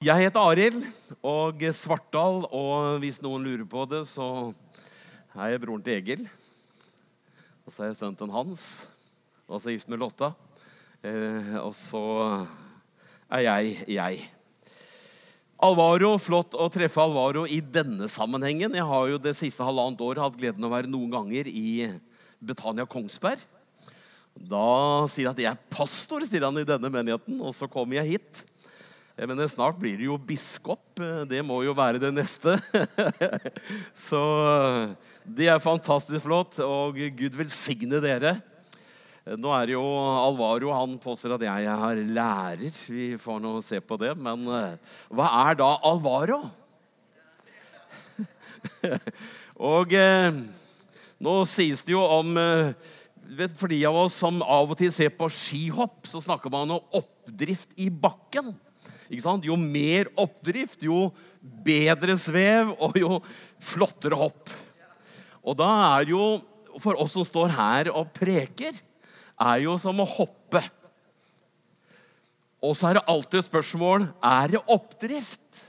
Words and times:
Jeg 0.00 0.16
heter 0.16 0.40
Arild 0.40 0.78
og 1.20 1.60
Svartdal, 1.76 2.46
og 2.56 3.02
hvis 3.02 3.18
noen 3.20 3.42
lurer 3.44 3.66
på 3.68 3.82
det, 3.84 3.98
så 4.08 4.48
er 5.36 5.50
jeg 5.52 5.60
broren 5.60 5.82
til 5.84 5.98
Egil. 5.98 6.22
Og 7.68 7.74
så 7.74 7.82
er 7.82 7.90
jeg 7.90 7.98
sønnen 7.98 8.16
til 8.16 8.32
Hans, 8.32 8.62
og 9.44 9.58
så 9.60 9.68
er 9.68 9.74
jeg 9.74 9.82
gift 9.82 9.90
med 9.92 10.00
Lotta. 10.00 10.30
Eh, 11.04 11.52
og 11.60 11.74
så 11.76 12.00
er 13.28 13.44
jeg 13.44 13.76
jeg. 13.92 14.24
Alvaro, 15.68 16.14
Flott 16.16 16.56
å 16.56 16.72
treffe 16.72 17.04
Alvaro 17.04 17.44
i 17.44 17.60
denne 17.60 18.08
sammenhengen. 18.08 18.80
Jeg 18.80 18.88
har 18.88 19.12
jo 19.12 19.20
det 19.20 19.36
siste 19.36 19.68
halvannet 19.68 20.00
året 20.00 20.24
hatt 20.24 20.40
gleden 20.40 20.64
av 20.64 20.72
å 20.72 20.78
være 20.78 20.94
noen 20.96 21.12
ganger 21.12 21.52
i 21.52 21.90
Betania 22.40 22.88
Kongsberg. 22.88 23.44
Da 24.48 24.64
sier 25.12 25.28
han 25.28 25.36
at 25.36 25.44
jeg 25.44 25.52
er 25.52 25.76
pastor 25.76 26.24
sier 26.24 26.48
han 26.48 26.56
i 26.56 26.64
denne 26.64 26.88
menigheten, 26.88 27.36
og 27.44 27.52
så 27.52 27.68
kommer 27.68 28.00
jeg 28.00 28.16
hit. 28.16 28.46
Jeg 29.20 29.28
mener, 29.28 29.50
Snart 29.52 29.76
blir 29.76 29.98
det 30.00 30.06
jo 30.06 30.14
biskop. 30.16 30.96
Det 31.28 31.42
må 31.44 31.58
jo 31.60 31.74
være 31.76 32.00
det 32.00 32.08
neste. 32.16 32.54
Så 34.08 34.20
det 35.28 35.50
er 35.52 35.60
fantastisk 35.60 36.24
flott, 36.24 36.56
og 36.64 36.96
Gud 37.18 37.36
velsigne 37.36 38.00
dere. 38.00 38.38
Nå 39.36 39.50
er 39.52 39.68
det 39.68 39.74
jo 39.74 39.82
Alvaro 39.84 40.72
han 40.72 40.94
påstår 41.02 41.34
at 41.36 41.44
jeg 41.44 41.66
er 41.68 42.00
lærer. 42.16 42.78
Vi 42.88 43.10
får 43.20 43.42
nå 43.44 43.52
se 43.60 43.82
på 43.84 43.98
det. 44.00 44.14
Men 44.16 44.48
eh, 44.56 44.96
hva 45.12 45.28
er 45.42 45.60
da 45.60 45.68
Alvaro? 45.90 46.40
og 49.74 49.92
eh, 50.00 50.40
nå 51.20 51.36
sies 51.44 51.84
det 51.84 51.92
jo 51.92 52.00
om 52.00 52.32
eh, 52.40 52.72
For 53.52 53.68
de 53.68 53.84
av 53.84 54.00
oss 54.06 54.16
som 54.24 54.40
av 54.40 54.72
og 54.72 54.80
til 54.80 54.88
ser 54.96 55.12
på 55.12 55.28
skihopp, 55.28 56.08
så 56.08 56.24
snakker 56.24 56.56
man 56.56 56.78
om 56.80 56.98
oppdrift 57.04 57.76
i 57.76 57.92
bakken. 57.92 58.54
Jo 59.10 59.56
mer 59.58 60.10
oppdrift, 60.14 60.82
jo 60.86 61.10
bedre 61.40 62.14
svev 62.18 62.74
og 62.78 62.98
jo 62.98 63.18
flottere 63.58 64.18
hopp. 64.18 64.52
Og 65.42 65.56
da 65.58 65.70
er 65.98 66.12
jo, 66.12 66.38
for 66.78 66.98
oss 67.00 67.16
som 67.16 67.26
står 67.26 67.54
her 67.56 67.90
og 67.90 68.12
preker, 68.14 68.76
er 69.40 69.62
jo 69.64 69.76
som 69.80 69.98
å 70.02 70.06
hoppe. 70.06 70.62
Og 72.60 72.76
så 72.76 72.90
er 72.90 72.98
det 72.98 73.08
alltid 73.08 73.46
spørsmål 73.46 74.04
er 74.20 74.52
det 74.54 74.60
oppdrift. 74.68 75.64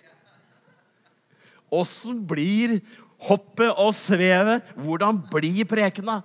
Åssen 1.72 2.20
blir 2.28 2.82
hoppet 3.30 3.72
og 3.80 3.94
svevet? 3.96 4.68
Hvordan 4.76 5.22
blir 5.32 5.64
prekena? 5.70 6.20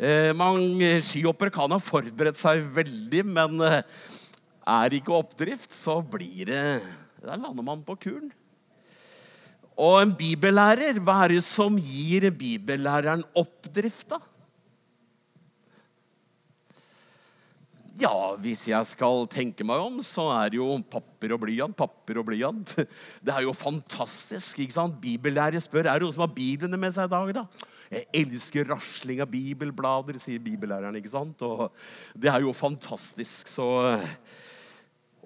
Eh, 0.00 0.32
mange 0.32 0.94
skihoppere 1.04 1.52
kan 1.52 1.68
ha 1.74 1.76
forberedt 1.82 2.38
seg 2.40 2.64
veldig, 2.72 3.20
men 3.28 3.60
eh, 3.66 3.82
er 4.70 4.96
ikke 4.98 5.16
oppdrift, 5.16 5.72
så 5.74 6.00
blir 6.02 6.50
det 6.50 6.64
Da 7.20 7.36
lander 7.36 7.64
man 7.64 7.82
på 7.84 7.98
kuren. 8.00 8.30
Og 9.80 10.02
en 10.02 10.12
bibellærer, 10.16 10.98
hva 11.00 11.22
er 11.24 11.36
det 11.36 11.44
som 11.44 11.76
gir 11.80 12.26
bibellæreren 12.36 13.22
oppdrift, 13.36 14.08
da? 14.12 14.20
Ja, 18.00 18.32
hvis 18.40 18.62
jeg 18.70 18.86
skal 18.88 19.26
tenke 19.28 19.64
meg 19.66 19.82
om, 19.82 19.98
så 20.04 20.24
er 20.32 20.52
det 20.52 20.56
jo 20.56 20.68
papir 20.88 21.34
og 21.34 21.42
blyant, 21.42 21.76
papir 21.76 22.20
og 22.22 22.30
blyant. 22.30 22.72
Det 23.24 23.34
er 23.34 23.44
jo 23.44 23.52
fantastisk. 23.52 24.62
ikke 24.62 24.76
sant? 24.78 24.96
Bibellærer 25.02 25.60
spør 25.60 25.84
er 25.84 26.00
det 26.00 26.06
noen 26.06 26.16
som 26.16 26.24
har 26.24 26.32
Biblene 26.32 26.80
med 26.80 26.94
seg 26.96 27.10
i 27.10 27.12
dag. 27.12 27.34
da? 27.42 27.44
Jeg 27.90 28.06
elsker 28.22 28.70
rasling 28.70 29.20
av 29.20 29.28
bibelblader, 29.32 30.16
sier 30.22 30.40
bibellæreren. 30.40 30.96
ikke 30.96 31.12
sant? 31.12 31.42
Og 31.44 31.68
det 32.16 32.32
er 32.32 32.46
jo 32.46 32.56
fantastisk. 32.56 33.50
Så 33.52 33.68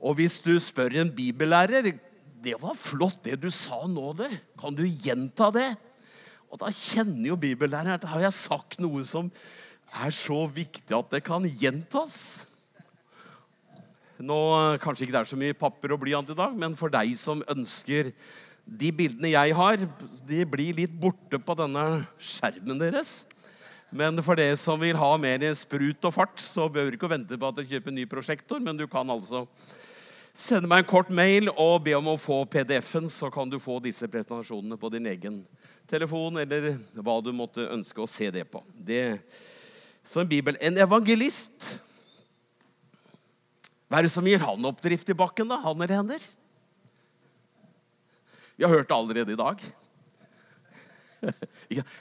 og 0.05 0.19
hvis 0.19 0.37
du 0.45 0.53
spør 0.61 1.01
en 1.01 1.13
bibellærer 1.15 1.95
det 2.45 2.59
var 2.61 2.77
flott, 2.77 3.23
det 3.25 3.39
du 3.41 3.49
sa 3.49 3.87
nå. 3.89 4.13
det. 4.19 4.29
Kan 4.61 4.77
du 4.77 4.85
gjenta 4.85 5.49
det? 5.55 5.71
Og 6.53 6.61
da 6.61 6.69
kjenner 6.69 7.33
jo 7.33 7.41
bibellæreren 7.41 7.97
at 7.97 8.05
har 8.07 8.27
jeg 8.27 8.37
sagt 8.37 8.77
noe 8.85 9.01
som 9.09 9.31
er 9.95 10.13
så 10.15 10.45
viktig 10.53 10.93
at 10.93 11.09
det 11.15 11.23
kan 11.25 11.47
gjentas. 11.49 12.45
Nå, 14.21 14.37
Kanskje 14.83 15.07
ikke 15.07 15.17
det 15.17 15.23
er 15.25 15.31
så 15.33 15.41
mye 15.41 15.57
papir 15.57 15.95
og 15.97 16.03
blyant 16.05 16.31
i 16.31 16.37
dag, 16.39 16.53
men 16.55 16.77
for 16.79 16.93
deg 16.93 17.17
som 17.19 17.43
ønsker 17.51 18.13
De 18.65 18.89
bildene 18.97 19.29
jeg 19.29 19.53
har, 19.53 19.83
de 20.25 20.45
blir 20.49 20.73
litt 20.73 20.93
borte 20.97 21.37
på 21.37 21.57
denne 21.59 21.83
skjermen 22.17 22.79
deres. 22.81 23.27
Men 23.93 24.17
for 24.25 24.41
dere 24.41 24.57
som 24.57 24.81
vil 24.81 24.97
ha 24.97 25.11
mer 25.21 25.45
sprut 25.53 26.07
og 26.09 26.15
fart, 26.17 26.41
så 26.41 26.65
behøver 26.73 26.95
du 26.95 26.97
ikke 26.97 27.11
vente 27.13 27.37
på 27.37 27.51
at 27.51 27.59
du 27.59 27.69
kjøper 27.69 27.93
en 27.93 27.99
ny 28.01 28.07
prosjektor, 28.09 28.63
men 28.65 28.79
du 28.81 28.87
kan 28.89 29.13
altså 29.13 29.45
Send 30.35 30.67
meg 30.67 30.83
en 30.83 30.89
kort 30.91 31.13
mail 31.15 31.47
og 31.53 31.85
be 31.87 31.93
om 31.95 32.09
å 32.11 32.19
få 32.19 32.41
PDF-en, 32.51 33.07
så 33.07 33.29
kan 33.31 33.47
du 33.47 33.61
få 33.63 33.77
disse 33.85 34.09
presentasjonene 34.11 34.75
på 34.81 34.91
din 34.91 35.07
egen 35.07 35.37
telefon 35.87 36.41
eller 36.43 36.73
hva 36.99 37.21
du 37.23 37.31
måtte 37.31 37.69
ønske 37.71 38.03
å 38.03 38.09
se 38.11 38.33
det 38.35 38.43
på. 38.51 38.65
Det, 38.75 39.21
så 40.03 40.25
en 40.25 40.31
bibel. 40.31 40.59
En 40.59 40.81
evangelist 40.83 41.79
Hva 43.87 44.01
er 44.01 44.09
det 44.09 44.15
som 44.17 44.27
gir 44.27 44.43
han 44.43 44.67
oppdrift 44.67 45.13
i 45.13 45.15
bakken, 45.15 45.47
da? 45.47 45.61
Han 45.63 45.79
eller 45.79 46.01
hender? 46.01 46.29
Vi 48.59 48.67
har 48.67 48.75
hørt 48.75 48.91
det 48.91 48.97
allerede 48.97 49.37
i 49.37 49.39
dag. 49.39 49.61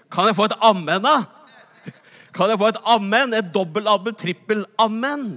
Kan 0.09 0.25
jeg 0.25 0.37
få 0.39 0.47
et 0.49 0.61
ammen, 0.63 1.05
da? 1.05 1.19
Kan 2.33 2.49
jeg 2.49 2.57
få 2.57 2.71
et 2.71 2.81
ammen? 2.81 3.35
Et 3.37 3.53
dobbel-ammen, 3.53 4.17
trippel-ammen? 4.17 5.27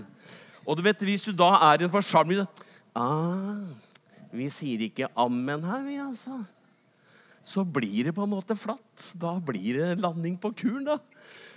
Og 0.64 0.78
du 0.78 0.86
vet, 0.86 1.04
Hvis 1.04 1.28
du 1.28 1.36
da 1.36 1.58
er 1.74 1.82
i 1.82 1.84
en 1.84 1.92
forsamling 1.92 2.46
ah, 2.96 3.62
Vi 4.32 4.48
sier 4.52 4.86
ikke 4.88 5.08
'ammen' 5.14 5.64
her, 5.64 5.82
vi, 5.86 5.98
altså. 6.02 6.40
Så 7.46 7.62
blir 7.62 8.08
det 8.08 8.14
på 8.16 8.24
en 8.24 8.32
måte 8.32 8.56
flatt. 8.58 9.12
Da 9.14 9.36
blir 9.38 9.78
det 9.78 10.00
landing 10.02 10.34
på 10.40 10.50
kuren, 10.56 10.84
da. 10.88 10.98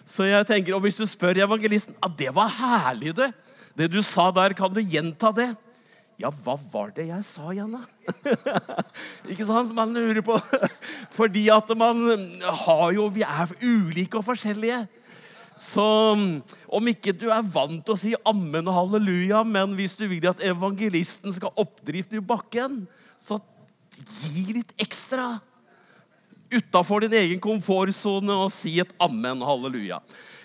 Så 0.05 0.27
jeg 0.27 0.45
tenker, 0.47 0.75
og 0.75 0.83
Hvis 0.85 1.00
du 1.00 1.05
spør 1.07 1.38
evangelisten 1.38 1.95
ah, 2.01 2.09
'Det 2.09 2.35
var 2.35 2.50
herlig, 2.50 3.16
det. 3.16 3.33
Det 3.77 3.91
du 3.91 4.01
sa 4.03 4.29
der, 4.31 4.53
kan 4.53 4.73
du 4.73 4.81
gjenta 4.81 5.33
det?' 5.33 5.55
Ja, 6.19 6.27
hva 6.44 6.57
var 6.73 6.89
det 6.91 7.05
jeg 7.07 7.23
sa 7.23 7.47
igjen, 7.53 7.71
da? 7.79 8.83
ikke 9.31 9.45
sant? 9.47 9.71
Man 9.71 9.94
lurer 9.95 10.19
på. 10.19 10.35
Fordi 11.19 11.45
at 11.47 11.69
man 11.79 12.01
har 12.44 12.91
jo 12.91 13.07
Vi 13.07 13.23
er 13.23 13.53
ulike 13.63 14.19
og 14.19 14.25
forskjellige. 14.27 14.81
Så 15.59 15.84
om 16.72 16.88
ikke 16.88 17.12
du 17.12 17.28
er 17.28 17.44
vant 17.44 17.84
til 17.84 17.96
å 17.96 18.00
si 18.00 18.14
ammen 18.28 18.70
og 18.72 18.78
halleluja, 18.78 19.44
men 19.44 19.75
hvis 19.75 19.97
du 20.00 20.06
vil 20.08 20.30
at 20.31 20.44
evangelisten 20.47 21.36
skal 21.36 21.52
oppdrifte 21.59 22.16
i 22.16 22.24
bakken, 22.24 22.86
så 23.20 23.42
gi 23.92 24.46
litt 24.56 24.72
ekstra. 24.80 25.34
Utafor 26.50 27.03
din 27.03 27.18
egen 27.19 27.42
komfortsone 27.44 28.34
og 28.46 28.53
si 28.56 28.78
et 28.81 28.94
ammen 29.03 29.44
halleluja. 29.46 30.00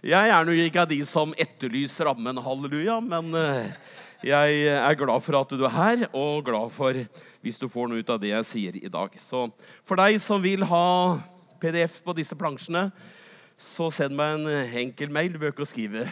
Jeg 0.04 0.34
er 0.34 0.44
nå 0.44 0.56
ikke 0.66 0.82
av 0.82 0.90
de 0.90 0.98
som 1.08 1.30
etterlyser 1.40 2.10
ammen 2.10 2.42
halleluja, 2.44 2.98
men 3.00 3.30
eh, 3.38 3.70
jeg 4.24 4.66
er 4.74 4.98
glad 4.98 5.22
for 5.22 5.38
at 5.38 5.54
du 5.54 5.62
er 5.64 5.72
her, 5.78 6.06
og 6.10 6.44
glad 6.50 6.74
for 6.74 6.98
hvis 7.44 7.60
du 7.62 7.70
får 7.70 7.88
noe 7.88 8.02
ut 8.02 8.12
av 8.12 8.20
det 8.20 8.34
jeg 8.34 8.50
sier 8.50 8.76
i 8.82 8.90
dag. 8.90 9.14
Så 9.20 9.46
for 9.86 10.00
deg 10.00 10.18
som 10.20 10.42
vil 10.42 10.66
ha 10.68 10.86
PDF 11.62 12.02
på 12.04 12.18
disse 12.18 12.36
plansjene, 12.36 12.88
så 13.60 13.86
send 13.94 14.16
meg 14.18 14.34
en 14.36 14.50
eh, 14.50 14.76
enkel 14.82 15.12
mail. 15.14 15.32
Du 15.32 15.38
behøver 15.38 15.54
ikke 15.54 15.66
å 15.66 15.70
skrive 15.70 16.04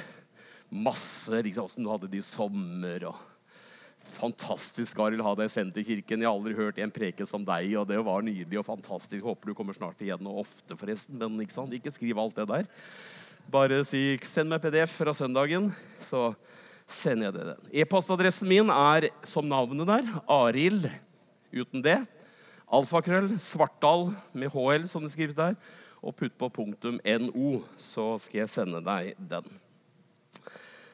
masse 0.73 1.43
liksom, 1.45 1.67
åssen 1.67 1.85
du 1.85 1.91
hadde 1.91 2.11
det 2.13 2.23
i 2.23 2.25
sommer. 2.25 3.09
og 3.11 3.19
Fantastisk, 4.13 4.99
Arild, 5.03 5.25
ha 5.25 5.35
deg 5.39 5.51
sendt 5.51 5.75
til 5.77 5.87
kirken. 5.87 6.23
Jeg 6.23 6.29
har 6.29 6.37
aldri 6.37 6.55
hørt 6.59 6.79
en 6.83 6.93
preke 6.95 7.27
som 7.29 7.45
deg, 7.47 7.75
og 7.81 7.89
det 7.91 7.99
var 8.05 8.25
nydelig 8.25 8.61
og 8.61 8.69
fantastisk. 8.69 9.25
Håper 9.27 9.51
du 9.51 9.57
kommer 9.59 9.77
snart 9.77 10.01
igjen, 10.05 10.27
og 10.29 10.45
ofte, 10.45 10.79
forresten. 10.79 11.19
Men 11.19 11.41
ikke, 11.43 11.57
sant? 11.57 11.75
ikke 11.75 11.95
skriv 11.95 12.21
alt 12.23 12.39
det 12.39 12.49
der. 12.51 12.71
Bare 13.51 13.83
si 13.85 14.19
'send 14.23 14.49
meg 14.49 14.63
PDF 14.63 14.93
fra 15.03 15.11
søndagen', 15.11 15.73
så 15.99 16.35
sender 16.87 17.27
jeg 17.27 17.35
det. 17.35 17.57
E-postadressen 17.83 18.47
min 18.49 18.71
er 18.71 19.11
som 19.25 19.49
navnet 19.49 19.87
der. 19.87 20.23
Arild 20.29 20.91
uten 21.53 21.83
det. 21.83 22.07
Alfakrøll. 22.71 23.35
Svartdal 23.39 24.15
med 24.33 24.53
HL, 24.53 24.87
som 24.87 25.03
det 25.03 25.13
skrives 25.13 25.35
der 25.35 25.57
og 26.03 26.17
putt 26.19 26.35
på 26.39 26.51
punktum 26.51 26.99
.no, 27.23 27.63
så 27.79 28.17
skal 28.19 28.43
jeg 28.43 28.51
sende 28.51 28.83
deg 28.85 29.15
den. 29.31 29.47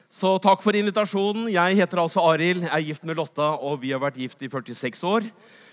Så 0.08 0.34
takk 0.40 0.62
for 0.64 0.76
invitasjonen. 0.76 1.50
Jeg 1.52 1.76
heter 1.76 2.00
altså 2.00 2.22
Arild, 2.30 2.62
er 2.64 2.84
gift 2.84 3.04
med 3.04 3.18
Lotta, 3.18 3.50
og 3.60 3.82
vi 3.82 3.90
har 3.92 4.00
vært 4.00 4.20
gift 4.20 4.40
i 4.44 4.48
46 4.48 5.04
år. 5.04 5.26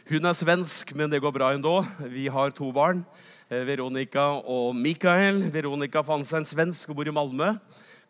Hun 0.09 0.27
er 0.27 0.35
svensk, 0.35 0.91
men 0.95 1.11
det 1.11 1.21
går 1.23 1.33
bra 1.35 1.53
ennå. 1.55 1.77
Vi 2.11 2.27
har 2.27 2.51
to 2.55 2.67
barn. 2.75 3.05
Eh, 3.47 3.63
Veronica 3.67 4.25
og 4.43 4.75
Mikael. 4.75 5.39
Veronica 5.53 6.03
fant 6.03 6.27
seg 6.27 6.41
en 6.41 6.49
svensk 6.49 6.91
og 6.91 6.99
bor 6.99 7.07
i 7.07 7.15
Malmö. 7.15 7.53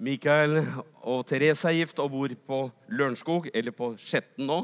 Mikael 0.01 0.57
og 1.05 1.23
Therese 1.29 1.69
er 1.69 1.77
gift 1.77 2.01
og 2.03 2.11
bor 2.11 2.33
på 2.49 2.59
Lørenskog, 2.89 3.47
eller 3.53 3.71
på 3.71 3.93
Skjetten 4.01 4.49
nå. 4.49 4.63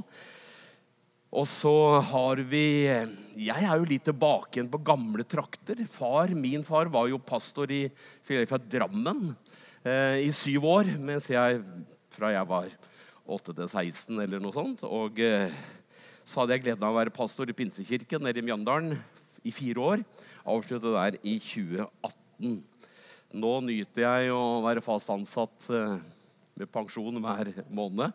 Og 1.32 1.48
så 1.48 1.72
har 2.12 2.42
vi 2.44 2.84
Jeg 2.84 3.64
er 3.64 3.78
jo 3.80 3.88
litt 3.88 4.04
tilbake 4.04 4.58
igjen 4.58 4.72
på 4.72 4.82
gamle 4.84 5.24
trakter. 5.24 5.80
Far, 5.88 6.34
Min 6.36 6.64
far 6.68 6.92
var 6.92 7.08
jo 7.08 7.22
pastor 7.24 7.72
i 7.72 7.86
fra 8.28 8.60
Drammen 8.60 9.32
eh, 9.86 10.28
i 10.28 10.32
syv 10.36 10.68
år, 10.68 10.92
mens 11.00 11.30
jeg 11.32 11.62
fra 12.12 12.34
jeg 12.36 12.50
var 12.50 12.68
8 13.32 13.56
til 13.56 13.70
16 13.70 14.20
eller 14.20 14.44
noe 14.44 14.52
sånt. 14.52 14.84
Og 14.84 15.24
eh, 15.24 15.56
så 16.28 16.42
hadde 16.42 16.58
jeg 16.58 16.66
gleden 16.66 16.84
av 16.84 16.92
å 16.92 17.00
være 17.00 17.16
pastor 17.16 17.48
i 17.48 17.56
Pinsekirken 17.56 18.28
nede 18.28 18.44
i 18.44 18.46
Mjøndalen 18.46 18.98
i 19.48 19.56
fire 19.56 19.88
år. 19.88 20.04
Avsluttet 20.44 20.98
der 20.98 21.20
i 21.24 21.38
2018. 21.40 22.60
Nå 23.40 23.54
nyter 23.64 24.04
jeg 24.04 24.36
å 24.36 24.60
være 24.68 24.84
fast 24.84 25.16
ansatt 25.16 25.72
eh, 25.72 25.96
med 26.60 26.76
pensjon 26.76 27.24
hver 27.24 27.56
måned. 27.72 28.12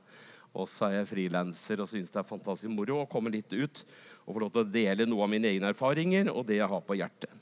Og 0.57 0.69
så 0.71 0.89
er 0.89 1.01
jeg 1.01 1.11
frilanser 1.11 1.83
og 1.85 1.91
syns 1.91 2.13
det 2.13 2.21
er 2.23 2.29
fantastisk 2.29 2.73
moro 2.73 3.03
å 3.03 3.09
komme 3.11 3.33
litt 3.35 3.53
ut 3.53 3.83
og 4.25 4.33
få 4.33 4.43
lov 4.43 4.53
til 4.55 4.65
å 4.65 4.71
dele 4.73 5.07
noe 5.07 5.27
av 5.27 5.31
mine 5.31 5.51
egne 5.53 5.71
erfaringer 5.71 6.33
og 6.33 6.47
det 6.49 6.59
jeg 6.59 6.71
har 6.71 6.85
på 6.87 6.97
hjertet. 6.99 7.33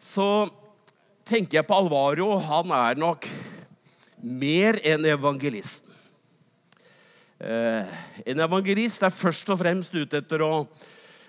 Så 0.00 0.48
tenker 1.28 1.60
jeg 1.60 1.68
på 1.68 1.76
Alvaro. 1.76 2.32
Han 2.48 2.72
er 2.74 2.98
nok 2.98 3.28
mer 4.24 4.80
enn 4.86 5.04
evangelisten. 5.06 5.92
Eh, 7.44 7.94
en 8.24 8.40
evangelist 8.46 9.04
er 9.04 9.12
først 9.12 9.50
og 9.52 9.60
fremst 9.60 9.94
ute 9.94 10.22
etter 10.22 10.42
å 10.46 10.52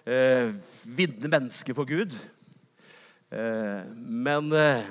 eh, 0.07 0.53
vinne 0.85 1.31
mennesker 1.31 1.75
for 1.75 1.89
Gud. 1.89 2.15
Eh, 3.35 3.81
men 3.99 4.51
eh, 4.55 4.85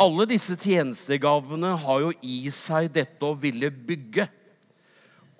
alle 0.00 0.26
disse 0.28 0.56
tjenestegavene 0.60 1.72
har 1.82 2.04
jo 2.04 2.12
i 2.24 2.38
seg 2.52 2.90
dette 2.94 3.24
å 3.24 3.36
ville 3.38 3.70
bygge. 3.70 4.28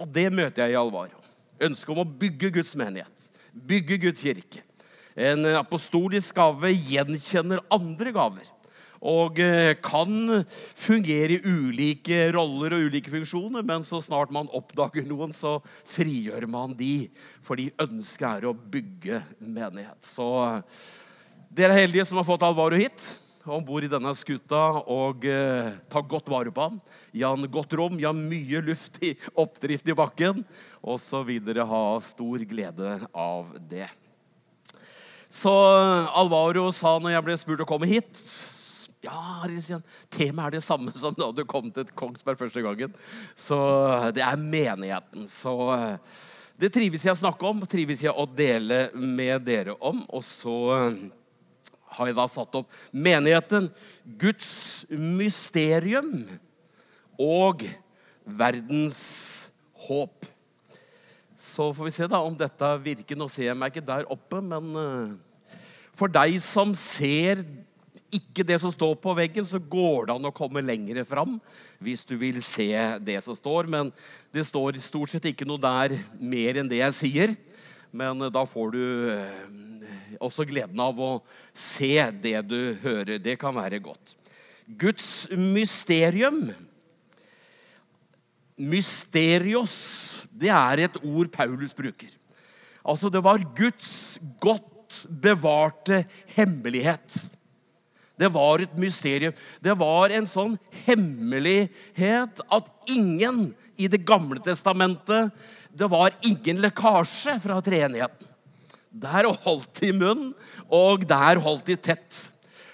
Og 0.00 0.08
det 0.12 0.28
møter 0.32 0.66
jeg 0.66 0.76
i 0.76 0.80
Alvaro. 0.80 1.22
Ønsket 1.66 1.92
om 1.94 2.02
å 2.02 2.10
bygge 2.24 2.52
Guds 2.58 2.74
menighet, 2.76 3.28
bygge 3.52 4.00
Guds 4.02 4.24
kirke. 4.24 4.62
En 5.16 5.46
apostolisk 5.56 6.36
gave 6.36 6.74
gjenkjenner 6.74 7.62
andre 7.72 8.12
gaver 8.12 8.52
og 9.06 9.38
eh, 9.44 9.76
kan 9.84 10.42
fungere 10.74 11.36
i 11.36 11.42
ulike 11.44 12.30
roller 12.34 12.74
og 12.74 12.86
ulike 12.88 13.12
funksjoner, 13.12 13.64
men 13.66 13.84
så 13.84 14.00
snart 14.02 14.32
man 14.34 14.48
oppdager 14.56 15.04
noen, 15.06 15.34
så 15.36 15.58
frigjør 15.92 16.48
man 16.50 16.72
de, 16.76 17.06
fordi 17.44 17.68
ønsket 17.82 18.26
er 18.30 18.48
å 18.48 18.56
bygge 18.56 19.20
menighet. 19.38 20.00
Så 20.00 20.26
dere 21.52 21.76
er 21.76 21.84
heldige 21.84 22.08
som 22.08 22.18
har 22.18 22.26
fått 22.26 22.44
Alvaro 22.48 22.80
hit 22.80 23.12
om 23.46 23.64
bord 23.64 23.86
i 23.86 23.90
denne 23.90 24.12
skuta 24.18 24.62
og 24.82 25.26
eh, 25.28 25.76
ta 25.92 26.02
godt 26.02 26.30
vare 26.32 26.52
på 26.54 26.66
ham. 26.66 26.80
Gi 27.14 27.22
han 27.26 27.46
godt 27.52 27.76
rom, 27.78 27.98
gi 28.00 28.08
han 28.08 28.24
mye 28.30 28.62
luft 28.66 28.98
i 29.06 29.14
oppdrift 29.38 29.88
i 29.88 29.96
bakken 29.96 30.42
Og 30.82 30.98
så 31.02 31.22
vil 31.26 31.44
dere 31.46 31.66
Ha 31.66 31.84
stor 32.04 32.42
glede 32.48 32.98
av 33.12 33.54
det. 33.70 33.88
Så 35.30 35.52
Alvaro 36.16 36.68
sa 36.72 36.96
når 37.02 37.16
jeg 37.16 37.26
ble 37.26 37.40
spurt 37.40 37.64
å 37.64 37.68
komme 37.68 37.88
hit 37.90 38.20
ja, 39.04 39.46
temaet 40.10 40.48
er 40.48 40.56
det 40.56 40.64
samme 40.64 40.92
som 40.96 41.14
da 41.16 41.28
du 41.34 41.44
kom 41.48 41.68
til 41.74 41.90
Kongsberg 41.94 42.40
første 42.40 42.62
gangen. 42.64 42.94
Så 43.38 43.58
det 44.16 44.24
er 44.24 44.40
menigheten. 44.40 45.28
Så 45.30 45.52
eh, 45.76 46.16
det 46.58 46.72
trives 46.74 47.04
jeg 47.04 47.14
å 47.14 47.20
snakke 47.20 47.46
om, 47.46 47.62
trives 47.68 48.02
jeg 48.02 48.14
å 48.14 48.26
dele 48.26 48.88
med 48.96 49.44
dere 49.46 49.76
om. 49.78 50.02
Og 50.16 50.24
så 50.26 50.56
eh, 50.78 50.98
har 51.96 52.10
jeg 52.10 52.16
da 52.18 52.26
satt 52.30 52.56
opp 52.60 52.72
menigheten, 52.92 53.70
Guds 54.20 54.84
mysterium 54.90 56.26
og 57.20 57.64
verdens 58.26 59.02
håp. 59.86 60.26
Så 61.36 61.70
får 61.76 61.88
vi 61.88 61.94
se 61.94 62.08
da 62.10 62.20
om 62.24 62.36
dette 62.36 62.72
virker. 62.84 63.16
Nå 63.18 63.28
ser 63.32 63.50
jeg 63.50 63.58
meg 63.58 63.72
ikke 63.72 63.86
der 63.86 64.08
oppe, 64.12 64.42
men 64.44 64.72
eh, 64.80 65.60
for 65.96 66.12
deg 66.12 66.36
som 66.44 66.74
ser 66.76 67.44
ikke 68.16 68.44
det 68.46 68.58
som 68.62 68.70
står 68.72 68.94
på 69.02 69.12
veggen, 69.18 69.44
så 69.44 69.58
går 69.58 70.06
det 70.06 70.14
an 70.14 70.28
å 70.28 70.34
komme 70.34 70.62
lenger 70.62 71.02
fram 71.08 71.36
hvis 71.82 72.04
du 72.06 72.14
vil 72.20 72.38
se 72.44 72.70
det 73.04 73.18
som 73.24 73.36
står. 73.36 73.68
Men 73.72 73.92
det 74.34 74.46
står 74.48 74.78
stort 74.84 75.12
sett 75.12 75.28
ikke 75.32 75.48
noe 75.48 75.60
der 75.60 75.98
mer 76.18 76.60
enn 76.60 76.70
det 76.70 76.80
jeg 76.82 76.98
sier. 77.00 77.36
Men 77.96 78.28
da 78.32 78.44
får 78.48 78.74
du 78.74 78.84
eh, 79.12 79.65
også 80.20 80.46
gleden 80.48 80.80
av 80.82 81.00
å 81.00 81.10
se 81.56 81.94
det 82.22 82.38
du 82.48 82.76
hører. 82.82 83.18
Det 83.22 83.36
kan 83.40 83.54
være 83.56 83.82
godt. 83.84 84.16
Guds 84.66 85.28
mysterium 85.32 86.48
Mysterios, 88.56 90.24
det 90.32 90.48
er 90.48 90.86
et 90.86 90.94
ord 91.04 91.28
Paulus 91.28 91.74
bruker. 91.76 92.08
Altså, 92.86 93.10
det 93.12 93.20
var 93.20 93.42
Guds 93.56 94.16
godt 94.40 95.02
bevarte 95.04 96.06
hemmelighet. 96.32 97.18
Det 98.16 98.30
var 98.32 98.62
et 98.64 98.72
mysterium. 98.80 99.34
Det 99.60 99.74
var 99.76 100.14
en 100.16 100.28
sånn 100.28 100.54
hemmelighet 100.86 102.40
at 102.40 102.70
ingen 102.88 103.50
i 103.76 103.90
Det 103.92 104.00
gamle 104.08 104.40
testamentet 104.40 105.34
Det 105.68 105.88
var 105.92 106.14
ingen 106.24 106.62
lekkasje 106.64 107.36
fra 107.42 107.60
treenigheten. 107.60 108.30
Der 108.96 109.28
holdt 109.44 109.80
de 109.80 109.92
munn, 109.96 110.30
og 110.72 111.04
der 111.08 111.40
holdt 111.42 111.68
de 111.68 111.76
tett. 111.76 112.20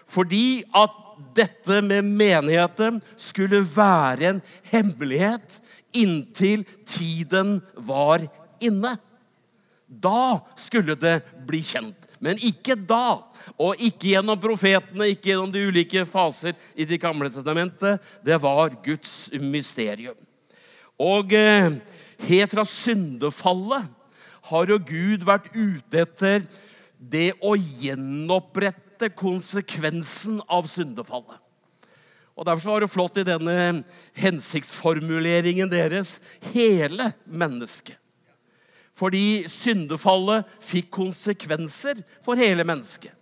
Fordi 0.06 0.62
at 0.76 0.98
dette 1.36 1.80
med 1.84 2.06
menigheten 2.06 3.00
skulle 3.20 3.62
være 3.76 4.28
en 4.30 4.42
hemmelighet 4.70 5.60
inntil 5.96 6.64
tiden 6.88 7.60
var 7.76 8.24
inne. 8.62 8.96
Da 9.86 10.40
skulle 10.56 10.96
det 10.96 11.20
bli 11.46 11.60
kjent. 11.64 12.08
Men 12.22 12.38
ikke 12.38 12.76
da, 12.78 13.19
og 13.58 13.80
ikke 13.82 14.12
gjennom 14.12 14.38
profetene, 14.40 15.10
ikke 15.10 15.32
gjennom 15.32 15.50
de 15.52 15.64
ulike 15.69 16.04
faser 16.08 16.54
i 16.78 16.86
Det 16.88 17.00
gamle 17.02 17.28
testamentet. 17.30 17.98
Det 18.24 18.38
var 18.40 18.76
Guds 18.84 19.28
mysterium. 19.42 20.16
Og 21.02 21.32
eh, 21.34 21.72
helt 22.28 22.54
fra 22.54 22.64
syndefallet 22.69 23.90
har 24.50 24.71
jo 24.71 24.79
Gud 24.83 25.25
vært 25.27 25.53
ute 25.55 26.03
etter 26.03 26.44
det 26.99 27.33
å 27.43 27.55
gjenopprette 27.59 29.11
konsekvensen 29.19 30.41
av 30.50 30.69
syndefallet. 30.71 31.39
Og 32.33 32.47
Derfor 32.49 32.75
var 32.75 32.85
det 32.85 32.93
flott 32.93 33.19
i 33.21 33.27
denne 33.29 33.56
hensiktsformuleringen 34.17 35.71
deres 35.71 36.17
hele 36.53 37.11
mennesket. 37.27 37.99
Fordi 38.97 39.44
syndefallet 39.50 40.49
fikk 40.62 40.91
konsekvenser 40.94 42.00
for 42.25 42.39
hele 42.41 42.65
mennesket. 42.65 43.12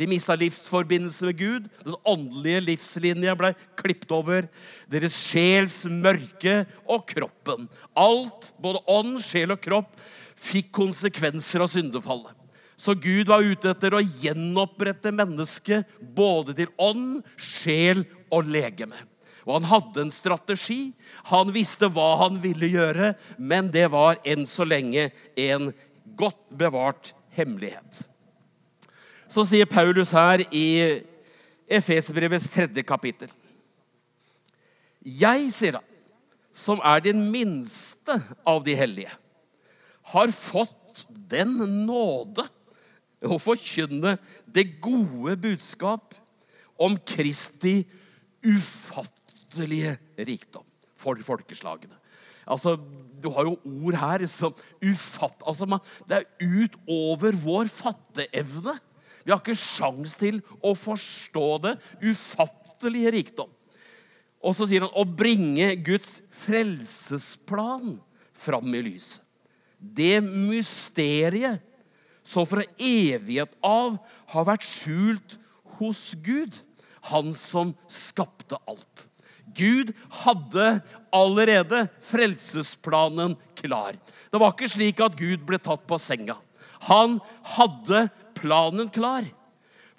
De 0.00 0.06
mista 0.08 0.32
livsforbindelse 0.38 1.26
med 1.28 1.36
Gud. 1.36 1.66
Den 1.84 1.96
åndelige 2.08 2.62
livslinja 2.70 3.34
ble 3.36 3.50
klippet 3.76 4.14
over. 4.16 4.46
Deres 4.88 5.12
sjels 5.12 5.82
mørke 5.84 6.62
og 6.88 7.04
kroppen. 7.10 7.68
Alt, 7.92 8.48
både 8.64 8.80
ånd, 8.88 9.18
sjel 9.20 9.52
og 9.52 9.60
kropp, 9.60 9.92
fikk 10.40 10.70
konsekvenser 10.76 11.64
av 11.64 11.70
syndefallet. 11.72 12.36
Så 12.80 12.94
Gud 12.96 13.28
var 13.28 13.44
ute 13.44 13.74
etter 13.74 13.92
å 13.92 14.00
gjenopprette 14.00 15.12
mennesket 15.12 15.88
både 16.16 16.54
til 16.56 16.70
ånd, 16.80 17.20
sjel 17.36 18.06
og 18.32 18.48
legeme. 18.48 18.96
Og 19.44 19.58
han 19.58 19.68
hadde 19.68 20.04
en 20.06 20.12
strategi. 20.14 20.94
Han 21.28 21.52
visste 21.52 21.90
hva 21.92 22.14
han 22.22 22.38
ville 22.40 22.70
gjøre, 22.72 23.12
men 23.36 23.68
det 23.72 23.86
var 23.92 24.20
enn 24.24 24.46
så 24.48 24.64
lenge 24.64 25.10
en 25.36 25.70
godt 26.16 26.40
bevart 26.56 27.12
hemmelighet. 27.36 28.02
Så 29.30 29.44
sier 29.46 29.68
Paulus 29.68 30.14
her 30.16 30.42
i 30.48 30.66
Efesbrevets 31.70 32.48
tredje 32.50 32.82
kapittel. 32.86 33.30
Jeg, 35.00 35.48
sier 35.54 35.78
han, 35.78 35.86
som 36.52 36.80
er 36.84 37.04
den 37.04 37.22
minste 37.32 38.18
av 38.48 38.64
de 38.66 38.74
hellige, 38.76 39.12
har 40.12 40.32
fått 40.34 41.04
den 41.30 41.56
nåde 41.86 42.46
å 43.20 43.36
forkynne 43.40 44.16
det 44.48 44.66
gode 44.82 45.36
budskap 45.40 46.16
om 46.80 46.96
Kristi 47.04 47.82
ufattelige 48.44 49.98
rikdom 50.16 50.64
for 51.00 51.20
folkeslagene. 51.24 51.96
Altså, 52.50 52.78
Du 53.20 53.28
har 53.28 53.44
jo 53.44 53.58
ord 53.84 53.96
her 54.00 54.24
som 54.32 54.54
ufatt... 54.80 55.42
Altså, 55.44 55.66
man, 55.68 55.82
det 56.08 56.22
er 56.22 56.28
utover 56.40 57.36
vår 57.36 57.68
fatteevne. 57.68 58.78
Vi 59.26 59.32
har 59.32 59.42
ikke 59.42 59.58
sjans 59.60 60.16
til 60.16 60.38
å 60.64 60.72
forstå 60.72 61.48
det. 61.66 61.74
Ufattelige 62.00 63.12
rikdom. 63.12 63.50
Og 64.40 64.56
så 64.56 64.64
sier 64.64 64.86
han 64.86 64.96
å 64.96 65.04
bringe 65.04 65.74
Guds 65.84 66.22
frelsesplan 66.32 67.98
fram 68.32 68.72
i 68.72 68.80
lyset. 68.88 69.20
Det 69.80 70.20
mysteriet 70.22 71.64
som 72.26 72.46
fra 72.46 72.62
evighet 72.76 73.52
av 73.64 73.96
har 74.32 74.46
vært 74.46 74.66
skjult 74.66 75.38
hos 75.80 76.10
Gud, 76.22 76.52
han 77.10 77.32
som 77.34 77.72
skapte 77.88 78.58
alt. 78.68 79.06
Gud 79.56 79.90
hadde 80.22 80.66
allerede 81.14 81.86
frelsesplanen 82.06 83.34
klar. 83.58 83.96
Det 84.30 84.38
var 84.38 84.54
ikke 84.54 84.70
slik 84.70 85.00
at 85.02 85.16
Gud 85.18 85.42
ble 85.48 85.58
tatt 85.58 85.82
på 85.88 85.98
senga. 85.98 86.36
Han 86.86 87.18
hadde 87.56 88.06
planen 88.38 88.90
klar. 88.92 89.26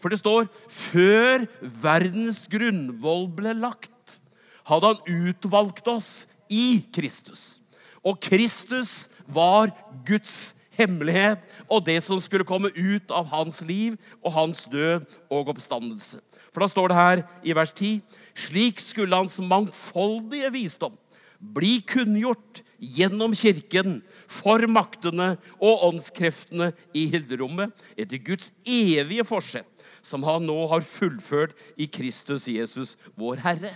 For 0.02 0.10
det 0.10 0.22
står 0.22 0.48
før 0.72 1.46
verdens 1.62 2.46
grunnvoll 2.50 3.28
ble 3.38 3.54
lagt, 3.58 4.18
hadde 4.66 4.94
han 4.94 5.28
utvalgt 5.30 5.90
oss 5.92 6.12
i 6.50 6.82
Kristus. 6.94 7.60
Og 8.02 8.18
Kristus 8.24 9.11
var 9.34 9.72
Guds 10.08 10.54
hemmelighet 10.78 11.44
og 11.68 11.86
det 11.86 12.00
som 12.06 12.20
skulle 12.24 12.48
komme 12.48 12.72
ut 12.76 13.12
av 13.14 13.30
hans 13.32 13.62
liv 13.68 13.98
og 14.22 14.36
hans 14.36 14.66
død 14.72 15.06
og 15.32 15.54
oppstandelse. 15.54 16.22
For 16.52 16.64
da 16.64 16.72
står 16.72 16.92
det 16.92 17.00
her 17.00 17.24
i 17.48 17.56
vers 17.56 17.72
10.: 17.72 18.02
Slik 18.48 18.82
skulle 18.84 19.16
hans 19.16 19.40
mangfoldige 19.40 20.52
visdom 20.54 20.98
bli 21.42 21.80
kunngjort 21.88 22.62
gjennom 22.82 23.34
Kirken 23.38 24.00
for 24.30 24.62
maktene 24.70 25.36
og 25.62 25.86
åndskreftene 25.90 26.72
i 26.98 27.08
hilderommet 27.14 27.74
etter 27.98 28.22
Guds 28.22 28.52
evige 28.66 29.26
forsett, 29.26 29.70
som 30.02 30.26
han 30.26 30.46
nå 30.46 30.58
har 30.70 30.86
fullført 30.86 31.58
i 31.78 31.88
Kristus 31.90 32.48
Jesus, 32.50 32.98
vår 33.18 33.42
Herre. 33.46 33.76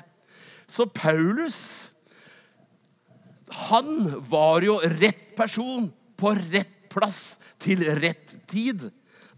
Så 0.67 0.85
Paulus 0.89 1.91
han 3.69 4.07
var 4.29 4.65
jo 4.65 4.79
rett 4.81 5.24
person 5.37 5.89
på 6.17 6.33
rett 6.51 6.71
plass 6.95 7.35
til 7.61 7.83
rett 7.99 8.37
tid. 8.49 8.87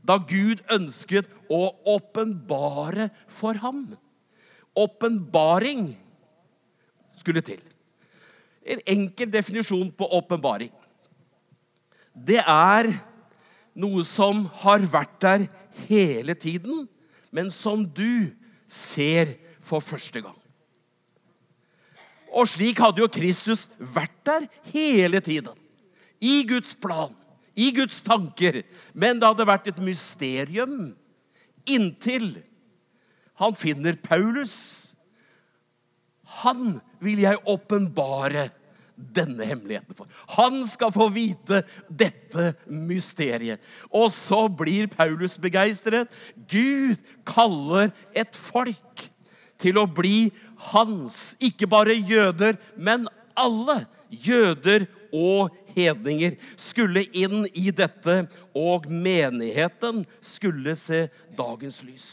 Da 0.06 0.20
Gud 0.22 0.62
ønsket 0.72 1.30
å 1.52 1.64
åpenbare 1.98 3.10
for 3.32 3.58
ham. 3.64 3.84
Åpenbaring 4.78 5.90
skulle 7.18 7.44
til. 7.44 7.62
En 8.68 8.82
enkel 8.88 9.32
definisjon 9.32 9.90
på 9.96 10.08
åpenbaring. 10.20 10.72
Det 12.14 12.40
er 12.42 12.92
noe 13.78 14.04
som 14.08 14.46
har 14.64 14.86
vært 14.90 15.20
der 15.22 15.46
hele 15.88 16.34
tiden, 16.40 16.88
men 17.32 17.52
som 17.54 17.86
du 17.86 18.34
ser 18.68 19.36
for 19.62 19.84
første 19.84 20.22
gang. 20.24 20.38
Og 22.38 22.50
slik 22.50 22.82
hadde 22.84 23.02
jo 23.02 23.12
Kristus 23.12 23.68
vært 23.80 24.18
der 24.28 24.48
hele 24.74 25.22
tiden. 25.24 25.56
I 26.22 26.42
Guds 26.50 26.76
plan, 26.82 27.14
i 27.56 27.72
Guds 27.76 28.02
tanker. 28.06 28.64
Men 28.94 29.20
det 29.20 29.30
hadde 29.30 29.50
vært 29.50 29.72
et 29.72 29.82
mysterium 29.84 30.94
inntil 31.68 32.38
han 33.38 33.54
finner 33.58 33.98
Paulus. 34.02 34.56
Han 36.42 36.80
vil 37.04 37.22
jeg 37.22 37.44
åpenbare 37.46 38.48
denne 38.98 39.46
hemmeligheten 39.46 39.94
for. 39.94 40.10
Han 40.40 40.64
skal 40.66 40.90
få 40.96 41.06
vite 41.14 41.62
dette 41.86 42.50
mysteriet. 42.66 43.62
Og 43.94 44.10
så 44.16 44.48
blir 44.50 44.90
Paulus 44.90 45.38
begeistret. 45.42 46.10
Gud 46.50 46.98
kaller 47.30 47.94
et 48.18 48.34
folk 48.34 49.06
til 49.62 49.78
å 49.78 49.86
bli 49.86 50.32
hans. 50.72 51.36
Ikke 51.38 51.70
bare 51.70 51.94
jøder, 51.94 52.58
men 52.74 53.06
alle 53.38 53.84
jøder 54.10 54.88
og 55.16 55.54
hedninger 55.76 56.38
skulle 56.60 57.06
inn 57.16 57.46
i 57.54 57.72
dette, 57.76 58.26
og 58.56 58.88
menigheten 58.90 60.04
skulle 60.24 60.76
se 60.80 61.08
dagens 61.38 61.82
lys. 61.86 62.08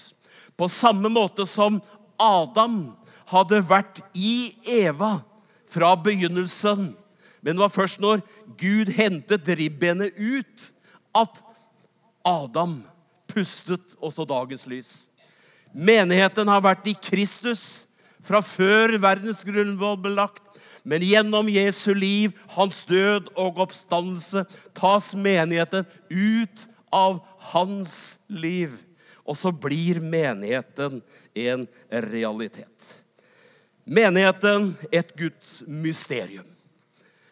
På 0.57 0.69
samme 0.71 1.11
måte 1.11 1.47
som 1.49 1.81
Adam 2.21 2.95
hadde 3.31 3.63
vært 3.67 4.03
i 4.15 4.55
Eva 4.69 5.19
fra 5.71 5.95
begynnelsen. 5.99 6.93
Men 7.41 7.57
det 7.57 7.63
var 7.65 7.73
først 7.75 8.01
når 8.01 8.23
Gud 8.61 8.93
hentet 8.95 9.49
ribbenet 9.59 10.15
ut, 10.17 10.71
at 11.15 11.43
Adam 12.25 12.79
pustet 13.31 13.97
også 14.01 14.27
dagens 14.29 14.65
lys. 14.71 14.93
Menigheten 15.75 16.49
har 16.49 16.63
vært 16.65 16.87
i 16.89 16.95
Kristus 16.95 17.85
fra 18.25 18.41
før 18.45 18.95
verdens 19.03 19.43
grunnvoll 19.45 19.99
ble 20.01 20.15
lagt. 20.15 20.43
Men 20.85 21.03
gjennom 21.03 21.49
Jesu 21.49 21.95
liv, 21.97 22.35
hans 22.53 22.83
død 22.85 23.31
og 23.41 23.63
oppstandelse, 23.65 24.45
tas 24.77 25.15
menigheten 25.17 25.87
ut 26.13 26.67
av 26.93 27.23
hans 27.53 28.19
liv. 28.29 28.75
Og 29.25 29.39
så 29.41 29.49
blir 29.49 30.03
menigheten 30.05 31.01
en 31.35 31.65
realitet. 31.89 32.91
Menigheten 33.85 34.75
et 34.93 35.15
Guds 35.17 35.63
mysterium. 35.67 36.47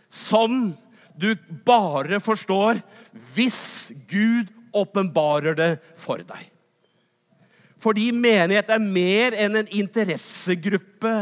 Som 0.08 0.72
du 1.12 1.34
bare 1.66 2.20
forstår 2.24 2.80
hvis 3.36 3.92
Gud 4.08 4.48
åpenbarer 4.72 5.56
det 5.56 5.72
for 6.00 6.24
deg. 6.24 6.48
Fordi 7.82 8.12
menighet 8.14 8.70
er 8.70 8.82
mer 8.82 9.34
enn 9.42 9.58
en 9.58 9.72
interessegruppe. 9.74 11.12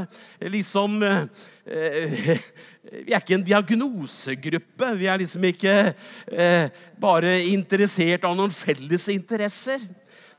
Liksom 0.52 0.98
eh, 1.06 1.22
Vi 3.06 3.12
er 3.12 3.20
ikke 3.20 3.36
en 3.36 3.46
diagnosegruppe. 3.46 4.88
Vi 4.98 5.06
er 5.06 5.20
liksom 5.22 5.44
ikke 5.46 5.74
eh, 6.32 6.66
bare 7.00 7.36
interessert 7.52 8.26
av 8.26 8.34
noen 8.38 8.50
felles 8.54 9.06
interesser. 9.12 9.84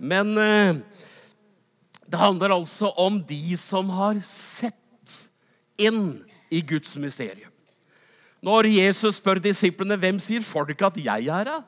Men 0.02 0.34
eh, 0.42 0.82
det 2.12 2.20
handler 2.20 2.58
altså 2.58 2.92
om 3.00 3.22
de 3.24 3.56
som 3.60 3.90
har 3.96 4.20
sett 4.28 4.76
inn 5.80 6.22
i 6.52 6.60
Guds 6.68 6.98
mysterium. 7.00 7.52
Når 8.42 8.68
Jesus 8.74 9.22
spør 9.22 9.40
disiplene 9.40 9.96
hvem 10.02 10.18
sier 10.20 10.44
folk 10.44 10.82
at 10.84 10.98
jeg 11.00 11.30
er, 11.30 11.48
da? 11.48 11.62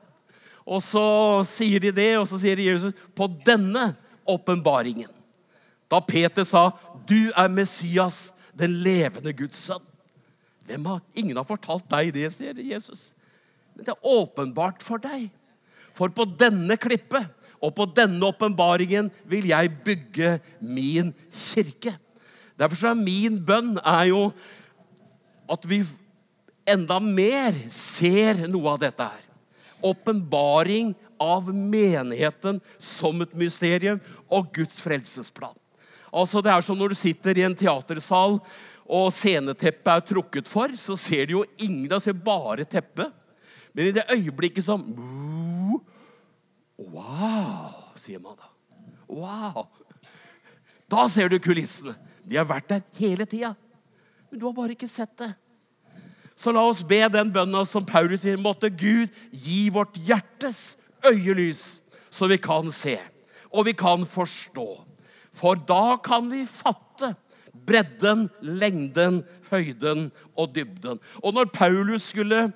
Og 0.63 0.82
så 0.84 1.05
sier 1.48 1.79
de 1.84 1.91
det, 1.93 2.13
og 2.17 2.25
så 2.27 2.39
sier 2.41 2.60
Jesus 2.60 2.96
på 3.15 3.27
denne 3.46 3.93
åpenbaringen. 4.27 5.12
Da 5.91 6.00
Peter 6.00 6.43
sa, 6.43 6.72
'Du 7.05 7.32
er 7.36 7.48
Messias, 7.48 8.34
den 8.57 8.79
levende 8.86 9.33
Guds 9.33 9.60
sønn'. 9.69 9.89
Hvem 10.65 10.86
har, 10.86 11.01
Ingen 11.15 11.38
har 11.38 11.48
fortalt 11.48 11.89
deg 11.91 12.13
det, 12.15 12.29
sier 12.31 12.55
Jesus. 12.55 13.13
Men 13.75 13.86
det 13.86 13.93
er 13.95 14.07
åpenbart 14.07 14.83
for 14.83 15.01
deg. 15.01 15.29
For 15.93 16.10
på 16.10 16.25
denne 16.39 16.77
klippet 16.77 17.27
og 17.63 17.75
på 17.75 17.88
denne 17.95 18.25
åpenbaringen 18.27 19.12
vil 19.29 19.48
jeg 19.50 19.72
bygge 19.86 20.38
min 20.60 21.13
kirke. 21.31 21.95
Derfor 22.60 22.91
er 22.91 23.00
min 23.00 23.39
bønn 23.45 23.77
er 23.79 24.07
jo 24.12 24.24
at 25.51 25.65
vi 25.67 25.83
enda 26.69 27.00
mer 27.03 27.55
ser 27.72 28.45
noe 28.48 28.75
av 28.75 28.81
dette 28.83 29.07
her. 29.07 29.25
Åpenbaring 29.83 30.93
av 31.19 31.50
menigheten 31.53 32.62
som 32.79 33.24
et 33.24 33.33
mysterium 33.36 34.00
og 34.31 34.51
Guds 34.55 34.79
frelsesplan. 34.83 35.55
Altså 36.13 36.43
Det 36.46 36.51
er 36.53 36.62
som 36.62 36.77
når 36.77 36.93
du 36.93 37.00
sitter 37.00 37.39
i 37.39 37.46
en 37.48 37.55
teatersal 37.58 38.38
og 38.84 39.12
sceneteppet 39.15 39.91
er 39.93 40.05
trukket 40.05 40.50
for, 40.51 40.74
så 40.77 40.98
ser 41.00 41.25
du 41.25 41.38
jo 41.39 41.43
ingen, 41.58 41.88
da 41.89 42.00
ser 42.03 42.13
bare 42.13 42.67
teppet. 42.70 43.10
Men 43.74 43.89
i 43.89 43.96
det 43.96 44.05
øyeblikket 44.13 44.65
som 44.65 44.84
Wow, 46.84 47.93
sier 48.01 48.20
man 48.20 48.36
da. 48.38 48.50
Wow. 49.08 49.67
Da 50.89 51.05
ser 51.10 51.29
du 51.32 51.38
kulissene. 51.41 51.93
De 52.25 52.38
har 52.38 52.48
vært 52.50 52.70
der 52.70 52.84
hele 52.98 53.25
tida. 53.29 53.53
Men 54.29 54.41
du 54.41 54.46
har 54.48 54.55
bare 54.58 54.75
ikke 54.75 54.89
sett 54.89 55.13
det. 55.22 55.32
Så 56.36 56.51
la 56.51 56.63
oss 56.65 56.82
be 56.86 57.00
den 57.13 57.29
bønna 57.34 57.62
som 57.70 57.86
Paulus 57.86 58.24
sier. 58.24 58.41
Måtte 58.41 58.72
Gud 58.74 59.13
gi 59.32 59.67
vårt 59.74 59.98
hjertes 60.01 60.75
øyelys, 61.05 61.84
så 62.10 62.27
vi 62.32 62.39
kan 62.41 62.72
se. 62.74 62.98
Og 63.53 63.67
vi 63.70 63.75
kan 63.77 64.05
forstå. 64.10 64.67
For 65.34 65.58
da 65.58 65.98
kan 66.04 66.30
vi 66.32 66.46
fatte 66.50 67.13
bredden, 67.66 68.28
lengden, 68.42 69.22
høyden 69.52 70.10
og 70.38 70.54
dybden. 70.56 71.00
Og 71.22 71.36
når 71.36 71.52
Paulus 71.54 72.10
skulle 72.12 72.48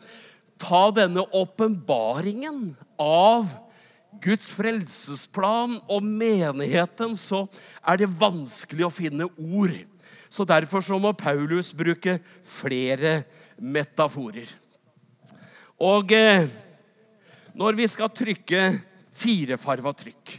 ta 0.61 0.87
denne 0.93 1.23
åpenbaringen 1.37 2.71
av 3.01 3.51
Guds 4.23 4.47
frelsesplan 4.49 5.77
og 5.85 6.05
menigheten, 6.05 7.13
så 7.17 7.45
er 7.85 8.01
det 8.01 8.09
vanskelig 8.17 8.87
å 8.87 8.93
finne 8.93 9.29
ord. 9.29 9.75
Så 10.29 10.45
Derfor 10.47 10.81
så 10.83 10.97
må 10.99 11.13
Paulus 11.17 11.69
bruke 11.75 12.17
flere 12.43 13.21
metaforer. 13.57 14.49
Og 15.77 16.11
eh, 16.15 16.49
når 17.57 17.77
vi 17.77 17.87
skal 17.89 18.09
trykke 18.13 18.63
firefarva 19.17 19.93
trykk, 19.97 20.33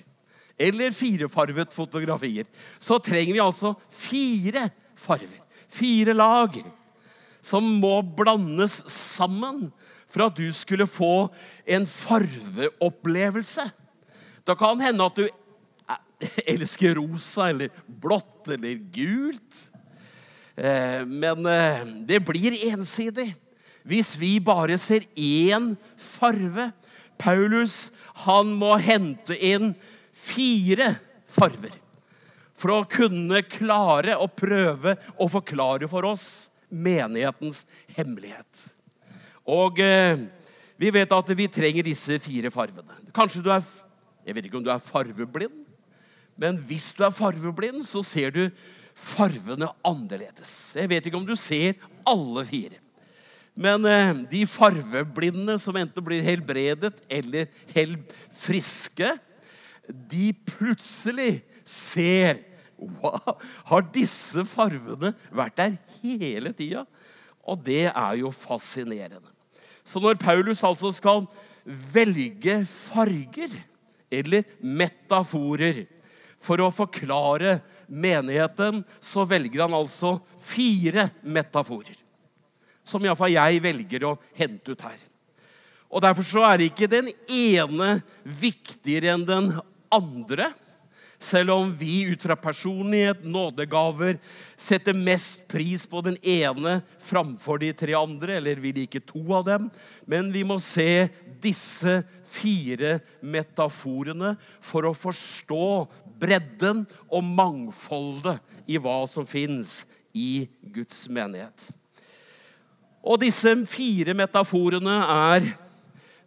eller 0.58 0.94
firefarvet 0.94 1.74
fotografier, 1.74 2.46
så 2.78 2.98
trenger 2.98 3.36
vi 3.36 3.42
altså 3.42 3.74
fire 3.90 4.68
farver. 4.98 5.40
Fire 5.68 6.14
lag 6.16 6.56
som 7.44 7.64
må 7.80 8.00
blandes 8.02 8.80
sammen 8.90 9.68
for 10.08 10.26
at 10.26 10.38
du 10.38 10.48
skulle 10.56 10.88
få 10.88 11.28
en 11.68 11.86
farveopplevelse. 11.88 13.68
Da 14.48 14.56
kan 14.58 14.80
hende 14.80 15.04
at 15.04 15.18
du 15.18 15.28
elsker 16.48 16.96
rosa 16.98 17.50
eller 17.52 17.72
blått 17.86 18.48
eller 18.56 18.80
gult. 18.94 19.66
Eh, 20.56 21.04
men 21.06 21.46
eh, 21.46 21.84
det 22.08 22.24
blir 22.26 22.56
ensidig 22.72 23.30
hvis 23.88 24.16
vi 24.20 24.34
bare 24.42 24.76
ser 24.80 25.06
én 25.16 25.72
farve. 25.96 26.72
Paulus 27.18 27.88
han 28.24 28.50
må 28.58 28.74
hente 28.82 29.34
inn 29.34 29.72
fire 30.18 30.92
farver 31.28 31.74
for 32.58 32.74
å 32.74 32.86
kunne 32.90 33.44
klare 33.46 34.16
å 34.18 34.26
prøve 34.30 34.96
å 35.16 35.28
forklare 35.30 35.88
for 35.90 36.08
oss 36.08 36.48
menighetens 36.68 37.64
hemmelighet. 37.96 38.64
Og 39.48 39.80
eh, 39.80 40.26
Vi 40.78 40.90
vet 40.94 41.10
at 41.10 41.30
vi 41.34 41.48
trenger 41.50 41.82
disse 41.82 42.20
fire 42.22 42.52
farvene. 42.54 42.94
Kanskje 43.14 43.42
du 43.42 43.48
er 43.50 43.64
Jeg 44.26 44.36
vet 44.36 44.46
ikke 44.46 44.58
om 44.60 44.66
du 44.66 44.70
er 44.70 44.82
farveblind, 44.82 45.64
men 46.36 46.58
hvis 46.68 46.90
du 46.92 47.00
er 47.06 47.14
farveblind, 47.14 47.80
så 47.88 48.02
ser 48.04 48.30
du 48.30 48.42
farvene 48.92 49.70
annerledes. 49.86 50.76
Jeg 50.76 50.90
vet 50.90 51.06
ikke 51.08 51.16
om 51.16 51.24
du 51.24 51.32
ser 51.38 51.78
alle 52.06 52.44
fire. 52.44 52.76
Men 53.58 53.86
eh, 53.88 54.12
de 54.30 54.42
farveblinde 54.46 55.56
som 55.58 55.78
enten 55.80 56.04
blir 56.04 56.22
helbredet 56.22 56.92
eller 57.08 57.48
helt 57.72 58.12
friske, 58.38 59.16
de 59.88 60.32
plutselig 60.46 61.40
ser 61.64 62.44
Wow, 62.78 63.40
har 63.66 63.88
disse 63.90 64.44
farvene 64.46 65.10
vært 65.34 65.56
der 65.58 65.72
hele 65.98 66.52
tida? 66.54 66.84
Og 67.42 67.58
det 67.66 67.88
er 67.88 68.18
jo 68.20 68.30
fascinerende. 68.30 69.32
Så 69.82 69.98
når 69.98 70.20
Paulus 70.22 70.62
altså 70.62 70.92
skal 70.94 71.24
velge 71.66 72.60
farger 72.70 73.56
eller 74.14 74.46
metaforer 74.62 75.86
for 76.38 76.62
å 76.62 76.70
forklare 76.70 77.58
menigheten, 77.90 78.84
så 79.02 79.24
velger 79.26 79.64
han 79.64 79.74
altså 79.74 80.18
fire 80.38 81.08
metaforer. 81.26 81.96
Som 82.86 83.04
iallfall 83.04 83.34
jeg 83.34 83.62
velger 83.64 84.06
å 84.06 84.16
hente 84.38 84.70
ut 84.70 84.86
her. 84.86 85.00
Og 85.88 86.04
Derfor 86.04 86.26
så 86.28 86.44
er 86.46 86.66
ikke 86.68 86.88
den 86.90 87.08
ene 87.32 87.98
viktigere 88.22 89.16
enn 89.16 89.26
den 89.28 89.50
andre. 89.94 90.52
Selv 91.18 91.50
om 91.50 91.70
vi 91.74 92.02
ut 92.02 92.22
fra 92.22 92.36
personlighet, 92.38 93.24
nådegaver, 93.26 94.20
setter 94.56 94.94
mest 94.94 95.48
pris 95.50 95.82
på 95.90 96.00
den 96.06 96.14
ene 96.22 96.76
framfor 97.02 97.58
de 97.58 97.72
tre 97.74 97.96
andre, 97.98 98.36
eller 98.38 98.62
vi 98.62 98.72
liker 98.76 99.02
to 99.02 99.24
av 99.34 99.48
dem. 99.48 99.66
Men 100.06 100.30
vi 100.32 100.44
må 100.46 100.60
se 100.62 101.08
disse 101.42 102.04
fire 102.30 103.00
metaforene 103.18 104.36
for 104.62 104.86
å 104.86 104.94
forstå 104.94 105.66
bredden 106.22 106.84
og 107.10 107.26
mangfoldet 107.26 108.38
i 108.70 108.78
hva 108.78 109.00
som 109.10 109.26
fins 109.26 109.82
i 110.14 110.46
Guds 110.62 111.06
menighet. 111.10 111.70
Og 113.02 113.18
disse 113.22 113.50
fire 113.70 114.14
metaforene 114.14 114.98
er 115.34 115.54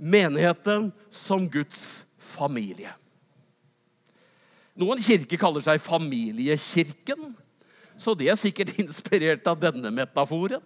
menigheten 0.01 0.89
som 1.13 1.45
Guds 1.47 2.03
familie. 2.17 2.91
Noen 4.81 5.01
kirker 5.03 5.37
kaller 5.37 5.61
seg 5.61 5.81
familiekirken, 5.83 7.35
så 7.99 8.15
de 8.17 8.31
er 8.31 8.39
sikkert 8.39 8.73
inspirert 8.81 9.45
av 9.49 9.59
denne 9.61 9.91
metaforen. 9.93 10.63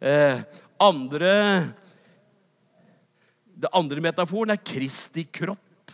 Eh, 0.00 0.40
andre, 0.80 1.32
det 3.60 3.72
andre 3.76 4.04
metaforen 4.06 4.54
er 4.54 4.62
Kristi 4.64 5.26
kropp. 5.28 5.92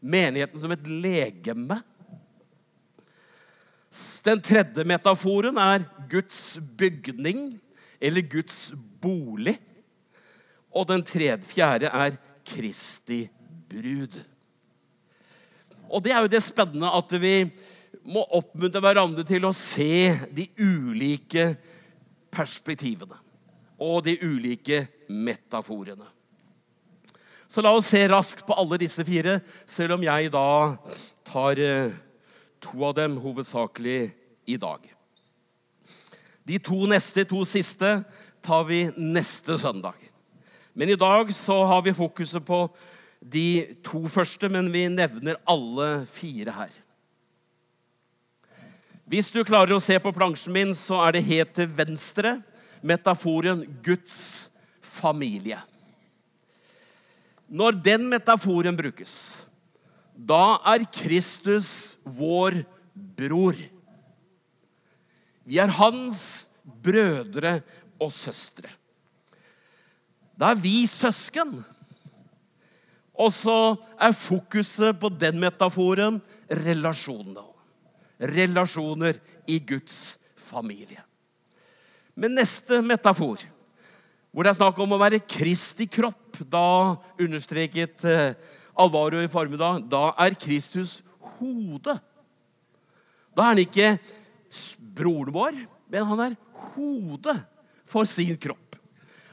Menigheten 0.00 0.58
som 0.58 0.72
et 0.74 0.86
legeme. 0.88 1.76
Den 4.24 4.42
tredje 4.42 4.86
metaforen 4.86 5.58
er 5.60 5.84
Guds 6.10 6.56
bygning, 6.78 7.60
eller 8.00 8.26
Guds 8.32 8.72
bolig. 9.02 9.58
Og 10.70 10.88
den 10.88 11.04
tredje, 11.06 11.46
fjerde 11.50 11.90
er 11.92 12.18
Kristi 12.46 13.24
brud. 13.70 14.18
Og 15.90 16.04
det 16.04 16.14
er 16.14 16.24
jo 16.24 16.30
det 16.30 16.42
spennende 16.44 16.92
at 16.94 17.12
vi 17.20 17.34
må 18.06 18.22
oppmuntre 18.38 18.82
hverandre 18.82 19.24
til 19.26 19.44
å 19.46 19.54
se 19.54 20.14
de 20.32 20.46
ulike 20.62 21.50
perspektivene 22.30 23.18
og 23.80 24.04
de 24.06 24.14
ulike 24.22 24.84
metaforene. 25.08 26.06
Så 27.50 27.64
la 27.64 27.72
oss 27.74 27.88
se 27.90 28.04
raskt 28.06 28.44
på 28.46 28.54
alle 28.54 28.78
disse 28.78 29.02
fire, 29.02 29.40
selv 29.66 29.96
om 29.96 30.04
jeg 30.06 30.30
da 30.30 30.76
tar 31.26 31.58
eh, 31.58 31.96
to 32.62 32.84
av 32.86 32.94
dem 33.00 33.16
hovedsakelig 33.18 34.12
i 34.46 34.58
dag. 34.60 34.84
De 36.46 36.60
to 36.62 36.84
neste, 36.90 37.24
to 37.26 37.42
siste, 37.48 37.90
tar 38.44 38.68
vi 38.68 38.84
neste 38.96 39.58
søndag. 39.58 39.98
Men 40.72 40.92
i 40.92 40.98
dag 41.00 41.32
så 41.34 41.64
har 41.66 41.82
vi 41.82 41.96
fokuset 41.96 42.44
på 42.46 42.62
de 43.20 43.76
to 43.84 44.06
første, 44.08 44.48
men 44.48 44.70
vi 44.72 44.86
nevner 44.88 45.40
alle 45.48 46.06
fire 46.08 46.54
her. 46.56 46.72
Hvis 49.10 49.32
du 49.34 49.42
klarer 49.44 49.74
å 49.74 49.82
se 49.82 49.96
på 50.00 50.12
plansjen 50.14 50.54
min, 50.54 50.72
så 50.76 51.00
er 51.04 51.16
det 51.16 51.26
helt 51.26 51.52
til 51.56 51.68
venstre 51.74 52.36
metaforen 52.86 53.64
Guds 53.84 54.48
familie. 54.80 55.58
Når 57.50 57.80
den 57.82 58.06
metaforen 58.12 58.76
brukes, 58.78 59.42
da 60.14 60.60
er 60.70 60.86
Kristus 60.94 61.96
vår 62.04 62.60
bror. 62.94 63.58
Vi 65.42 65.58
er 65.58 65.72
hans 65.74 66.46
brødre 66.62 67.58
og 68.00 68.12
søstre. 68.14 68.70
Da 70.38 70.52
er 70.54 70.60
vi 70.62 70.84
søsken. 70.86 71.58
Og 73.18 73.32
så 73.34 73.56
er 74.00 74.16
fokuset 74.16 74.98
på 75.00 75.10
den 75.12 75.40
metaforen 75.42 76.20
relasjonene. 76.50 77.46
Relasjoner 78.20 79.16
i 79.48 79.58
Guds 79.64 80.18
familie. 80.36 81.00
Men 82.14 82.36
neste 82.36 82.82
metafor, 82.84 83.40
hvor 84.30 84.44
det 84.44 84.50
er 84.52 84.58
snakk 84.58 84.78
om 84.82 84.92
å 84.92 85.00
være 85.00 85.22
Kristi 85.24 85.86
kropp, 85.88 86.42
da 86.52 86.96
understreket 87.20 88.04
eh, 88.06 88.34
Alvaro 88.80 89.22
i 89.24 89.30
formiddag, 89.30 89.86
da 89.90 90.10
er 90.20 90.36
Kristus 90.38 91.00
hode. 91.38 91.96
Da 93.34 93.44
er 93.44 93.54
han 93.54 93.62
ikke 93.62 93.88
broren 94.96 95.34
vår, 95.34 95.62
men 95.90 96.08
han 96.12 96.24
er 96.28 96.38
hode 96.74 97.34
for 97.88 98.08
sin 98.08 98.36
kropp. 98.40 98.76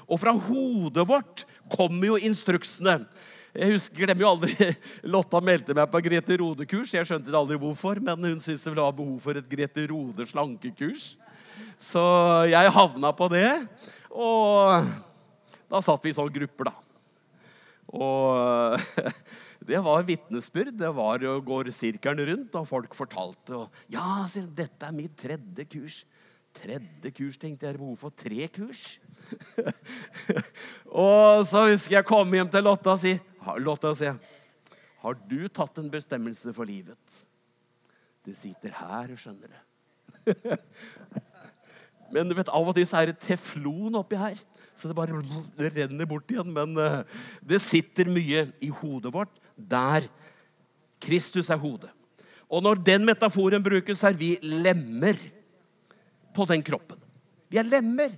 Og 0.07 0.19
fra 0.21 0.31
hodet 0.31 1.03
vårt 1.07 1.43
kommer 1.73 2.13
jo 2.13 2.21
instruksene. 2.29 3.01
Jeg 3.57 3.73
husker, 3.73 4.03
glemmer 4.05 4.21
jo 4.21 4.31
aldri 4.35 4.53
Lotta 5.13 5.39
meldte 5.41 5.73
meg 5.77 5.89
på 5.89 6.01
Grete 6.05 6.35
Rode-kurs. 6.37 6.91
Jeg 6.93 7.07
skjønte 7.09 7.33
aldri 7.33 7.57
hvorfor, 7.57 7.97
men 8.03 8.29
hun 8.29 8.41
syntes 8.43 8.67
det 8.67 8.75
var 8.77 8.93
behov 8.93 9.17
for 9.23 9.39
et 9.39 9.47
Grete 9.49 9.87
Rode 9.89 10.27
slankekurs. 10.29 11.15
Så 11.81 12.03
jeg 12.51 12.73
havna 12.75 13.09
på 13.17 13.29
det. 13.33 13.49
Og 14.13 14.85
da 15.71 15.81
satt 15.81 16.05
vi 16.05 16.13
i 16.13 16.17
sånne 16.17 16.35
grupper, 16.35 16.69
da. 16.69 16.75
Og 17.97 18.77
det 19.69 19.81
var 19.85 20.05
vitnesbyrd. 20.05 20.75
Det 20.77 20.91
var 20.93 21.25
å 21.25 21.39
gå 21.41 21.61
sirkelen 21.73 22.29
rundt, 22.29 22.59
og 22.59 22.69
folk 22.69 22.93
fortalte. 22.97 23.63
Og, 23.63 23.81
ja, 23.93 24.25
dette 24.53 24.85
er 24.85 24.95
mitt 24.95 25.17
tredje 25.17 25.65
kurs. 25.71 26.03
Tredje 26.57 27.13
kurs, 27.13 27.41
tenkte 27.41 27.65
jeg. 27.65 27.73
Er 27.73 27.81
behov 27.81 27.97
for 28.05 28.13
tre 28.13 28.47
kurs? 28.53 28.99
og 31.07 31.41
så 31.49 31.65
husker 31.71 31.97
jeg 31.97 32.07
komme 32.07 32.37
hjem 32.37 32.53
til 32.53 32.65
Lotta 32.65 32.93
og 32.93 33.01
si 33.01 33.15
Lotta 33.63 33.93
å 33.93 33.97
si 33.97 34.09
Har 35.03 35.17
du 35.29 35.47
tatt 35.47 35.79
en 35.79 35.91
bestemmelse 35.91 36.53
for 36.55 36.67
livet? 36.67 37.23
Det 38.27 38.35
sitter 38.35 38.73
her, 38.75 39.13
skjønner 39.15 39.53
du. 39.53 39.59
Men 42.13 42.27
du 42.27 42.35
vet, 42.35 42.49
av 42.51 42.67
og 42.67 42.75
til 42.75 42.87
så 42.87 43.01
er 43.01 43.11
det 43.11 43.21
teflon 43.23 43.95
oppi 43.99 44.19
her. 44.19 44.39
Så 44.77 44.89
det 44.89 44.97
bare 44.97 45.21
det 45.57 45.71
renner 45.75 46.07
bort 46.09 46.29
igjen. 46.31 46.49
Men 46.53 46.75
uh, 46.75 47.03
det 47.45 47.61
sitter 47.63 48.09
mye 48.11 48.47
i 48.63 48.71
hodet 48.81 49.13
vårt 49.13 49.39
der 49.55 50.07
Kristus 51.03 51.49
er 51.53 51.61
hodet. 51.61 51.91
Og 52.47 52.63
når 52.63 52.79
den 52.85 53.03
metaforen 53.07 53.63
brukes, 53.63 54.03
er 54.07 54.15
vi 54.15 54.35
lemmer 54.41 55.17
på 56.35 56.45
den 56.47 56.63
kroppen. 56.63 56.99
Vi 57.51 57.59
er 57.59 57.67
lemmer. 57.67 58.13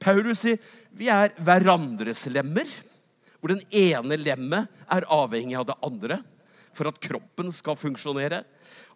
Paulus 0.00 0.44
sier 0.44 0.60
vi 0.94 1.08
er 1.10 1.32
hverandres 1.42 2.22
lemmer, 2.30 2.68
hvor 3.38 3.54
den 3.54 3.62
ene 3.70 4.18
lemmet 4.18 4.68
er 4.90 5.06
avhengig 5.12 5.56
av 5.58 5.68
det 5.68 5.78
andre 5.84 6.20
for 6.74 6.90
at 6.90 7.00
kroppen 7.02 7.50
skal 7.54 7.78
funksjonere. 7.78 8.42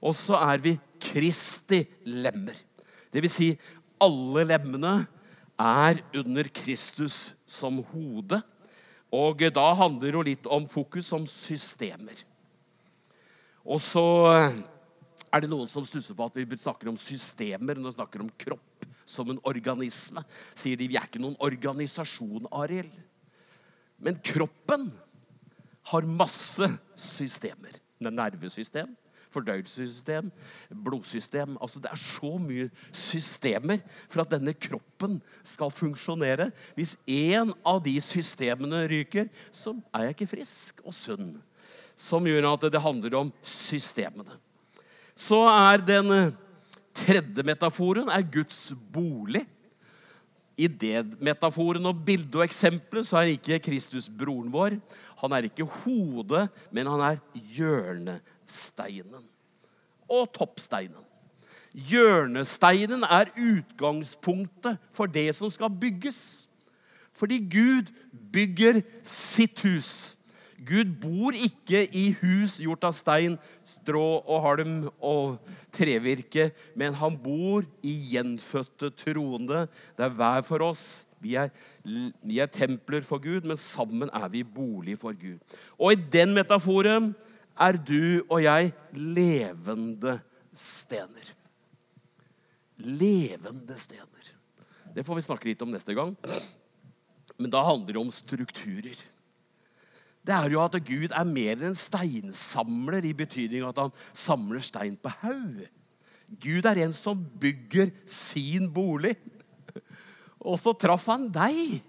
Og 0.02 0.14
så 0.18 0.38
er 0.38 0.62
vi 0.62 0.76
Kristi 1.02 1.82
lemmer. 2.06 2.56
Det 3.12 3.22
vil 3.22 3.32
si, 3.32 3.50
alle 4.02 4.46
lemmene 4.48 4.94
er 5.62 6.02
under 6.18 6.48
Kristus 6.54 7.32
som 7.46 7.82
hode. 7.92 8.40
Og 9.12 9.44
da 9.52 9.66
handler 9.76 10.18
det 10.18 10.28
litt 10.30 10.46
om 10.50 10.66
fokus 10.70 11.10
som 11.12 11.26
systemer. 11.28 12.24
Og 13.62 13.78
så 13.82 14.04
er 15.32 15.44
det 15.44 15.50
noen 15.52 15.70
som 15.70 15.84
stusser 15.86 16.16
på 16.18 16.26
at 16.26 16.38
vi 16.40 16.58
snakker 16.58 16.90
om 16.90 16.98
systemer 17.00 17.78
når 17.78 17.92
vi 17.92 17.98
snakker 18.00 18.24
om 18.24 18.32
kropp 18.40 18.86
som 19.06 19.30
en 19.30 19.40
organisme. 19.48 20.24
Sier 20.54 20.78
de 20.80 20.88
vi 20.88 20.98
er 20.98 21.06
ikke 21.06 21.22
noen 21.22 21.38
organisasjon, 21.42 22.48
Arild. 22.56 22.92
Men 24.02 24.18
kroppen 24.24 24.90
har 25.92 26.08
masse 26.08 26.66
systemer. 26.98 27.78
Er 28.02 28.10
nervesystem, 28.10 28.90
fordøyelsessystem, 29.30 30.30
blodsystem 30.84 31.54
altså 31.62 31.80
Det 31.80 31.90
er 31.92 32.00
så 32.00 32.32
mye 32.42 32.66
systemer 32.90 33.78
for 34.10 34.24
at 34.24 34.32
denne 34.34 34.54
kroppen 34.58 35.20
skal 35.46 35.70
funksjonere. 35.70 36.50
Hvis 36.74 36.96
én 37.06 37.54
av 37.64 37.78
de 37.84 37.94
systemene 38.02 38.84
ryker, 38.90 39.30
så 39.54 39.76
er 39.94 40.08
jeg 40.08 40.16
ikke 40.16 40.32
frisk 40.34 40.82
og 40.84 40.96
sunn. 40.96 41.36
Som 41.96 42.26
gjør 42.26 42.50
at 42.52 42.66
det 42.72 42.82
handler 42.82 43.20
om 43.20 43.32
systemene. 43.46 44.34
Så 45.14 45.38
er 45.46 45.84
den 45.86 46.32
tredje 46.96 47.44
metaforen 47.46 48.10
er 48.10 48.26
Guds 48.26 48.72
bolig. 48.92 49.44
I 50.56 50.68
det 50.68 51.16
metaforen 51.22 51.86
og 51.88 52.02
bildet 52.04 52.36
og 52.36 52.44
eksempelet 52.44 53.08
så 53.08 53.22
er 53.22 53.32
ikke 53.32 53.60
Kristus 53.64 54.08
broren 54.08 54.52
vår. 54.52 54.76
Han 55.22 55.32
er 55.32 55.48
ikke 55.48 55.64
hodet, 55.64 56.48
men 56.70 56.90
han 56.90 57.00
er 57.06 57.22
hjørnesteinen. 57.56 59.24
Og 60.12 60.28
toppsteinen. 60.36 61.00
Hjørnesteinen 61.72 63.06
er 63.08 63.32
utgangspunktet 63.32 64.76
for 64.92 65.08
det 65.08 65.30
som 65.36 65.50
skal 65.50 65.72
bygges. 65.72 66.48
Fordi 67.16 67.38
Gud 67.48 67.88
bygger 68.32 68.82
sitt 69.02 69.62
hus. 69.64 70.16
Gud 70.62 70.94
bor 71.02 71.34
ikke 71.34 71.82
i 71.96 72.10
hus 72.20 72.58
gjort 72.62 72.84
av 72.86 72.94
stein, 72.94 73.36
strå 73.66 74.04
og 74.20 74.42
halm 74.44 74.76
og 74.98 75.40
trevirke, 75.74 76.50
men 76.78 76.94
han 76.98 77.16
bor 77.18 77.66
i 77.82 77.94
gjenfødte 78.12 78.92
troende. 79.02 79.66
Det 79.98 80.06
er 80.06 80.14
hver 80.18 80.44
for 80.46 80.64
oss. 80.68 80.84
Vi 81.22 81.36
er, 81.38 81.52
vi 81.84 82.40
er, 82.42 82.50
templer 82.50 83.04
for 83.06 83.22
Gud, 83.22 83.46
men 83.46 83.58
sammen 83.60 84.10
er 84.10 84.28
vi 84.30 84.42
bolig 84.42 84.96
for 84.98 85.14
Gud. 85.14 85.38
Og 85.78 85.94
i 85.94 86.02
den 86.14 86.34
metaforen 86.34 87.12
er 87.58 87.78
du 87.78 88.22
og 88.28 88.42
jeg 88.42 88.72
levende 88.94 90.18
stener. 90.54 91.34
Levende 92.82 93.78
stener. 93.78 94.34
Det 94.92 95.06
får 95.06 95.18
vi 95.18 95.24
snakke 95.28 95.48
litt 95.48 95.62
om 95.64 95.70
neste 95.72 95.94
gang. 95.96 96.16
Men 97.38 97.50
da 97.52 97.62
handler 97.64 97.94
det 97.94 98.02
om 98.02 98.12
strukturer 98.12 98.98
det 100.22 100.34
er 100.34 100.52
jo 100.54 100.60
at 100.62 100.76
Gud 100.86 101.10
er 101.10 101.26
mer 101.26 101.56
enn 101.56 101.72
en 101.72 101.78
steinsamler, 101.78 103.02
i 103.02 103.14
betydning 103.16 103.64
at 103.66 103.80
han 103.82 103.94
samler 104.14 104.62
stein 104.62 104.94
på 105.00 105.10
haug. 105.22 105.64
Gud 106.42 106.66
er 106.68 106.84
en 106.84 106.94
som 106.96 107.18
bygger 107.42 107.90
sin 108.08 108.70
bolig. 108.72 109.16
Og 110.42 110.58
så 110.62 110.72
traff 110.78 111.08
han 111.10 111.26
deg. 111.34 111.82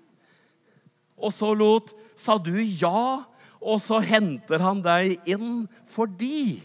Og 1.18 1.32
så 1.34 1.54
lot, 1.56 1.94
sa 2.18 2.40
du 2.42 2.58
ja, 2.58 3.24
og 3.64 3.80
så 3.82 4.02
henter 4.04 4.62
han 4.66 4.82
deg 4.84 5.22
inn 5.30 5.66
fordi 5.90 6.60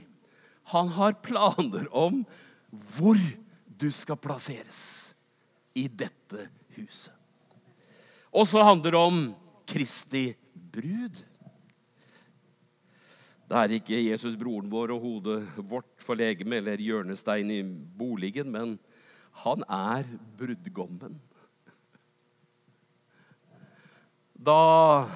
han 0.72 0.90
har 0.96 1.20
planer 1.24 1.87
om 1.96 2.24
hvor 2.96 3.20
du 3.78 3.87
skal 3.94 4.18
plasseres 4.20 5.14
i 5.78 5.87
dette 5.88 6.48
huset. 6.76 7.14
Og 8.35 8.44
så 8.48 8.64
handler 8.66 8.92
det 8.92 9.00
om 9.00 9.22
Kristi 9.68 10.26
brud. 10.52 11.27
Det 13.48 13.56
er 13.56 13.72
ikke 13.78 14.02
Jesus 14.04 14.34
broren 14.37 14.68
vår 14.68 14.92
og 14.92 15.04
hodet 15.06 15.38
vårt 15.70 16.02
for 16.04 16.18
legeme 16.20 16.58
eller 16.61 16.82
hjørnestein 16.84 17.48
i 17.54 17.62
boligen, 17.64 18.50
men 18.52 18.74
han 19.40 19.64
er 19.72 20.04
brudgommen. 20.37 21.16
Da 24.37 25.08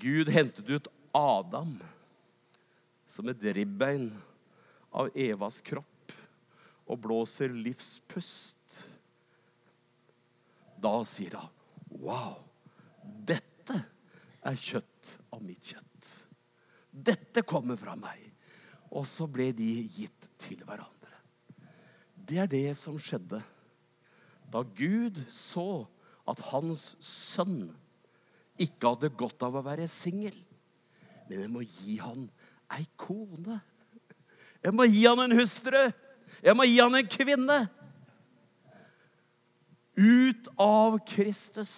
Gud 0.00 0.32
hentet 0.32 0.72
ut 0.72 0.88
Adam 1.12 1.76
som 3.10 3.28
et 3.28 3.44
ribbein 3.52 4.08
av 4.90 5.12
Evas 5.12 5.60
kropp 5.66 6.16
og 6.90 7.02
blåser 7.04 7.52
livspust, 7.52 8.56
da 10.80 10.94
sier 11.04 11.36
han, 11.36 11.52
'Wow, 11.90 12.40
dette 13.04 13.76
er 14.40 14.56
kjøtt 14.56 15.18
av 15.30 15.42
mitt 15.44 15.60
kjøtt'. 15.60 15.89
Dette 17.06 17.44
kommer 17.46 17.78
fra 17.80 17.96
meg. 17.98 18.26
Og 18.90 19.06
så 19.06 19.28
ble 19.30 19.50
de 19.56 19.70
gitt 19.86 20.28
til 20.40 20.60
hverandre. 20.66 21.14
Det 22.14 22.38
er 22.42 22.50
det 22.50 22.68
som 22.78 22.98
skjedde 23.00 23.40
da 24.50 24.64
Gud 24.76 25.20
så 25.30 25.86
at 26.28 26.42
hans 26.50 26.96
sønn 27.04 27.70
ikke 28.60 28.92
hadde 28.92 29.12
godt 29.18 29.44
av 29.46 29.56
å 29.56 29.64
være 29.64 29.86
singel. 29.90 30.34
Men 31.28 31.44
jeg 31.44 31.52
må 31.52 31.62
gi 31.62 31.96
han 32.02 32.26
ei 32.74 32.84
kone. 32.98 33.60
Jeg 34.60 34.74
må 34.76 34.86
gi 34.90 35.04
han 35.06 35.22
en 35.24 35.36
hustru. 35.38 35.78
Jeg 36.42 36.56
må 36.58 36.66
gi 36.66 36.80
han 36.82 36.98
en 36.98 37.10
kvinne. 37.10 37.60
Ut 40.00 40.50
av 40.60 40.98
Kristus 41.08 41.72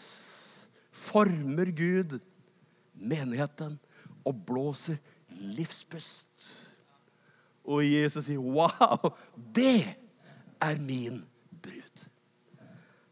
former 0.92 1.70
Gud 1.76 2.18
menigheten 2.92 3.78
og 4.28 4.44
blåser 4.46 5.00
livspust. 5.42 6.48
Og 7.64 7.82
Jesus 7.86 8.26
sier, 8.26 8.38
'Wow, 8.38 9.12
det 9.54 9.94
er 10.60 10.78
min 10.78 11.24
brud'. 11.62 12.06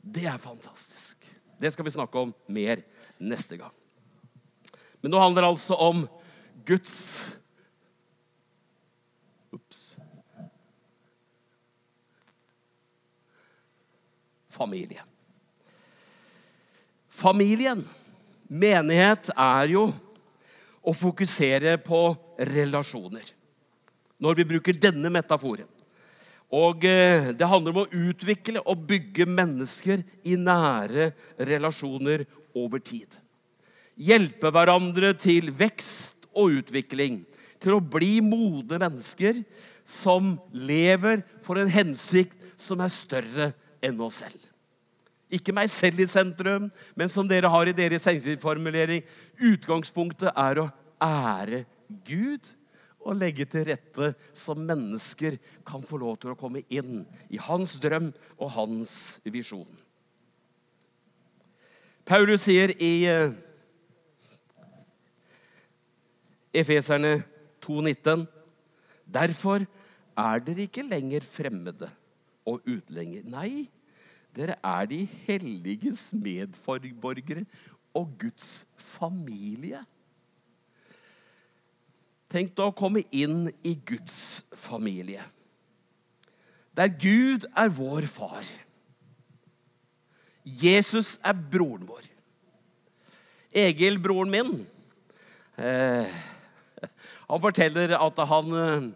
Det 0.02 0.26
er 0.26 0.38
fantastisk. 0.38 1.26
Det 1.60 1.72
skal 1.72 1.84
vi 1.84 1.90
snakke 1.90 2.18
om 2.18 2.34
mer 2.48 2.82
neste 3.18 3.56
gang. 3.56 3.74
Men 5.02 5.10
nå 5.10 5.20
handler 5.20 5.42
det 5.42 5.48
altså 5.48 5.74
om 5.74 6.08
Guds 6.66 7.30
Ops. 9.52 9.96
Familie. 14.48 15.02
Familien, 17.08 17.88
menighet, 18.48 19.30
er 19.36 19.72
jo 19.72 19.90
å 20.80 20.94
fokusere 20.96 21.76
på 21.84 22.00
relasjoner. 22.50 23.24
Når 24.20 24.40
vi 24.40 24.48
bruker 24.54 24.76
denne 24.76 25.12
metaforen. 25.12 25.68
Og 26.50 26.84
eh, 26.84 27.30
Det 27.36 27.46
handler 27.46 27.74
om 27.74 27.82
å 27.84 28.08
utvikle 28.10 28.62
og 28.66 28.84
bygge 28.88 29.26
mennesker 29.28 30.02
i 30.26 30.36
nære 30.36 31.12
relasjoner 31.38 32.26
over 32.58 32.82
tid. 32.82 33.14
Hjelpe 34.00 34.50
hverandre 34.50 35.12
til 35.14 35.52
vekst 35.54 36.26
og 36.34 36.58
utvikling. 36.60 37.22
Til 37.60 37.76
å 37.76 37.84
bli 37.84 38.18
modne 38.24 38.80
mennesker 38.80 39.42
som 39.86 40.34
lever 40.52 41.22
for 41.44 41.60
en 41.60 41.70
hensikt 41.70 42.36
som 42.60 42.80
er 42.82 42.92
større 42.92 43.52
enn 43.84 44.00
oss 44.02 44.22
selv. 44.24 44.49
Ikke 45.30 45.54
meg 45.54 45.70
selv 45.70 46.00
i 46.02 46.08
sentrum, 46.10 46.70
men 46.98 47.12
som 47.12 47.28
dere 47.28 47.50
har 47.50 47.70
i 47.70 47.76
deres 47.76 48.06
hensiktsformulering. 48.10 49.04
Utgangspunktet 49.50 50.32
er 50.34 50.64
å 50.64 50.70
ære 51.00 51.64
Gud 52.06 52.50
og 53.00 53.16
legge 53.16 53.46
til 53.48 53.64
rette 53.70 54.12
så 54.36 54.54
mennesker 54.58 55.38
kan 55.66 55.84
få 55.86 56.00
lov 56.02 56.18
til 56.20 56.34
å 56.34 56.38
komme 56.38 56.64
inn 56.68 57.04
i 57.32 57.40
hans 57.40 57.78
drøm 57.80 58.10
og 58.36 58.52
hans 58.58 58.92
visjon. 59.24 59.70
Paulus 62.04 62.44
sier 62.44 62.72
i 62.82 63.06
uh, 63.06 63.30
Efeserne 66.50 67.20
2,19.: 67.62 68.26
Derfor 69.06 69.64
er 70.18 70.42
dere 70.44 70.66
ikke 70.66 70.84
lenger 70.84 71.24
fremmede 71.24 71.88
og 72.48 72.64
utlendinger. 72.66 73.70
Dere 74.36 74.56
er 74.62 74.86
de 74.90 75.00
helliges 75.26 76.10
medforborgere 76.14 77.44
og 77.96 78.12
Guds 78.20 78.64
familie. 78.78 79.82
Tenk 82.30 82.54
da 82.54 82.68
å 82.70 82.76
komme 82.76 83.02
inn 83.10 83.48
i 83.66 83.74
Guds 83.74 84.44
familie. 84.54 85.24
Der 86.78 86.92
Gud 86.94 87.48
er 87.58 87.72
vår 87.74 88.06
far. 88.06 88.46
Jesus 90.44 91.16
er 91.26 91.34
broren 91.34 91.88
vår. 91.88 92.06
Egil, 93.50 93.98
broren 93.98 94.30
min, 94.30 94.52
eh, 95.58 96.06
han 97.30 97.42
forteller 97.42 97.96
at 97.98 98.20
han 98.30 98.54
eh, 98.54 98.86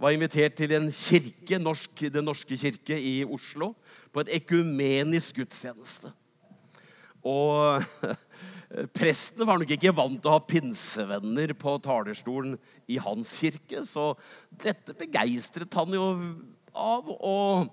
var 0.00 0.14
invitert 0.16 0.56
til 0.56 0.72
en 0.76 0.88
kirke, 0.94 1.58
norsk, 1.60 2.06
Den 2.12 2.24
norske 2.24 2.56
kirke 2.56 2.96
i 2.96 3.20
Oslo, 3.24 3.74
på 4.12 4.24
et 4.24 4.32
ekumenisk 4.40 5.42
gudstjeneste. 5.42 6.12
Og 7.20 7.84
presten 8.98 9.44
var 9.44 9.60
nok 9.60 9.74
ikke 9.76 9.92
vant 9.92 10.16
til 10.16 10.30
å 10.30 10.38
ha 10.38 10.44
pinsevenner 10.48 11.52
på 11.58 11.76
talerstolen 11.84 12.54
i 12.88 12.96
hans 13.02 13.34
kirke, 13.42 13.84
så 13.84 14.14
dette 14.62 14.96
begeistret 14.96 15.76
han 15.76 15.92
jo 15.96 16.06
av. 16.72 17.10
Og 17.10 17.68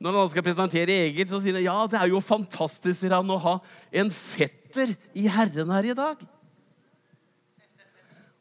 når 0.00 0.18
han 0.18 0.32
skal 0.32 0.44
presentere 0.44 0.98
Egil, 1.06 1.30
så 1.30 1.40
sier 1.40 1.56
han 1.56 1.64
ja, 1.64 1.78
det 1.88 2.00
er 2.00 2.12
jo 2.12 2.20
fantastisk 2.24 3.00
sier 3.00 3.16
han, 3.16 3.32
å 3.32 3.40
ha 3.40 3.56
en 4.02 4.12
fetter 4.12 4.92
i 5.16 5.26
Herren 5.32 5.72
her 5.72 5.90
i 5.92 5.96
dag. 5.96 6.20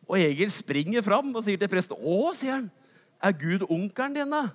Og 0.09 0.17
Egil 0.17 0.51
springer 0.51 1.05
fram 1.05 1.31
og 1.31 1.43
sier 1.45 1.59
til 1.61 1.71
presten 1.71 1.99
Å, 1.99 2.19
sier 2.35 2.57
han, 2.57 2.69
Er 3.19 3.35
Gud 3.35 3.65
onkelen 3.67 4.15
din, 4.15 4.31
da? 4.31 4.47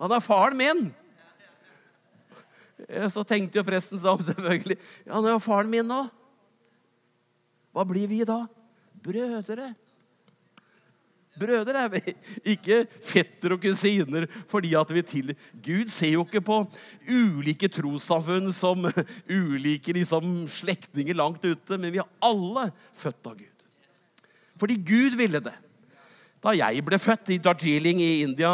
Han 0.00 0.12
er 0.12 0.24
faren 0.24 0.58
min. 0.58 0.82
Så 3.08 3.22
tenkte 3.24 3.60
jo 3.60 3.64
presten 3.66 4.00
seg 4.00 4.10
om, 4.12 4.24
selvfølgelig. 4.26 4.76
Ja, 5.06 5.14
han 5.16 5.28
er 5.28 5.36
jo 5.36 5.42
faren 5.42 5.70
min 5.72 5.88
nå. 5.88 6.02
Hva 7.74 7.86
blir 7.88 8.10
vi 8.10 8.20
da? 8.28 8.44
Brødre. 9.04 9.72
Brødre 11.34 11.80
er 11.80 11.88
vi, 11.90 12.12
ikke 12.54 12.84
fetter 13.02 13.56
og 13.56 13.64
kusiner 13.64 14.28
fordi 14.46 14.70
at 14.78 14.92
vi 14.94 15.02
til 15.02 15.32
Gud 15.64 15.90
ser 15.90 16.12
jo 16.12 16.22
ikke 16.22 16.44
på 16.46 16.60
ulike 17.08 17.66
trossamfunn 17.74 18.52
som 18.54 18.86
ulike 19.26 19.96
liksom, 19.96 20.44
slektninger 20.46 21.18
langt 21.18 21.42
ute, 21.42 21.74
men 21.74 21.90
vi 21.90 21.98
er 21.98 22.12
alle 22.22 22.68
født 22.94 23.32
av 23.32 23.34
Gud. 23.40 23.66
Fordi 24.62 24.78
Gud 24.78 25.18
ville 25.18 25.42
det. 25.42 25.56
Da 26.44 26.52
jeg 26.52 26.82
ble 26.84 26.98
født 27.00 27.30
i 27.32 27.40
Darjeeling 27.40 28.02
i 28.04 28.20
India 28.20 28.52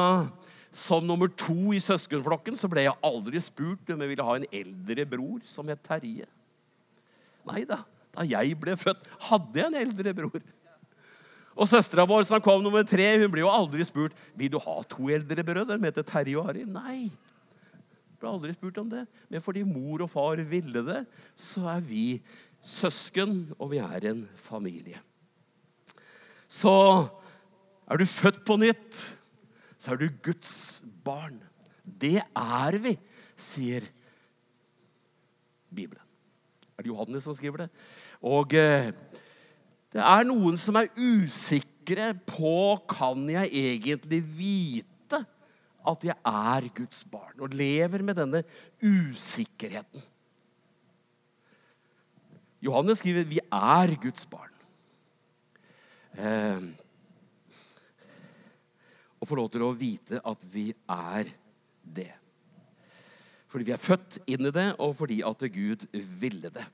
som 0.71 1.03
nummer 1.03 1.27
to 1.35 1.73
i 1.75 1.81
søskenflokken, 1.83 2.55
så 2.55 2.69
ble 2.71 2.85
jeg 2.85 2.99
aldri 3.03 3.41
spurt 3.43 3.91
om 3.91 4.05
jeg 4.05 4.13
ville 4.13 4.27
ha 4.27 4.37
en 4.39 4.47
eldre 4.55 5.07
bror 5.11 5.41
som 5.51 5.67
het 5.73 5.83
Terje. 5.83 6.29
Nei 7.51 7.65
da. 7.67 7.81
Da 8.15 8.27
jeg 8.27 8.55
ble 8.59 8.77
født, 8.79 9.03
hadde 9.27 9.59
jeg 9.59 9.71
en 9.71 9.79
eldre 9.81 10.15
bror. 10.15 10.45
Og 11.59 11.67
Søstera 11.69 12.07
vår 12.07 12.23
som 12.29 12.43
kom 12.43 12.63
nummer 12.63 12.87
tre, 12.87 13.09
hun 13.19 13.31
ble 13.33 13.43
jo 13.43 13.51
aldri 13.51 13.85
spurt 13.87 14.15
vil 14.39 14.53
du 14.55 14.61
ha 14.63 14.77
to 14.87 15.11
eldre 15.11 15.45
brødre. 15.45 15.77
De 15.77 15.91
heter 15.91 16.07
Terje 16.07 16.39
og 16.39 16.53
Arild. 16.53 16.71
Nei. 16.71 17.11
Ble 18.21 18.31
aldri 18.31 18.55
spurt 18.55 18.79
om 18.81 18.89
det. 18.93 19.03
Men 19.33 19.43
fordi 19.43 19.67
mor 19.67 20.07
og 20.07 20.13
far 20.15 20.41
ville 20.47 20.85
det, 20.87 21.03
så 21.35 21.67
er 21.75 21.83
vi 21.83 22.05
søsken, 22.63 23.51
og 23.59 23.75
vi 23.75 23.83
er 23.83 24.07
en 24.13 24.23
familie. 24.39 25.03
Så 26.51 26.71
er 27.91 27.99
du 27.99 28.07
født 28.07 28.45
på 28.47 28.57
nytt, 28.61 28.99
så 29.81 29.95
er 29.95 30.03
du 30.03 30.21
Guds 30.23 30.83
barn. 31.05 31.41
Det 31.83 32.21
er 32.23 32.77
vi, 32.83 32.95
sier 33.35 33.87
Bibelen. 35.71 36.05
Er 36.79 36.85
det 36.85 36.93
Johannes 36.93 37.27
som 37.27 37.35
skriver 37.37 37.65
det? 37.65 37.71
Og 38.23 38.55
eh, 38.57 38.93
det 39.91 40.05
er 40.07 40.29
noen 40.29 40.59
som 40.61 40.79
er 40.79 40.93
usikre 40.95 42.13
på 42.29 42.79
kan 42.91 43.27
jeg 43.33 43.51
egentlig 43.51 44.21
vite 44.39 45.21
at 45.91 46.05
jeg 46.05 46.15
er 46.15 46.69
Guds 46.77 47.03
barn, 47.09 47.41
og 47.41 47.57
lever 47.57 48.05
med 48.05 48.19
denne 48.21 48.43
usikkerheten. 48.85 50.05
Johannes 52.61 53.01
skriver 53.01 53.25
vi 53.25 53.41
er 53.41 53.95
Guds 54.03 54.27
barn. 54.29 54.53
Eh, 56.21 56.69
og 59.21 59.29
få 59.29 59.37
lov 59.37 59.51
til 59.53 59.65
å 59.67 59.75
vite 59.77 60.21
at 60.25 60.45
vi 60.49 60.71
er 60.89 61.29
det. 61.85 62.11
Fordi 63.51 63.67
vi 63.67 63.75
er 63.75 63.83
født 63.83 64.21
inn 64.31 64.47
i 64.49 64.55
det, 64.55 64.69
og 64.81 64.95
fordi 65.01 65.21
at 65.27 65.45
Gud 65.53 65.85
ville 65.93 66.53
det. 66.55 66.65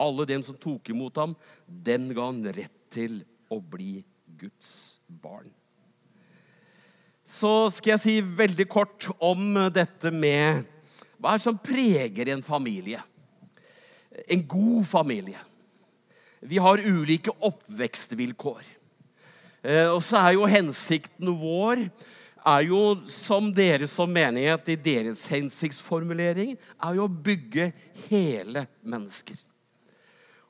Alle 0.00 0.26
dem 0.26 0.42
som 0.42 0.56
tok 0.58 0.90
imot 0.90 1.18
ham, 1.20 1.36
den 1.66 2.08
ga 2.16 2.30
han 2.30 2.42
rett 2.56 2.76
til 2.90 3.20
å 3.52 3.60
bli 3.60 4.00
Guds 4.40 5.00
barn. 5.06 5.50
Så 7.30 7.68
skal 7.70 7.94
jeg 7.94 8.02
si 8.02 8.16
veldig 8.24 8.66
kort 8.70 9.06
om 9.22 9.54
dette 9.70 10.10
med 10.10 10.64
hva 11.20 11.34
er 11.34 11.38
det 11.38 11.44
som 11.44 11.60
preger 11.60 12.32
en 12.32 12.42
familie. 12.42 13.02
En 14.26 14.42
god 14.48 14.88
familie. 14.88 15.38
Vi 16.40 16.58
har 16.58 16.80
ulike 16.80 17.34
oppvekstvilkår. 17.44 18.64
Eh, 19.62 19.88
og 19.90 20.00
så 20.04 20.22
er 20.22 20.38
jo 20.38 20.48
hensikten 20.48 21.34
vår 21.40 21.86
er 22.40 22.64
jo 22.64 22.80
som 23.10 23.50
dere 23.52 23.88
som 23.90 24.10
menighet 24.12 24.72
i 24.72 24.78
deres 24.80 25.26
hensiktsformulering 25.28 26.54
er 26.56 26.96
jo 26.96 27.04
å 27.04 27.12
bygge 27.12 27.70
hele 28.08 28.64
mennesker. 28.80 29.36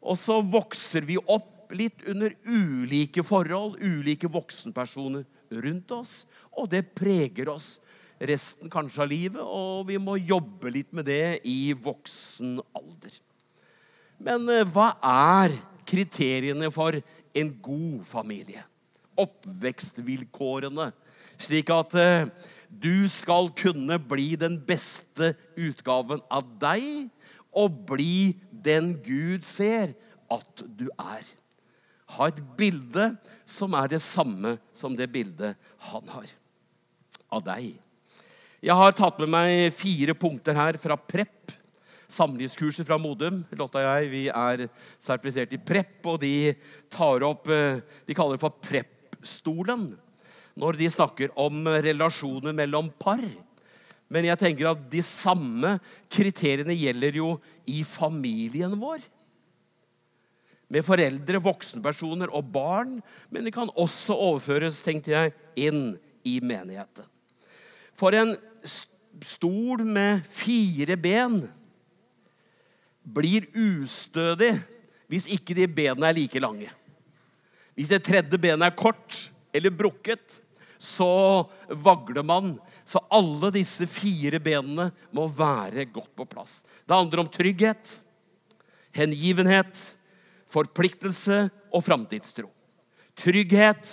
Og 0.00 0.16
så 0.16 0.38
vokser 0.40 1.04
vi 1.08 1.18
opp 1.20 1.74
litt 1.76 2.06
under 2.10 2.32
ulike 2.46 3.22
forhold, 3.26 3.78
ulike 3.82 4.30
voksenpersoner 4.30 5.26
rundt 5.62 5.90
oss. 5.94 6.14
Og 6.56 6.70
det 6.70 6.86
preger 6.96 7.50
oss 7.52 7.78
resten 8.20 8.70
kanskje 8.72 9.04
av 9.04 9.10
livet, 9.10 9.42
og 9.42 9.86
vi 9.88 9.98
må 10.00 10.18
jobbe 10.20 10.72
litt 10.72 10.90
med 10.96 11.08
det 11.08 11.40
i 11.48 11.72
voksen 11.72 12.58
alder. 12.76 13.14
Men 14.20 14.44
eh, 14.52 14.66
hva 14.68 14.92
er 15.00 15.56
kriteriene 15.88 16.68
for 16.72 16.98
en 17.34 17.54
god 17.64 18.02
familie? 18.06 18.69
Oppvekstvilkårene, 19.20 20.90
slik 21.40 21.70
at 21.74 21.96
eh, 21.98 22.30
du 22.70 23.08
skal 23.10 23.50
kunne 23.56 23.98
bli 23.98 24.34
den 24.40 24.56
beste 24.64 25.34
utgaven 25.58 26.22
av 26.30 26.46
deg 26.62 27.10
og 27.50 27.82
bli 27.90 28.38
den 28.50 28.94
Gud 29.02 29.44
ser 29.46 29.94
at 30.30 30.64
du 30.78 30.86
er. 30.94 31.24
Ha 32.16 32.30
et 32.30 32.40
bilde 32.58 33.12
som 33.46 33.74
er 33.78 33.90
det 33.92 34.02
samme 34.02 34.56
som 34.74 34.96
det 34.98 35.10
bildet 35.12 35.58
han 35.90 36.10
har 36.10 36.30
av 37.30 37.44
deg. 37.46 37.74
Jeg 38.60 38.76
har 38.76 38.92
tatt 38.92 39.20
med 39.22 39.30
meg 39.32 39.70
fire 39.72 40.14
punkter 40.18 40.56
her 40.56 40.78
fra 40.80 40.98
Prepp. 40.98 41.54
Samlivskurset 42.10 42.84
fra 42.84 42.98
Modum. 42.98 43.44
Lotta 43.54 43.78
og 43.80 43.86
jeg 43.86 44.10
vi 44.10 44.24
er 44.28 44.66
sertifisert 44.98 45.54
i 45.54 45.60
Prepp, 45.62 46.00
og 46.10 46.18
de 46.20 46.52
tar 46.90 47.22
opp 47.24 47.46
eh, 47.48 47.78
De 48.06 48.16
kaller 48.18 48.36
det 48.36 48.42
for 48.42 48.58
Prepp-stolen 49.20 49.98
når 50.58 50.76
de 50.76 50.88
snakker 50.90 51.30
om 51.38 51.66
relasjoner 51.66 52.52
mellom 52.56 52.90
par. 52.98 53.22
Men 54.10 54.24
jeg 54.26 54.38
tenker 54.40 54.72
at 54.72 54.90
de 54.90 55.02
samme 55.02 55.78
kriteriene 56.10 56.74
gjelder 56.74 57.16
jo 57.16 57.38
i 57.66 57.84
familien 57.84 58.74
vår. 58.80 59.00
Med 60.70 60.84
foreldre, 60.86 61.40
voksenpersoner 61.42 62.30
og 62.32 62.50
barn. 62.50 62.98
Men 63.30 63.44
det 63.44 63.54
kan 63.54 63.70
også 63.76 64.16
overføres 64.16 64.82
tenkte 64.82 65.14
jeg, 65.14 65.32
inn 65.56 65.96
i 66.24 66.40
menigheten. 66.42 67.06
For 67.94 68.14
en 68.16 68.34
stol 69.22 69.84
med 69.84 70.24
fire 70.24 70.96
ben 70.96 71.42
blir 73.04 73.46
ustødig 73.54 74.54
hvis 75.10 75.26
ikke 75.34 75.56
de 75.58 75.66
benene 75.66 76.06
er 76.06 76.16
like 76.16 76.40
lange. 76.42 76.70
Hvis 77.80 77.94
det 77.94 78.02
tredje 78.04 78.36
benet 78.36 78.66
er 78.66 78.76
kort 78.76 79.30
eller 79.56 79.72
brukket, 79.72 80.42
så 80.76 81.48
vagler 81.80 82.20
man. 82.20 82.50
Så 82.84 83.00
alle 83.08 83.48
disse 83.54 83.86
fire 83.88 84.36
benene 84.36 84.90
må 85.16 85.24
være 85.32 85.86
godt 85.88 86.12
på 86.12 86.26
plass. 86.28 86.58
Det 86.84 86.92
handler 86.92 87.22
om 87.22 87.30
trygghet, 87.32 87.94
hengivenhet, 88.92 89.80
forpliktelse 90.52 91.46
og 91.72 91.86
framtidstro. 91.86 92.50
Trygghet. 93.16 93.88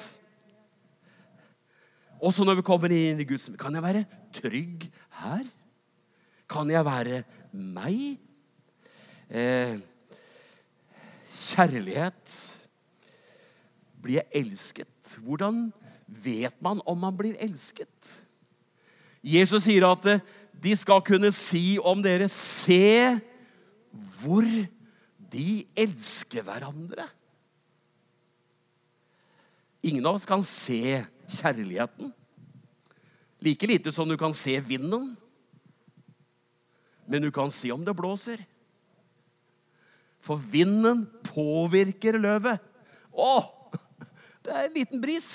Også 2.19 2.43
når 2.43 2.59
vi 2.59 2.67
kommer 2.67 2.91
inn 2.91 3.19
i 3.23 3.27
Guds 3.29 3.47
Kan 3.55 3.75
jeg 3.77 3.87
være 3.87 4.03
trygg 4.35 4.89
her? 5.21 5.47
Kan 6.51 6.75
jeg 6.75 6.83
være 6.91 7.23
meg? 7.55 8.19
Eh, 9.31 9.79
kjærlighet. 11.31 12.35
Blir 14.07 14.21
jeg 14.21 14.45
elsket? 14.45 15.17
Hvordan 15.19 15.65
vet 16.07 16.55
man 16.63 16.81
om 16.87 16.99
man 16.99 17.15
blir 17.17 17.37
elsket. 17.43 18.11
Jesus 19.21 19.65
sier 19.67 19.85
at 19.89 20.05
eh, 20.07 20.23
de 20.57 20.73
skal 20.79 21.03
kunne 21.05 21.29
si 21.35 21.77
om 21.83 21.99
dere 22.01 22.29
Se 22.31 23.17
hvor 24.21 24.45
de 25.27 25.51
elsker 25.77 26.45
hverandre. 26.45 27.05
Ingen 29.85 30.05
av 30.07 30.17
oss 30.17 30.25
kan 30.27 30.43
se 30.45 31.01
kjærligheten. 31.27 32.11
Like 33.43 33.69
lite 33.69 33.91
som 33.93 34.09
du 34.09 34.15
kan 34.17 34.33
se 34.33 34.55
vinden. 34.63 35.11
Men 37.07 37.23
du 37.23 37.29
kan 37.31 37.51
se 37.53 37.71
om 37.71 37.83
det 37.85 37.95
blåser. 37.97 38.41
For 40.23 40.39
vinden 40.39 41.05
påvirker 41.27 42.17
løvet. 42.19 42.63
Å, 43.13 43.56
det 44.47 44.55
er 44.55 44.69
en 44.69 44.77
liten 44.77 45.01
bris. 45.03 45.29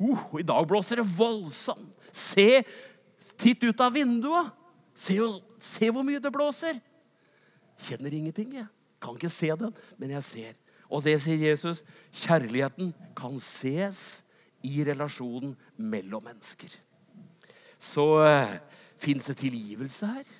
Uh, 0.00 0.40
I 0.40 0.46
dag 0.46 0.64
blåser 0.68 1.02
det 1.02 1.08
voldsomt. 1.16 1.92
Se, 2.12 2.62
titt 3.38 3.62
ut 3.66 3.82
av 3.84 3.92
vinduet. 3.94 4.48
Se, 4.96 5.16
se, 5.60 5.90
hvor 5.92 6.04
mye 6.06 6.20
det 6.22 6.32
blåser. 6.32 6.80
Kjenner 7.80 8.16
ingenting, 8.16 8.56
jeg. 8.60 8.68
Kan 9.00 9.16
ikke 9.16 9.32
se 9.32 9.48
den, 9.56 9.72
men 10.00 10.12
jeg 10.16 10.26
ser. 10.26 10.56
Og 10.90 11.04
det 11.04 11.14
sier 11.22 11.40
Jesus. 11.50 11.84
Kjærligheten 12.12 12.92
kan 13.16 13.38
ses 13.40 14.22
i 14.66 14.82
relasjonen 14.84 15.54
mellom 15.76 16.26
mennesker. 16.26 16.72
Så 17.80 18.04
uh, 18.20 18.26
eh, 18.28 18.58
fins 19.00 19.30
det 19.30 19.38
tilgivelse 19.40 20.08
her? 20.10 20.34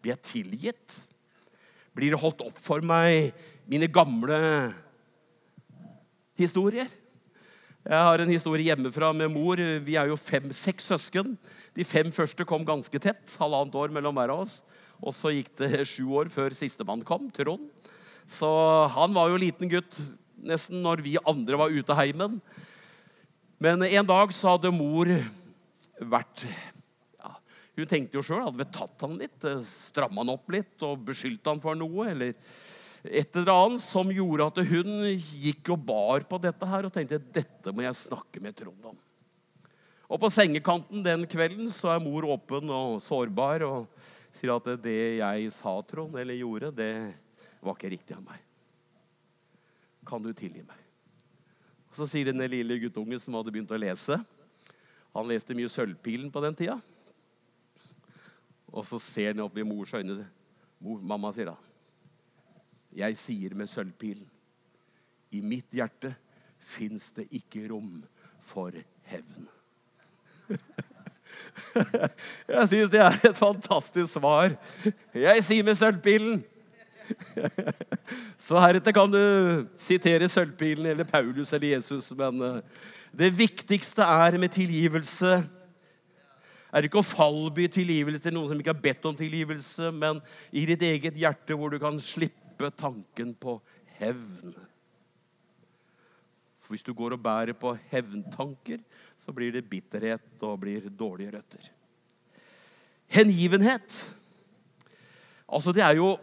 Blir 0.00 0.14
jeg 0.14 0.24
tilgitt? 0.30 0.96
Blir 1.96 2.14
det 2.14 2.20
holdt 2.20 2.44
opp 2.44 2.56
for 2.60 2.84
meg 2.84 3.34
mine 3.68 3.88
gamle 3.92 4.38
historier? 6.38 6.90
Jeg 7.84 8.00
har 8.00 8.22
en 8.22 8.32
historie 8.32 8.64
hjemmefra 8.70 9.10
med 9.12 9.28
mor. 9.28 9.60
Vi 9.84 9.96
er 10.00 10.08
jo 10.08 10.16
fem-seks 10.16 10.86
søsken. 10.88 11.34
De 11.76 11.84
fem 11.84 12.08
første 12.14 12.46
kom 12.48 12.64
ganske 12.66 13.00
tett. 13.02 13.36
Halvannet 13.36 13.76
år 13.76 13.92
mellom 13.92 14.16
hver 14.16 14.32
av 14.32 14.44
oss. 14.46 14.58
Og 15.04 15.12
så 15.12 15.34
gikk 15.34 15.52
det 15.60 15.84
sju 15.92 16.06
år 16.16 16.30
før 16.32 16.56
sistemann 16.56 17.04
kom, 17.06 17.28
Trond. 17.34 17.68
Så 18.24 18.48
han 18.94 19.12
var 19.12 19.28
jo 19.28 19.40
liten 19.40 19.68
gutt 19.68 19.98
nesten 20.44 20.80
når 20.84 21.02
vi 21.04 21.18
andre 21.28 21.58
var 21.60 21.74
ute 21.74 21.92
av 21.92 22.00
heimen. 22.00 22.38
Men 23.60 23.84
en 23.84 24.08
dag 24.08 24.32
så 24.34 24.54
hadde 24.54 24.72
mor 24.74 25.08
vært 26.00 26.46
ja, 26.48 27.34
Hun 27.76 27.88
tenkte 27.88 28.18
jo 28.18 28.24
sjøl 28.24 28.42
hadde 28.46 28.60
vi 28.64 28.70
tatt 28.74 29.04
han 29.04 29.18
litt, 29.20 29.44
stramma 29.68 30.24
han 30.24 30.32
opp 30.34 30.50
litt 30.56 30.82
og 30.88 31.04
beskyldt 31.06 31.52
han 31.52 31.62
for 31.62 31.76
noe. 31.78 32.08
eller 32.10 32.32
et 33.04 33.36
eller 33.36 33.52
annet 33.52 33.82
som 33.84 34.08
gjorde 34.08 34.46
at 34.48 34.60
hun 34.64 34.92
gikk 35.12 35.68
og 35.74 35.82
bar 35.84 36.24
på 36.28 36.38
dette 36.40 36.68
her 36.68 36.86
og 36.86 36.92
tenkte 36.94 37.20
dette 37.20 37.72
må 37.74 37.84
jeg 37.84 37.98
snakke 37.98 38.40
med 38.40 38.56
Trond 38.56 38.92
om. 38.92 38.96
Og 40.08 40.20
På 40.20 40.30
sengekanten 40.32 41.02
den 41.04 41.26
kvelden 41.28 41.68
så 41.72 41.90
er 41.92 42.04
mor 42.04 42.24
åpen 42.32 42.70
og 42.72 43.02
sårbar 43.04 43.64
og 43.66 43.90
sier 44.34 44.54
at 44.54 44.70
det 44.82 45.18
jeg 45.20 45.52
sa, 45.52 45.74
Trond, 45.84 46.16
eller 46.16 46.38
gjorde, 46.38 46.72
det 46.76 46.94
var 47.60 47.76
ikke 47.76 47.92
riktig 47.92 48.16
av 48.16 48.24
meg. 48.24 48.40
Kan 50.08 50.24
du 50.24 50.32
tilgi 50.36 50.64
meg? 50.64 50.80
Og 51.90 52.00
Så 52.00 52.08
sier 52.10 52.30
denne 52.30 52.48
lille 52.50 52.80
guttungen 52.82 53.20
som 53.20 53.36
hadde 53.36 53.52
begynt 53.54 53.70
å 53.72 53.78
lese 53.78 54.18
Han 55.14 55.28
leste 55.30 55.54
mye 55.54 55.70
Sølvpilen 55.70 56.32
på 56.32 56.42
den 56.42 56.56
tida. 56.58 56.80
Og 58.74 58.82
så 58.88 58.98
ser 58.98 59.30
han 59.30 59.44
opp 59.44 59.54
i 59.60 59.62
mors 59.62 59.92
øyne. 59.94 60.24
Mor, 60.82 60.98
mamma, 60.98 61.30
sier 61.30 61.52
han. 61.52 61.73
Jeg 62.94 63.16
sier 63.18 63.54
med 63.58 63.70
sølvpilen 63.70 64.26
I 65.34 65.42
mitt 65.42 65.74
hjerte 65.74 66.14
fins 66.64 67.10
det 67.16 67.26
ikke 67.34 67.66
rom 67.68 67.98
for 68.44 68.72
hevn. 69.10 69.48
Jeg 72.54 72.68
syns 72.70 72.92
det 72.92 73.00
er 73.02 73.18
et 73.28 73.36
fantastisk 73.36 74.14
svar. 74.14 74.54
Jeg 75.12 75.44
sier 75.44 75.66
med 75.66 75.76
sølvpilen. 75.76 76.38
Så 78.46 78.60
heretter 78.62 78.94
kan 78.96 79.10
du 79.12 79.20
sitere 79.80 80.28
sølvpilen 80.30 80.86
eller 80.92 81.08
Paulus 81.08 81.52
eller 81.52 81.74
Jesus, 81.74 82.12
men 82.16 82.40
eh, 82.46 82.62
det 83.12 83.32
viktigste 83.36 84.06
er 84.06 84.38
med 84.40 84.54
tilgivelse 84.54 85.42
er 86.74 86.88
ikke 86.88 87.02
å 87.02 87.06
fallby 87.06 87.68
tilgivelse 87.70 88.24
til 88.24 88.34
noen 88.34 88.50
som 88.50 88.60
ikke 88.60 88.72
har 88.72 88.82
bedt 88.82 89.04
om 89.06 89.14
tilgivelse, 89.18 89.92
men 89.94 90.18
i 90.50 90.64
ditt 90.66 90.82
eget 90.82 91.18
hjerte 91.18 91.54
hvor 91.58 91.70
du 91.70 91.78
kan 91.82 92.00
slippe 92.02 92.43
slippe 92.54 92.70
tanken 92.76 93.34
på 93.34 93.60
hevn. 93.98 94.54
For 96.60 96.72
Hvis 96.72 96.82
du 96.82 96.94
går 96.94 97.12
og 97.12 97.22
bærer 97.22 97.52
på 97.52 97.76
hevntanker, 97.90 98.78
så 99.18 99.32
blir 99.32 99.52
det 99.52 99.68
bitterhet 99.68 100.42
og 100.42 100.60
blir 100.60 100.88
dårlige 100.88 101.34
røtter. 101.36 101.70
Hengivenhet. 103.06 104.14
Altså, 105.48 105.72
det 105.72 105.82
er 105.82 105.96
jo 105.96 106.18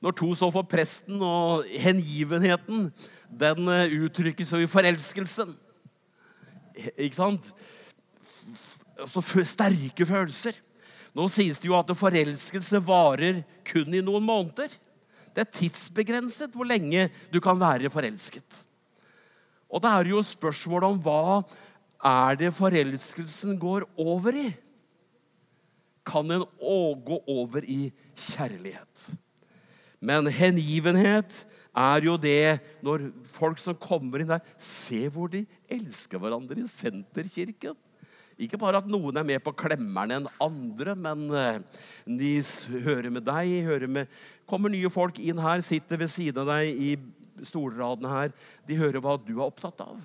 Når 0.00 0.10
to 0.10 0.34
så 0.34 0.50
for 0.50 0.62
presten, 0.62 1.20
og 1.20 1.64
hengivenheten, 1.68 2.86
den 3.28 3.68
eh, 3.68 3.92
uttrykkes 4.00 4.52
jo 4.52 4.56
i 4.56 4.66
forelskelsen. 4.66 5.52
Ikke 6.96 7.16
sant? 7.16 7.52
Altså 8.96 9.44
sterke 9.44 10.06
følelser. 10.06 10.56
Nå 11.16 11.26
sies 11.32 11.58
det 11.58 11.68
jo 11.70 11.76
at 11.78 11.90
forelskelse 11.98 12.80
varer 12.86 13.42
kun 13.66 13.94
i 13.94 14.02
noen 14.04 14.24
måneder. 14.24 14.72
Det 15.34 15.44
er 15.44 15.52
tidsbegrenset 15.58 16.54
hvor 16.54 16.68
lenge 16.68 17.08
du 17.32 17.40
kan 17.42 17.58
være 17.58 17.90
forelsket. 17.92 18.64
Og 19.70 19.82
da 19.82 19.94
er 19.94 20.06
det 20.06 20.14
jo 20.14 20.22
spørsmålet 20.26 20.90
om 20.90 21.00
hva 21.02 21.42
er 22.00 22.38
det 22.40 22.54
forelskelsen 22.56 23.58
går 23.60 23.86
over 24.00 24.38
i? 24.38 24.48
Kan 26.06 26.30
den 26.30 26.46
gå 27.06 27.20
over 27.28 27.66
i 27.66 27.92
kjærlighet? 28.30 29.10
Men 30.00 30.26
hengivenhet 30.32 31.42
er 31.76 32.06
jo 32.06 32.16
det 32.18 32.58
når 32.82 33.10
folk 33.30 33.60
som 33.62 33.76
kommer 33.78 34.22
inn 34.22 34.32
der 34.32 34.42
ser 34.58 35.12
hvor 35.12 35.30
de 35.30 35.44
elsker 35.70 36.18
hverandre 36.18 36.64
i 36.64 36.70
Senterkirken. 36.70 37.76
Ikke 38.40 38.58
bare 38.60 38.80
at 38.80 38.88
noen 38.88 39.20
er 39.20 39.26
med 39.26 39.42
på 39.44 39.52
klemmerne 39.58 40.20
enn 40.20 40.28
andre, 40.40 40.94
men 40.96 41.26
eh, 41.36 41.80
de 42.08 42.30
hører 42.86 43.10
med 43.12 43.26
deg. 43.26 43.56
hører 43.66 43.90
med, 43.90 44.20
Kommer 44.48 44.72
nye 44.72 44.90
folk 44.92 45.20
inn 45.20 45.40
her, 45.42 45.60
sitter 45.64 46.00
ved 46.00 46.08
siden 46.10 46.40
av 46.42 46.54
deg 46.54 46.80
i 46.80 46.94
stolradene 47.46 48.12
her. 48.12 48.32
De 48.68 48.78
hører 48.80 49.02
hva 49.04 49.18
du 49.20 49.34
er 49.36 49.46
opptatt 49.46 49.84
av. 49.84 50.00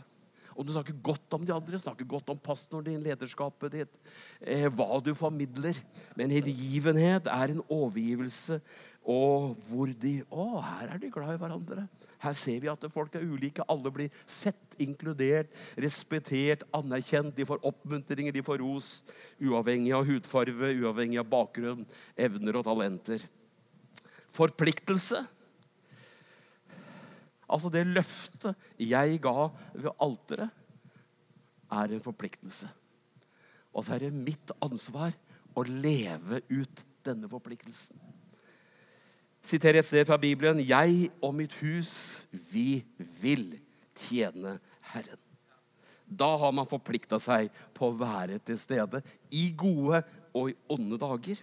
Og 0.56 0.64
du 0.64 0.72
snakker 0.72 0.96
godt 1.04 1.36
om 1.36 1.44
de 1.44 1.52
andre, 1.52 1.80
snakker 1.80 2.08
godt 2.08 2.30
om 2.32 2.40
pastoren 2.40 2.86
din, 2.88 3.02
lederskapet 3.04 3.74
ditt, 3.74 3.96
eh, 4.40 4.68
hva 4.72 5.02
du 5.04 5.12
formidler. 5.16 5.76
Men 6.16 6.32
hengivenhet 6.32 7.28
er 7.28 7.52
en 7.52 7.64
overgivelse, 7.68 8.62
og 9.04 9.56
hvor 9.68 9.92
de 9.92 10.22
Å, 10.32 10.46
her 10.64 10.96
er 10.96 11.02
de 11.02 11.12
glad 11.12 11.36
i 11.36 11.42
hverandre. 11.42 11.88
Her 12.24 12.36
ser 12.38 12.62
vi 12.64 12.72
at 12.72 12.86
folk 12.94 13.16
er 13.18 13.26
ulike. 13.26 13.64
Alle 13.72 13.92
blir 13.94 14.14
sett, 14.30 14.78
inkludert, 14.82 15.52
respektert, 15.82 16.66
anerkjent. 16.76 17.36
De 17.36 17.48
får 17.48 17.64
oppmuntringer, 17.68 18.36
de 18.36 18.44
får 18.46 18.62
ros, 18.64 18.90
uavhengig 19.42 19.94
av 19.96 20.08
hudfarve, 20.08 20.72
uavhengig 20.82 21.20
av 21.22 21.30
bakgrunn, 21.32 21.86
evner 22.16 22.60
og 22.60 22.68
talenter. 22.68 23.26
Forpliktelse. 24.36 25.22
Altså 27.46 27.70
det 27.72 27.86
løftet 27.88 28.58
jeg 28.82 29.20
ga 29.24 29.50
ved 29.76 29.92
alteret, 30.02 30.64
er 31.76 31.94
en 31.94 32.04
forpliktelse. 32.04 32.68
Og 33.76 33.84
så 33.84 33.96
er 33.96 34.06
det 34.06 34.16
mitt 34.16 34.54
ansvar 34.64 35.16
å 35.56 35.64
leve 35.68 36.42
ut 36.50 36.84
denne 37.06 37.30
forpliktelsen 37.30 38.00
siterer 39.46 39.80
et 39.80 39.88
sted 39.88 40.08
fra 40.08 40.18
Bibelen. 40.18 40.60
'Jeg 40.60 41.12
og 41.22 41.36
mitt 41.36 41.54
hus, 41.62 42.26
vi 42.32 42.84
vil 43.22 43.60
tjene 43.96 44.60
Herren'. 44.92 45.22
Da 46.06 46.36
har 46.38 46.52
man 46.54 46.70
forplikta 46.70 47.18
seg 47.22 47.50
på 47.74 47.90
å 47.90 47.98
være 47.98 48.38
til 48.46 48.58
stede 48.58 49.02
i 49.34 49.50
gode 49.58 50.04
og 50.36 50.52
i 50.52 50.58
onde 50.70 51.00
dager. 51.02 51.40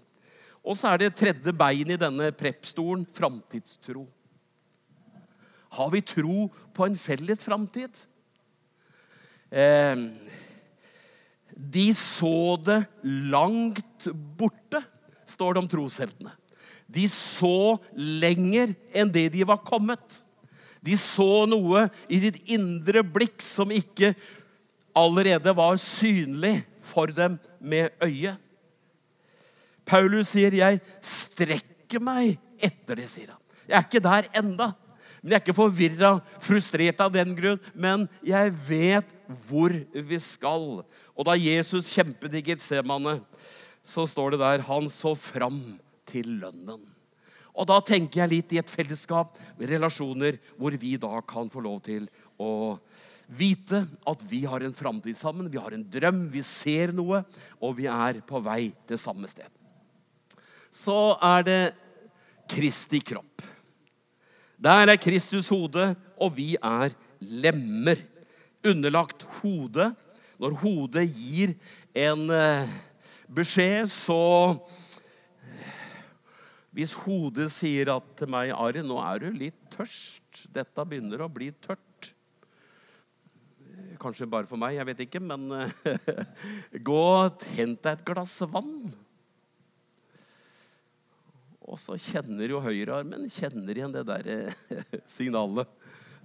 Og 0.63 0.79
så 0.79 0.93
er 0.93 1.03
det 1.03 1.17
tredje 1.19 1.53
bein 1.53 1.91
i 1.91 1.99
denne 1.99 2.31
preppstolen 2.31 3.03
framtidstro. 3.15 4.07
Har 5.73 5.91
vi 5.91 6.05
tro 6.05 6.47
på 6.75 6.87
en 6.87 6.99
felles 7.01 7.43
framtid? 7.43 7.91
Eh, 9.51 9.97
de 11.57 11.87
så 11.97 12.57
det 12.63 12.85
langt 13.03 14.07
borte, 14.39 14.83
står 15.27 15.55
det 15.55 15.63
om 15.63 15.69
trosheltene. 15.75 16.33
De 16.93 17.07
så 17.09 17.79
lenger 17.97 18.75
enn 18.93 19.11
det 19.13 19.31
de 19.33 19.47
var 19.49 19.63
kommet. 19.65 20.21
De 20.83 20.97
så 20.99 21.45
noe 21.49 21.87
i 22.11 22.19
sitt 22.21 22.41
indre 22.51 23.05
blikk 23.07 23.41
som 23.45 23.71
ikke 23.73 24.13
allerede 24.99 25.55
var 25.57 25.79
synlig 25.81 26.59
for 26.85 27.13
dem 27.15 27.39
med 27.61 27.95
øyet. 28.03 28.37
Paulus 29.87 30.35
sier, 30.35 30.53
'Jeg 30.53 30.81
strekker 31.01 32.01
meg 32.01 32.39
etter 32.59 32.95
det', 32.95 33.09
sier 33.09 33.31
han. 33.35 33.41
Jeg 33.69 33.77
er 33.77 33.87
ikke 33.87 34.03
der 34.03 34.29
enda. 34.39 34.73
Men 35.23 35.31
jeg 35.31 35.37
er 35.37 35.45
ikke 35.45 35.55
forvirra, 35.55 36.21
frustrert 36.43 37.01
av 37.01 37.13
den 37.15 37.35
grunn. 37.39 37.61
Men 37.75 38.09
jeg 38.27 38.51
vet 38.69 39.07
hvor 39.47 39.71
vi 39.95 40.19
skal. 40.19 40.85
Og 41.15 41.25
da 41.25 41.37
Jesus 41.39 41.91
kjempet 41.95 42.35
i 42.35 42.43
Getsemane, 42.43 43.21
så 43.83 44.07
står 44.07 44.35
det 44.35 44.41
der 44.43 44.63
han 44.67 44.89
så 44.91 45.15
fram 45.15 45.79
til 46.13 46.29
lønnen. 46.43 46.83
Og 47.53 47.69
da 47.69 47.79
tenker 47.85 48.23
jeg 48.23 48.33
litt 48.33 48.53
i 48.55 48.61
et 48.63 48.71
fellesskap, 48.71 49.37
relasjoner, 49.61 50.39
hvor 50.57 50.77
vi 50.81 50.95
da 51.01 51.19
kan 51.29 51.51
få 51.53 51.61
lov 51.65 51.83
til 51.85 52.07
å 52.41 52.79
vite 53.33 53.85
at 54.09 54.23
vi 54.29 54.43
har 54.49 54.65
en 54.65 54.77
framtid 54.77 55.17
sammen, 55.17 55.51
vi 55.53 55.61
har 55.61 55.75
en 55.77 55.85
drøm, 55.85 56.25
vi 56.33 56.43
ser 56.45 56.93
noe, 56.97 57.23
og 57.61 57.77
vi 57.79 57.89
er 57.91 58.23
på 58.29 58.41
vei 58.45 58.73
til 58.89 59.01
samme 59.01 59.29
sted. 59.31 59.49
Så 60.73 61.15
er 61.21 61.45
det 61.47 61.63
Kristi 62.53 63.01
kropp. 63.05 63.45
Der 64.63 64.93
er 64.93 65.01
Kristus 65.01 65.51
hode, 65.53 65.93
og 66.17 66.37
vi 66.37 66.55
er 66.57 66.95
lemmer. 67.21 68.01
Underlagt 68.65 69.25
hodet. 69.41 69.91
Når 70.39 70.57
hodet 70.61 71.05
gir 71.11 71.55
en 71.99 72.29
eh, 72.31 72.71
beskjed, 73.27 73.91
så 73.91 74.19
hvis 76.73 76.95
hodet 77.05 77.51
sier 77.53 77.91
at 77.93 78.07
til 78.17 78.31
meg, 78.33 78.53
'Ari, 78.53 78.81
nå 78.85 78.97
er 79.05 79.21
du 79.21 79.29
litt 79.37 79.61
tørst. 79.75 80.47
Dette 80.53 80.87
begynner 80.89 81.21
å 81.25 81.33
bli 81.33 81.51
tørt.' 81.65 82.13
Kanskje 84.03 84.27
bare 84.27 84.49
for 84.49 84.59
meg, 84.59 84.75
jeg 84.79 84.89
vet 84.89 85.03
ikke, 85.05 85.21
men 85.23 85.47
gå 86.89 87.03
og 87.07 87.45
hent 87.55 87.85
deg 87.85 87.93
et 87.93 88.07
glass 88.09 88.41
vann. 88.51 88.91
Og 91.63 91.79
så 91.79 91.95
kjenner 92.01 92.51
jo 92.51 92.61
høyrearmen 92.65 93.29
kjenner 93.31 93.79
igjen 93.79 93.95
det 93.95 94.03
der 94.09 94.51
signalet. 95.17 95.71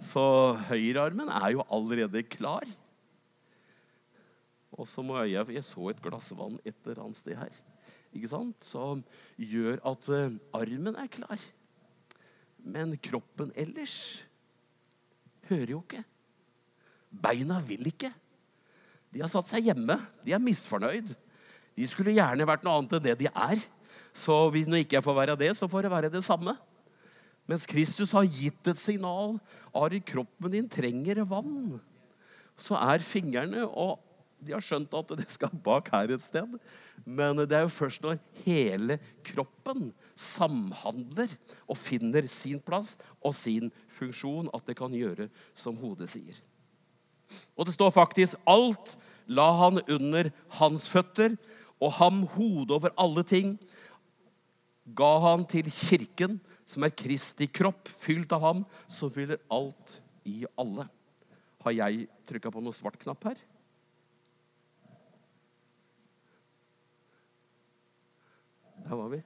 Så 0.02 0.22
høyrearmen 0.72 1.30
er 1.30 1.54
jo 1.56 1.66
allerede 1.74 2.24
klar. 2.26 2.66
Og 4.78 4.86
så 4.90 5.04
må 5.06 5.18
jeg 5.26 5.56
Jeg 5.56 5.66
så 5.66 5.90
et 5.90 6.02
glass 6.04 6.32
vann 6.38 6.60
et 6.64 6.76
eller 6.86 7.04
annet 7.06 7.20
sted 7.20 7.38
her. 7.38 7.62
Ikke 8.16 8.30
sant? 8.32 8.56
Som 8.66 9.04
gjør 9.38 9.82
at 9.88 10.10
uh, 10.12 10.38
armen 10.56 10.96
er 11.00 11.10
klar. 11.12 11.42
Men 12.68 12.96
kroppen 13.04 13.52
ellers 13.56 14.26
hører 15.48 15.76
jo 15.76 15.82
ikke. 15.86 16.04
Beina 17.12 17.60
vil 17.64 17.88
ikke. 17.90 18.12
De 19.14 19.24
har 19.24 19.32
satt 19.32 19.48
seg 19.50 19.70
hjemme. 19.70 19.96
De 20.26 20.36
er 20.36 20.44
misfornøyd. 20.44 21.14
De 21.78 21.88
skulle 21.88 22.16
gjerne 22.16 22.48
vært 22.48 22.66
noe 22.66 22.80
annet 22.80 22.98
enn 22.98 23.06
det 23.06 23.18
de 23.22 23.30
er. 23.32 23.62
Så 24.18 24.36
hvis 24.54 24.68
når 24.68 24.84
ikke 24.84 24.98
jeg 24.98 25.06
får 25.06 25.20
være 25.20 25.38
det, 25.40 25.52
så 25.58 25.70
får 25.70 25.86
det 25.86 25.94
være 25.94 26.12
det 26.14 26.24
samme. 26.26 26.56
Mens 27.48 27.68
Kristus 27.70 28.12
har 28.18 28.28
gitt 28.28 28.68
et 28.68 28.80
signal. 28.80 29.38
Ari, 29.78 30.02
kroppen 30.04 30.52
din 30.52 30.68
trenger 30.68 31.24
vann. 31.30 31.78
Så 32.58 32.76
er 32.76 33.06
fingrene 33.06 33.64
og 33.68 34.02
De 34.40 34.54
har 34.54 34.64
skjønt 34.64 34.94
at 34.94 35.14
det 35.18 35.28
skal 35.34 35.54
bak 35.66 35.90
her 35.94 36.14
et 36.14 36.24
sted. 36.24 36.58
Men 37.04 37.40
det 37.42 37.58
er 37.58 37.66
jo 37.66 37.74
først 37.74 38.04
når 38.06 38.20
hele 38.46 39.00
kroppen 39.26 39.90
samhandler 40.14 41.32
og 41.66 41.80
finner 41.80 42.28
sin 42.30 42.62
plass 42.62 42.96
og 43.22 43.36
sin 43.38 43.72
funksjon, 43.98 44.52
at 44.54 44.66
det 44.68 44.78
kan 44.78 44.94
gjøre 44.94 45.30
som 45.58 45.78
hodet 45.82 46.10
sier. 46.14 46.38
Og 47.58 47.68
det 47.68 47.76
står 47.76 47.92
faktisk 47.96 48.38
alt 48.48 48.96
la 49.28 49.50
han 49.60 49.82
under 49.92 50.30
hans 50.60 50.88
føtter, 50.88 51.36
og 51.84 51.98
ham 52.00 52.24
hodet 52.34 52.74
over 52.74 52.94
alle 52.98 53.24
ting 53.28 53.58
ga 54.98 55.18
han 55.26 55.44
til 55.50 55.68
kirken, 55.70 56.40
som 56.68 56.84
er 56.84 56.96
Kristi 56.96 57.48
kropp, 57.48 57.88
fylt 57.88 58.32
av 58.36 58.44
ham, 58.44 58.64
som 58.92 59.12
fyller 59.12 59.40
alt 59.52 60.00
i 60.28 60.42
alle. 60.60 60.88
Har 61.64 61.76
jeg 61.76 62.08
trykka 62.28 62.52
på 62.52 62.64
noe 62.64 62.76
svart 62.76 63.00
knapp 63.02 63.30
her? 63.30 63.40
Der 68.88 68.96
var 68.96 69.10
vi. 69.12 69.18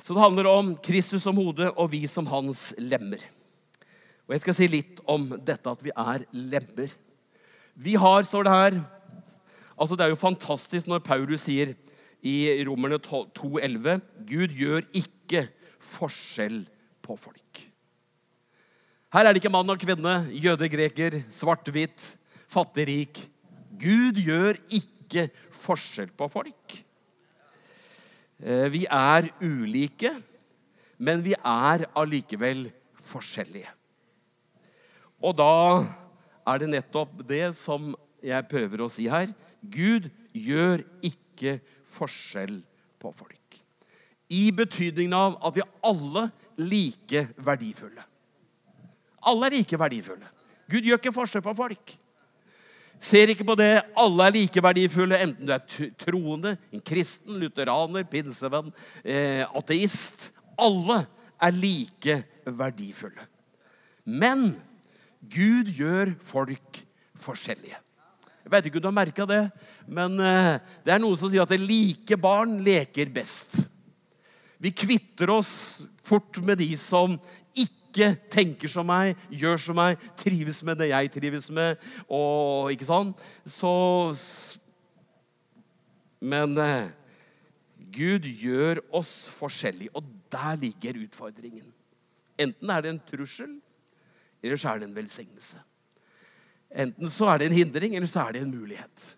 Så 0.00 0.16
det 0.16 0.22
handler 0.24 0.48
om 0.50 0.72
Kristus 0.82 1.22
som 1.22 1.36
hode 1.38 1.68
og 1.70 1.92
vi 1.92 2.00
som 2.10 2.26
hans 2.26 2.72
lemmer. 2.78 3.22
Og 4.26 4.34
Jeg 4.34 4.42
skal 4.42 4.56
si 4.56 4.66
litt 4.70 5.02
om 5.06 5.28
dette 5.38 5.70
at 5.70 5.84
vi 5.84 5.92
er 5.94 6.24
lemmer. 6.34 6.90
Vi 7.78 7.94
har, 7.94 8.26
står 8.26 8.48
det 8.48 8.56
her 8.56 8.80
altså 9.80 9.96
Det 9.96 10.04
er 10.04 10.10
jo 10.12 10.18
fantastisk 10.20 10.90
når 10.90 11.00
Paulus 11.06 11.46
sier 11.46 11.72
i 12.20 12.64
Romerne 12.68 12.98
2,11 13.00 14.02
Gud 14.28 14.52
gjør 14.52 14.84
ikke 14.92 15.46
forskjell 15.80 16.64
på 17.00 17.16
folk. 17.16 17.62
Her 19.14 19.24
er 19.24 19.32
det 19.32 19.40
ikke 19.40 19.52
mann 19.54 19.70
og 19.72 19.80
kvinne, 19.80 20.26
jøde, 20.30 20.68
greker, 20.70 21.22
svart-hvitt, 21.34 22.12
fattig-rik. 22.50 23.22
Gud 23.80 24.20
gjør 24.20 24.60
ikke 24.68 25.30
forskjell 25.60 26.12
på 26.16 26.28
folk. 26.32 26.76
Eh, 28.40 28.66
vi 28.72 28.86
er 28.86 29.28
ulike, 29.42 30.14
men 30.98 31.22
vi 31.24 31.34
er 31.36 31.86
allikevel 31.96 32.68
forskjellige. 33.10 33.68
Og 35.20 35.36
da 35.36 35.52
er 36.48 36.62
det 36.62 36.70
nettopp 36.72 37.20
det 37.28 37.50
som 37.58 37.92
jeg 38.24 38.48
prøver 38.48 38.84
å 38.84 38.90
si 38.92 39.08
her. 39.12 39.28
Gud 39.60 40.08
gjør 40.32 40.84
ikke 41.04 41.58
forskjell 41.92 42.60
på 43.00 43.12
folk. 43.12 43.36
I 44.30 44.48
betydningen 44.54 45.16
av 45.16 45.36
at 45.44 45.56
vi 45.56 45.64
er 45.64 45.72
alle 45.84 46.28
like 46.60 47.24
verdifulle. 47.42 48.04
Alle 49.28 49.48
er 49.48 49.58
like 49.58 49.80
verdifulle. 49.80 50.28
Gud 50.70 50.86
gjør 50.86 51.00
ikke 51.00 51.16
forskjell 51.16 51.44
på 51.44 51.56
folk. 51.58 51.96
Ser 53.00 53.32
ikke 53.32 53.46
på 53.48 53.56
det. 53.56 53.72
Alle 53.96 54.26
er 54.26 54.36
like 54.36 54.62
verdifulle, 54.62 55.18
enten 55.24 55.48
du 55.48 55.54
er 55.54 55.92
troende, 56.02 56.56
en 56.68 56.82
kristen, 56.84 57.38
lutheraner, 57.40 58.04
pinsevenn, 58.08 58.68
eh, 59.04 59.44
ateist. 59.56 60.28
Alle 60.60 61.06
er 61.40 61.56
like 61.56 62.18
verdifulle. 62.44 63.24
Men 64.04 64.52
Gud 65.20 65.72
gjør 65.76 66.12
folk 66.28 66.82
forskjellige. 67.20 67.78
Jeg 68.40 68.52
vet 68.52 68.66
ikke 68.66 68.80
om 68.80 68.84
du 68.84 68.88
har 68.88 68.96
merka 68.96 69.26
det, 69.28 69.42
men 69.86 70.16
eh, 70.20 70.56
det 70.84 70.94
er 70.94 71.02
noe 71.02 71.16
som 71.16 71.30
sier 71.30 71.44
at 71.44 71.52
like 71.60 72.16
barn 72.20 72.58
leker 72.64 73.12
best. 73.12 73.60
Vi 74.60 74.72
kvitter 74.76 75.32
oss 75.32 75.52
fort 76.04 76.40
med 76.44 76.60
de 76.60 76.72
som 76.80 77.16
ikke 77.54 77.79
tenker 78.30 78.70
som 78.70 78.86
meg, 78.86 79.18
gjør 79.30 79.58
som 79.60 79.78
meg, 79.78 80.00
trives 80.18 80.62
med 80.66 80.78
det 80.80 80.90
jeg 80.92 81.10
trives 81.16 81.50
med. 81.50 81.78
og 82.08 82.72
ikke 82.72 82.88
sånn. 82.88 83.14
Så 83.46 83.72
Men 86.20 86.56
eh, 86.58 86.90
Gud 87.90 88.26
gjør 88.26 88.82
oss 88.92 89.30
forskjellige, 89.32 89.90
og 89.94 90.04
der 90.30 90.58
ligger 90.60 91.00
utfordringen. 91.00 91.72
Enten 92.40 92.70
er 92.70 92.82
det 92.82 92.90
en 92.92 93.00
trussel, 93.08 93.56
eller 94.42 94.60
så 94.60 94.72
er 94.72 94.80
det 94.80 94.88
en 94.88 94.96
velsignelse. 94.96 95.58
Enten 96.70 97.10
så 97.10 97.26
er 97.32 97.40
det 97.40 97.48
en 97.50 97.56
hindring, 97.56 97.96
eller 97.96 98.06
så 98.06 98.26
er 98.26 98.36
det 98.36 98.44
en 98.44 98.52
mulighet. 98.52 99.08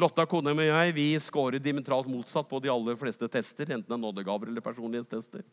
Lotta, 0.00 0.24
kona 0.24 0.54
mi 0.56 0.70
og 0.70 0.78
jeg 0.78 0.94
vi 0.96 1.06
scorer 1.20 1.60
dimentralt 1.60 2.08
motsatt 2.08 2.48
på 2.48 2.60
de 2.64 2.70
aller 2.72 2.96
fleste 2.96 3.28
tester. 3.28 3.68
Enten 3.74 3.90
det 3.90 3.98
er 3.98 4.00
nådegaver 4.00 4.48
eller 4.48 4.64
personlighetstester. 4.64 5.44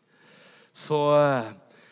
Så, 0.72 1.00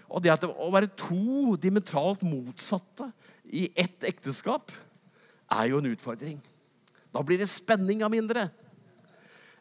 og 0.07 0.23
det 0.23 0.31
at 0.33 0.45
å 0.47 0.69
være 0.71 0.91
to 0.99 1.57
dimentralt 1.59 2.23
motsatte 2.23 3.09
i 3.47 3.67
ett 3.75 4.05
ekteskap 4.07 4.71
er 5.51 5.67
jo 5.71 5.81
en 5.81 5.91
utfordring. 5.91 6.39
Da 7.11 7.23
blir 7.23 7.39
det 7.41 7.49
spenning 7.51 8.03
av 8.05 8.11
mindre. 8.13 8.47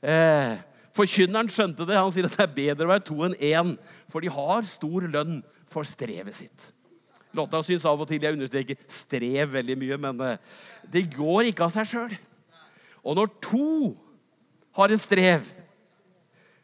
Eh, 0.03 0.57
Forkynneren 0.97 1.51
skjønte 1.53 1.85
det. 1.89 1.99
Han 1.99 2.13
sier 2.15 2.29
at 2.29 2.39
det 2.39 2.47
er 2.47 2.55
bedre 2.57 2.87
å 2.87 2.93
være 2.95 3.05
to 3.05 3.19
enn 3.27 3.37
én, 3.45 3.75
for 4.09 4.25
de 4.25 4.33
har 4.33 4.65
stor 4.69 5.05
lønn 5.13 5.43
for 5.73 5.89
strevet 5.89 6.39
sitt. 6.39 6.71
Lotta 7.37 7.61
syns 7.65 7.85
av 7.85 8.01
og 8.01 8.09
til 8.09 8.23
jeg 8.23 8.33
understreker 8.33 8.79
'strev' 8.89 9.53
veldig 9.53 9.77
mye, 9.77 9.99
men 10.01 10.21
eh, 10.25 10.39
det 10.89 11.11
går 11.13 11.51
ikke 11.51 11.67
av 11.67 11.75
seg 11.75 11.91
sjøl. 11.91 12.15
Og 13.05 13.19
når 13.19 13.29
to 13.45 13.97
har 14.79 14.89
en 14.93 15.01
strev 15.01 15.45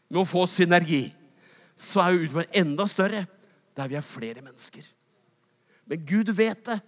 med 0.08 0.22
å 0.22 0.28
få 0.28 0.46
synergi, 0.48 1.12
så 1.76 2.00
er 2.00 2.14
jo 2.14 2.24
utfordringen 2.26 2.64
enda 2.64 2.86
større 2.88 3.26
der 3.76 3.90
vi 3.90 3.98
er 3.98 4.06
flere 4.06 4.42
mennesker. 4.44 4.86
Men 5.88 6.04
Gud 6.06 6.32
vet 6.36 6.64
det. 6.66 6.78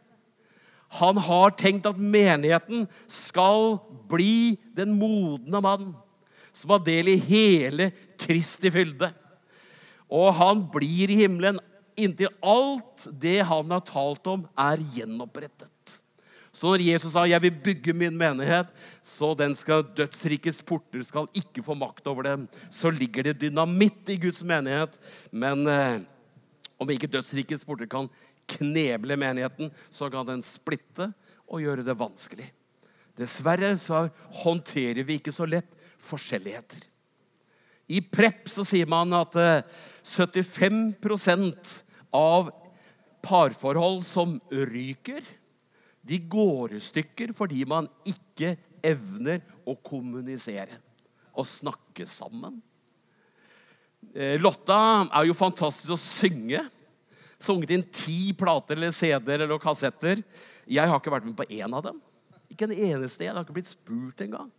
Han 1.00 1.18
har 1.18 1.54
tenkt 1.58 1.86
at 1.88 1.98
menigheten 1.98 2.86
skal 3.10 3.78
bli 4.10 4.56
den 4.76 4.94
modne 5.00 5.60
mann 5.64 5.92
som 6.54 6.70
har 6.70 6.84
del 6.86 7.10
i 7.16 7.18
hele 7.18 7.90
Kristi 8.20 8.70
fylde. 8.70 9.10
Og 10.06 10.30
han 10.38 10.62
blir 10.70 11.10
i 11.10 11.24
himmelen 11.24 11.58
inntil 11.98 12.30
alt 12.42 13.08
det 13.22 13.40
han 13.48 13.70
har 13.74 13.82
talt 13.86 14.26
om, 14.30 14.46
er 14.58 14.82
gjenopprettet. 14.94 15.70
Så 16.54 16.70
når 16.70 16.84
Jesus 16.86 17.12
sa 17.12 17.26
'Jeg 17.26 17.42
vil 17.42 17.60
bygge 17.64 17.92
min 17.92 18.16
menighet', 18.16 18.70
så 19.02 19.34
den 19.34 19.54
skal 19.54 19.82
dødsrikes 19.82 20.62
porter 20.62 21.02
skal 21.02 21.26
ikke 21.34 21.62
få 21.62 21.74
makt 21.74 22.06
over 22.06 22.22
dem, 22.22 22.48
så 22.70 22.90
ligger 22.90 23.22
det 23.22 23.40
dynamitt 23.40 24.08
i 24.08 24.16
Guds 24.16 24.42
menighet. 24.44 24.98
Men 25.32 25.66
eh, 25.66 26.00
om 26.84 26.92
ikke 26.94 27.10
dødsrikets 27.10 27.64
porter 27.66 27.88
kan 27.90 28.10
kneble 28.56 29.16
menigheten, 29.20 29.72
så 29.90 30.10
kan 30.12 30.26
den 30.28 30.44
splitte 30.44 31.10
og 31.48 31.64
gjøre 31.64 31.84
det 31.86 31.96
vanskelig. 31.98 32.50
Dessverre 33.18 33.70
så 33.78 34.08
håndterer 34.42 35.06
vi 35.06 35.20
ikke 35.20 35.34
så 35.34 35.46
lett 35.46 35.70
forskjelligheter. 36.02 36.82
I 37.94 38.00
Prepp 38.00 38.48
så 38.48 38.64
sier 38.66 38.88
man 38.88 39.12
at 39.16 39.36
75 40.04 40.78
eh, 41.04 41.80
av 42.16 42.50
parforhold 43.24 44.02
som 44.08 44.38
ryker, 44.48 45.24
de 46.04 46.18
går 46.28 46.76
i 46.76 46.82
stykker 46.84 47.32
fordi 47.36 47.62
man 47.68 47.88
ikke 48.08 48.54
evner 48.84 49.40
å 49.64 49.76
kommunisere 49.80 50.80
og 51.32 51.48
snakke 51.48 52.04
sammen. 52.08 52.60
Eh, 54.12 54.34
Lotta 54.42 54.78
er 55.08 55.28
jo 55.28 55.36
fantastisk 55.38 55.94
å 55.94 56.00
synge. 56.00 56.60
Sunget 57.40 57.72
inn 57.74 57.86
ti 57.92 58.32
plater 58.36 58.76
eller 58.78 58.92
CD-er 58.94 59.46
eller 59.46 59.62
kassetter. 59.62 60.20
Jeg 60.70 60.90
har 60.90 61.00
ikke 61.00 61.12
vært 61.12 61.26
med 61.28 61.36
på 61.38 61.46
én 61.48 61.72
av 61.76 61.82
dem. 61.88 62.02
Ikke 62.52 62.68
en 62.68 62.76
eneste 62.76 63.24
en. 63.24 63.30
Jeg 63.30 63.36
har 63.36 63.46
ikke 63.46 63.56
blitt 63.56 63.72
spurt 63.72 64.22
engang. 64.24 64.52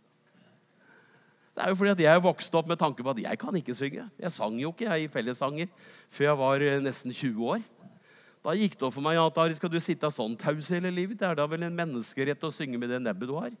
Det 1.56 1.64
er 1.64 1.72
jo 1.72 1.78
fordi 1.80 1.94
at 1.94 2.02
Jeg 2.04 2.22
vokste 2.22 2.58
opp 2.58 2.68
med 2.68 2.76
tanke 2.76 3.02
på 3.02 3.14
at 3.14 3.22
jeg 3.22 3.38
kan 3.40 3.56
ikke 3.56 3.74
synge. 3.74 4.04
Jeg 4.20 4.32
sang 4.32 4.58
jo 4.60 4.74
ikke 4.74 4.90
jeg 4.90 5.06
i 5.06 5.12
fellessanger 5.12 5.70
før 6.12 6.28
jeg 6.28 6.38
var 6.42 6.66
eh, 6.66 6.82
nesten 6.84 7.12
20 7.12 7.54
år. 7.54 7.64
Da 8.44 8.52
gikk 8.54 8.76
det 8.76 8.84
opp 8.86 8.94
for 8.94 9.02
meg 9.02 9.18
at 9.18 9.38
Ari, 9.42 9.56
skal 9.56 9.72
du 9.72 9.80
sitte 9.82 10.10
sånn 10.12 10.36
taus 10.38 10.68
hele 10.70 10.92
livet? 10.92 11.18
Det 11.18 11.26
er 11.26 11.34
da 11.34 11.48
vel 11.50 11.64
en 11.66 11.74
menneskerett 11.74 12.44
å 12.46 12.52
synge 12.54 12.78
med 12.78 12.92
det 12.92 13.00
nebbet 13.02 13.26
du 13.26 13.34
har? 13.34 13.56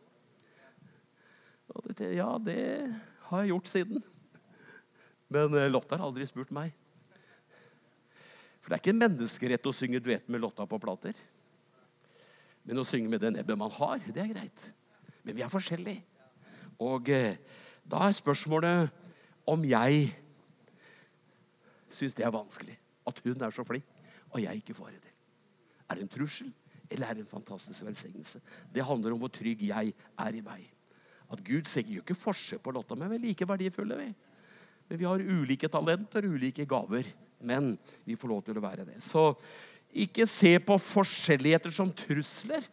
Det, 1.96 2.12
ja, 2.14 2.28
det 2.38 2.60
har 3.26 3.42
jeg 3.42 3.50
gjort 3.50 3.72
siden. 3.72 4.04
Men 5.32 5.54
Lotta 5.72 5.96
har 5.96 6.06
aldri 6.06 6.26
spurt 6.28 6.52
meg. 6.54 6.74
For 8.60 8.72
det 8.72 8.76
er 8.76 8.82
ikke 8.82 8.94
en 8.96 9.02
menneskerett 9.04 9.66
å 9.70 9.74
synge 9.74 10.02
duett 10.02 10.26
med 10.26 10.42
Lotta 10.42 10.66
på 10.66 10.78
plater. 10.82 11.14
Men 12.66 12.82
å 12.82 12.86
synge 12.86 13.10
med 13.12 13.22
det 13.22 13.30
nebbet 13.36 13.58
man 13.58 13.70
har, 13.70 14.02
det 14.10 14.22
er 14.22 14.32
greit. 14.32 14.64
Men 15.22 15.36
vi 15.38 15.44
er 15.46 15.52
forskjellige. 15.52 16.02
Og 16.82 17.08
eh, 17.14 17.38
da 17.86 18.02
er 18.08 18.16
spørsmålet 18.16 18.90
om 19.46 19.62
jeg 19.70 20.08
syns 21.94 22.18
det 22.18 22.26
er 22.26 22.34
vanskelig. 22.34 22.74
At 23.06 23.22
hun 23.22 23.38
er 23.46 23.54
så 23.54 23.62
flink, 23.62 23.86
og 24.32 24.42
jeg 24.42 24.58
ikke 24.64 24.74
får 24.74 24.90
det 24.96 25.02
til. 25.04 25.14
Er 25.86 25.94
det 25.94 26.02
en 26.02 26.10
trussel, 26.10 26.50
eller 26.90 27.06
er 27.06 27.14
det 27.14 27.22
en 27.22 27.30
fantastisk 27.30 27.86
velsignelse? 27.86 28.42
Det 28.74 28.84
handler 28.84 29.14
om 29.14 29.22
hvor 29.22 29.30
trygg 29.30 29.62
jeg 29.68 29.94
er 29.94 30.34
i 30.34 30.42
meg. 30.42 30.66
At 31.30 31.42
Gud 31.46 31.70
sier, 31.70 31.86
jo 31.86 32.02
ikke 32.02 32.18
forskjell 32.18 32.58
på 32.62 32.74
Lotta, 32.74 32.98
men 32.98 33.14
vi 33.14 33.20
er 33.20 33.26
like 33.28 33.48
verdifulle. 33.48 33.98
vi. 34.02 34.10
Men 34.88 34.98
vi 34.98 35.08
har 35.08 35.22
ulike 35.22 35.68
talenter, 35.68 36.24
ulike 36.24 36.66
gaver. 36.68 37.08
Men 37.38 37.74
vi 38.04 38.16
får 38.16 38.30
lov 38.30 38.42
til 38.46 38.58
å 38.58 38.64
være 38.64 38.86
det. 38.86 39.00
Så 39.04 39.32
ikke 39.96 40.26
se 40.28 40.56
på 40.60 40.76
forskjelligheter 40.80 41.72
som 41.74 41.92
trusler, 41.94 42.64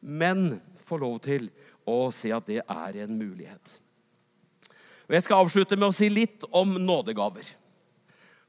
men 0.00 0.60
få 0.86 0.98
lov 1.00 1.18
til 1.24 1.48
å 1.88 2.10
se 2.14 2.32
at 2.34 2.46
det 2.48 2.60
er 2.62 3.00
en 3.04 3.16
mulighet. 3.18 3.78
Og 5.08 5.16
Jeg 5.16 5.26
skal 5.26 5.42
avslutte 5.42 5.78
med 5.78 5.90
å 5.90 5.94
si 5.94 6.08
litt 6.12 6.46
om 6.54 6.76
nådegaver. 6.78 7.46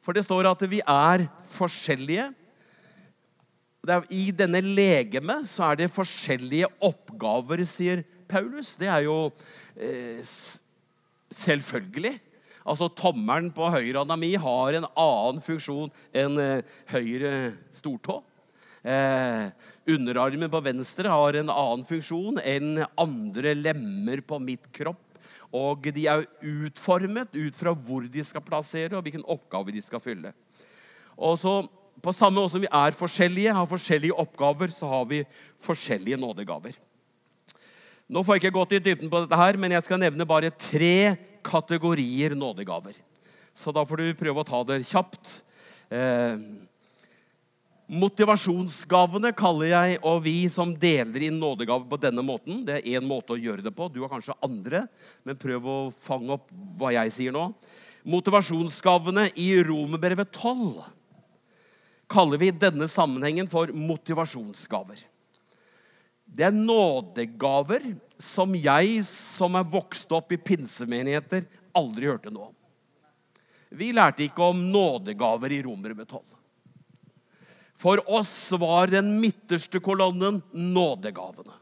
For 0.03 0.15
det 0.15 0.25
står 0.25 0.49
at 0.49 0.63
vi 0.69 0.81
er 0.83 1.25
forskjellige. 1.55 2.29
I 4.15 4.25
denne 4.35 4.61
legeme 4.63 5.41
så 5.47 5.65
er 5.69 5.81
det 5.81 5.91
forskjellige 5.91 6.69
oppgaver, 6.83 7.63
sier 7.67 8.03
Paulus. 8.31 8.75
Det 8.79 8.87
er 8.87 9.07
jo 9.07 9.17
eh, 9.75 10.21
selvfølgelig. 11.33 12.13
Altså 12.63 12.87
Tommelen 12.95 13.49
på 13.53 13.67
høyrehånda 13.73 14.15
mi 14.19 14.33
har 14.39 14.77
en 14.77 14.87
annen 14.87 15.41
funksjon 15.43 15.91
enn 16.15 16.39
eh, 16.39 16.75
høyre 16.93 17.33
stortå. 17.75 18.21
Eh, 18.83 19.47
underarmen 19.87 20.51
på 20.51 20.59
venstre 20.63 21.11
har 21.11 21.39
en 21.39 21.51
annen 21.51 21.83
funksjon 21.87 22.39
enn 22.43 22.83
andre 22.99 23.53
lemmer 23.55 24.23
på 24.27 24.39
mitt 24.43 24.67
kropp. 24.75 25.01
Og 25.53 25.85
de 25.93 26.07
er 26.09 26.25
utformet 26.49 27.35
ut 27.35 27.55
fra 27.55 27.75
hvor 27.77 28.07
de 28.09 28.23
skal 28.25 28.43
plassere, 28.43 28.95
og 28.97 29.05
hvilken 29.05 29.25
oppgave 29.29 29.75
de 29.75 29.83
skal 29.83 30.01
fylle. 30.03 30.33
Og 31.17 31.39
så, 31.39 31.61
På 32.03 32.11
samme 32.11 32.41
måte 32.41 32.51
som 32.55 32.63
vi 32.63 32.67
er 32.67 32.95
forskjellige, 32.97 33.53
har 33.53 33.67
forskjellige 33.69 34.15
oppgaver, 34.17 34.71
så 34.73 34.87
har 34.89 35.05
vi 35.05 35.19
forskjellige 35.61 36.17
nådegaver. 36.17 36.73
Nå 38.09 38.23
får 38.23 38.35
jeg 38.35 38.41
ikke 38.41 38.57
gått 38.57 38.73
i 38.73 38.79
dybden 38.81 39.11
på 39.11 39.21
dette, 39.21 39.37
her, 39.37 39.59
men 39.61 39.71
jeg 39.71 39.85
skal 39.85 40.01
nevne 40.01 40.25
bare 40.27 40.49
tre 40.49 41.15
kategorier 41.43 42.35
nådegaver. 42.37 42.95
Så 43.53 43.73
da 43.75 43.83
får 43.85 44.01
du 44.01 44.13
prøve 44.17 44.41
å 44.41 44.47
ta 44.47 44.61
det 44.65 44.81
kjapt. 44.89 45.41
Eh, 45.93 46.39
motivasjonsgavene 47.93 49.33
kaller 49.37 49.69
jeg 49.69 49.99
og 50.01 50.23
vi 50.25 50.37
som 50.49 50.73
deler 50.79 51.27
inn 51.27 51.37
nådegaver 51.41 51.85
på 51.91 51.99
denne 52.01 52.23
måten. 52.25 52.63
Det 52.65 52.79
er 52.79 52.97
én 52.97 53.05
måte 53.05 53.35
å 53.35 53.39
gjøre 53.39 53.65
det 53.65 53.75
på. 53.75 53.91
Du 53.93 54.01
har 54.01 54.11
kanskje 54.11 54.37
andre, 54.43 54.85
men 55.27 55.39
prøv 55.39 55.69
å 55.69 55.77
fange 56.05 56.39
opp 56.39 56.49
hva 56.79 56.93
jeg 56.95 57.13
sier 57.13 57.35
nå. 57.35 57.49
Motivasjonsgavene 58.09 59.29
i 59.39 59.51
Romerbrevet 59.63 60.33
12 60.33 60.81
kaller 62.13 62.41
vi 62.41 62.51
denne 62.51 62.87
sammenhengen 62.91 63.47
for 63.49 63.71
motivasjonsgaver. 63.73 65.05
Det 66.33 66.47
er 66.47 66.55
nådegaver 66.55 67.85
som 68.21 68.53
jeg, 68.55 69.01
som 69.07 69.55
er 69.59 69.67
vokst 69.67 70.11
opp 70.15 70.31
i 70.33 70.39
pinsemenigheter, 70.39 71.47
aldri 71.75 72.09
hørte 72.09 72.33
noe 72.33 72.51
om. 72.51 72.57
Vi 73.73 73.89
lærte 73.95 74.25
ikke 74.27 74.51
om 74.51 74.59
nådegaver 74.71 75.55
i 75.55 75.63
Romerbrevet 75.65 76.09
12. 76.09 76.21
For 77.83 77.99
oss 78.05 78.51
var 78.61 78.91
den 78.93 79.15
midterste 79.19 79.81
kolonnen 79.83 80.41
nådegavene. 80.53 81.57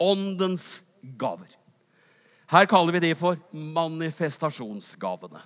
Åndens 0.00 0.84
gaver. 1.20 1.52
Her 2.50 2.66
kaller 2.70 2.96
vi 2.96 3.04
de 3.08 3.12
for 3.18 3.38
manifestasjonsgavene. 3.52 5.42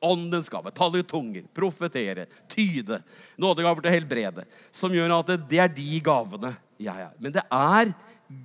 Åndens 0.00 0.48
gave. 0.48 0.70
Tale 0.70 1.00
i 1.00 1.06
tunger, 1.06 1.46
profetere, 1.54 2.26
tyde. 2.50 3.00
Nådegaver 3.36 3.82
til 3.82 3.96
helbrede. 3.96 4.44
Som 4.70 4.94
gjør 4.94 5.16
at 5.18 5.34
det 5.50 5.60
er 5.62 5.72
de 5.72 6.00
gavene 6.04 6.54
jeg 6.78 7.08
er. 7.08 7.14
Men 7.18 7.34
det 7.34 7.42
er 7.50 7.92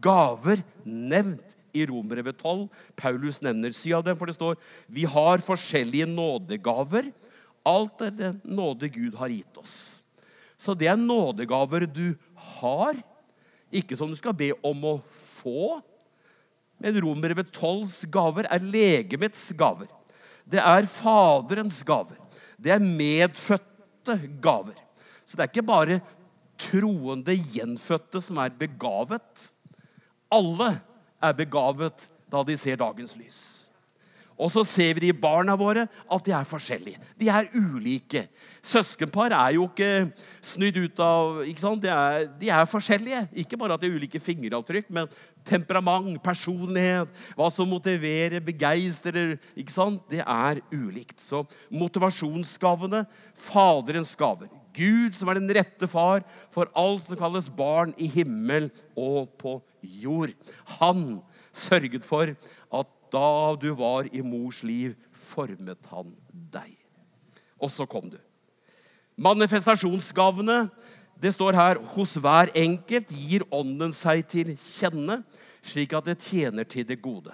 gaver 0.03 0.61
nevnt 0.83 1.57
i 1.73 1.85
Romerbrevet 1.89 2.37
12. 2.37 2.67
Paulus 2.99 3.41
nevner 3.43 3.73
syv 3.75 3.99
av 3.99 4.05
dem, 4.07 4.17
for 4.19 4.29
det 4.29 4.37
står 4.37 4.59
vi 4.87 5.07
har 5.09 5.43
forskjellige 5.43 6.07
nådegaver. 6.09 7.09
Alt 7.65 8.03
er 8.05 8.13
den 8.15 8.41
nåde 8.43 8.89
Gud 8.91 9.17
har 9.17 9.31
gitt 9.33 9.57
oss. 9.57 10.03
Så 10.59 10.75
det 10.77 10.87
er 10.91 10.99
nådegaver 10.99 11.87
du 11.89 12.13
har, 12.59 12.95
ikke 13.73 13.97
som 13.97 14.11
du 14.11 14.15
skal 14.19 14.35
be 14.37 14.51
om 14.63 14.85
å 14.85 14.95
få. 15.39 15.79
Men 16.83 16.99
Romerbrevet 17.01 17.51
12s 17.55 18.03
gaver 18.11 18.47
er 18.51 18.63
legemets 18.63 19.49
gaver. 19.57 19.89
Det 20.43 20.59
er 20.59 20.87
Faderens 20.91 21.79
gaver. 21.87 22.19
Det 22.59 22.73
er 22.75 22.83
medfødte 22.83 24.17
gaver. 24.43 24.77
Så 25.23 25.37
det 25.37 25.45
er 25.45 25.51
ikke 25.51 25.65
bare 25.65 26.01
troende 26.59 27.35
gjenfødte 27.35 28.21
som 28.23 28.39
er 28.43 28.53
begavet. 28.55 29.47
Alle 30.33 30.71
er 31.23 31.35
begavet 31.37 32.07
da 32.31 32.41
de 32.47 32.57
ser 32.57 32.79
dagens 32.81 33.13
lys. 33.19 33.41
Og 34.33 34.49
så 34.49 34.63
ser 34.65 34.97
vi 34.97 35.11
i 35.11 35.15
barna 35.15 35.53
våre 35.57 35.85
at 35.85 36.25
de 36.25 36.33
er 36.33 36.47
forskjellige. 36.47 36.97
De 37.19 37.29
er 37.29 37.51
ulike. 37.53 38.25
Søskenpar 38.65 39.35
er 39.37 39.53
jo 39.59 39.67
ikke 39.67 40.07
snydd 40.43 40.79
ut 40.81 41.03
av 41.05 41.43
ikke 41.45 41.61
sant? 41.61 41.83
De 41.83 41.91
er, 41.93 42.25
de 42.41 42.49
er 42.49 42.65
forskjellige. 42.69 43.21
Ikke 43.43 43.59
bare 43.61 43.77
at 43.77 43.83
de 43.83 43.91
har 43.91 43.99
ulike 43.99 44.21
fingeravtrykk, 44.23 44.89
men 44.89 45.11
temperament, 45.45 46.17
personlighet, 46.23 47.13
hva 47.37 47.51
som 47.53 47.69
motiverer, 47.69 48.41
begeistrer 48.43 49.35
ikke 49.53 49.75
sant? 49.75 50.01
Det 50.09 50.23
er 50.25 50.63
ulikt. 50.73 51.19
Så 51.21 51.45
motivasjonsgavene, 51.69 53.05
Faderens 53.37 54.17
gaver. 54.17 54.49
Gud 54.73 55.15
som 55.17 55.29
er 55.29 55.39
den 55.39 55.51
rette 55.55 55.87
far 55.89 56.23
for 56.53 56.71
alt 56.77 57.05
som 57.07 57.19
kalles 57.19 57.49
barn 57.53 57.93
i 58.01 58.07
himmel 58.11 58.69
og 58.97 59.31
på 59.41 59.57
jord. 59.81 60.33
Han 60.79 61.21
sørget 61.53 62.05
for 62.07 62.33
at 62.33 62.93
da 63.13 63.29
du 63.61 63.69
var 63.77 64.09
i 64.09 64.23
mors 64.25 64.63
liv, 64.65 64.95
formet 65.13 65.79
han 65.91 66.11
deg. 66.31 66.73
Og 67.61 67.71
så 67.71 67.85
kom 67.89 68.09
du. 68.09 68.17
Manifestasjonsgavene 69.15 70.67
det 71.23 71.31
står 71.35 71.55
her 71.55 71.79
hos 71.93 72.17
hver 72.19 72.49
enkelt 72.57 73.13
gir 73.13 73.45
ånden 73.53 73.93
seg 73.95 74.25
til 74.27 74.49
kjenne, 74.59 75.21
slik 75.63 75.93
at 75.95 76.09
det 76.09 76.17
tjener 76.19 76.67
til 76.67 76.87
det 76.89 76.99
gode. 77.03 77.31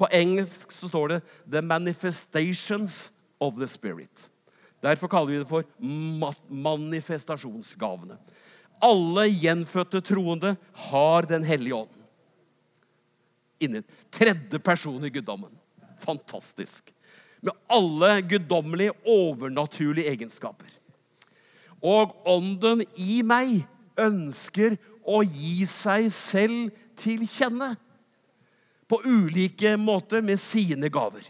På 0.00 0.08
engelsk 0.10 0.72
så 0.72 0.88
står 0.88 1.08
det 1.08 1.20
'the 1.46 1.62
manifestations 1.62 3.12
of 3.38 3.54
the 3.54 3.68
spirit'. 3.68 4.30
Derfor 4.80 5.08
kaller 5.12 5.32
vi 5.32 5.40
det 5.42 5.48
for 5.50 5.64
manifestasjonsgavene. 6.48 8.16
Alle 8.80 9.26
gjenfødte 9.28 10.00
troende 10.00 10.54
har 10.88 11.28
Den 11.28 11.44
hellige 11.44 11.74
ånd. 11.74 11.96
Innen 13.60 13.84
tredje 14.10 14.58
person 14.58 15.04
i 15.04 15.10
guddommen. 15.12 15.52
Fantastisk. 16.00 16.94
Med 17.40 17.52
alle 17.68 18.22
guddommelige, 18.22 18.94
overnaturlige 19.04 20.08
egenskaper. 20.08 20.68
Og 21.80 22.16
ånden 22.28 22.84
i 22.96 23.20
meg 23.24 23.62
ønsker 24.00 24.78
å 25.04 25.20
gi 25.24 25.66
seg 25.68 26.08
selv 26.12 26.72
til 27.00 27.24
kjenne. 27.28 27.74
På 28.88 29.00
ulike 29.04 29.76
måter 29.80 30.24
med 30.24 30.40
sine 30.40 30.88
gaver. 30.92 31.24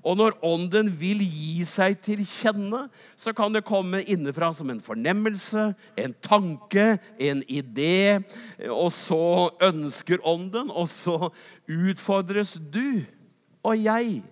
Og 0.00 0.16
når 0.16 0.38
ånden 0.46 0.88
vil 0.96 1.20
gi 1.20 1.64
seg 1.68 1.98
til 2.04 2.22
kjenne, 2.24 2.86
så 3.20 3.34
kan 3.36 3.52
det 3.52 3.66
komme 3.68 4.00
innenfra 4.00 4.48
som 4.56 4.70
en 4.72 4.80
fornemmelse, 4.80 5.66
en 6.00 6.14
tanke, 6.24 6.94
en 7.20 7.42
idé. 7.44 8.22
Og 8.70 8.88
så 8.96 9.50
ønsker 9.68 10.24
ånden, 10.24 10.72
og 10.72 10.88
så 10.88 11.32
utfordres 11.68 12.56
du 12.72 13.02
og 13.60 13.76
jeg 13.76 14.22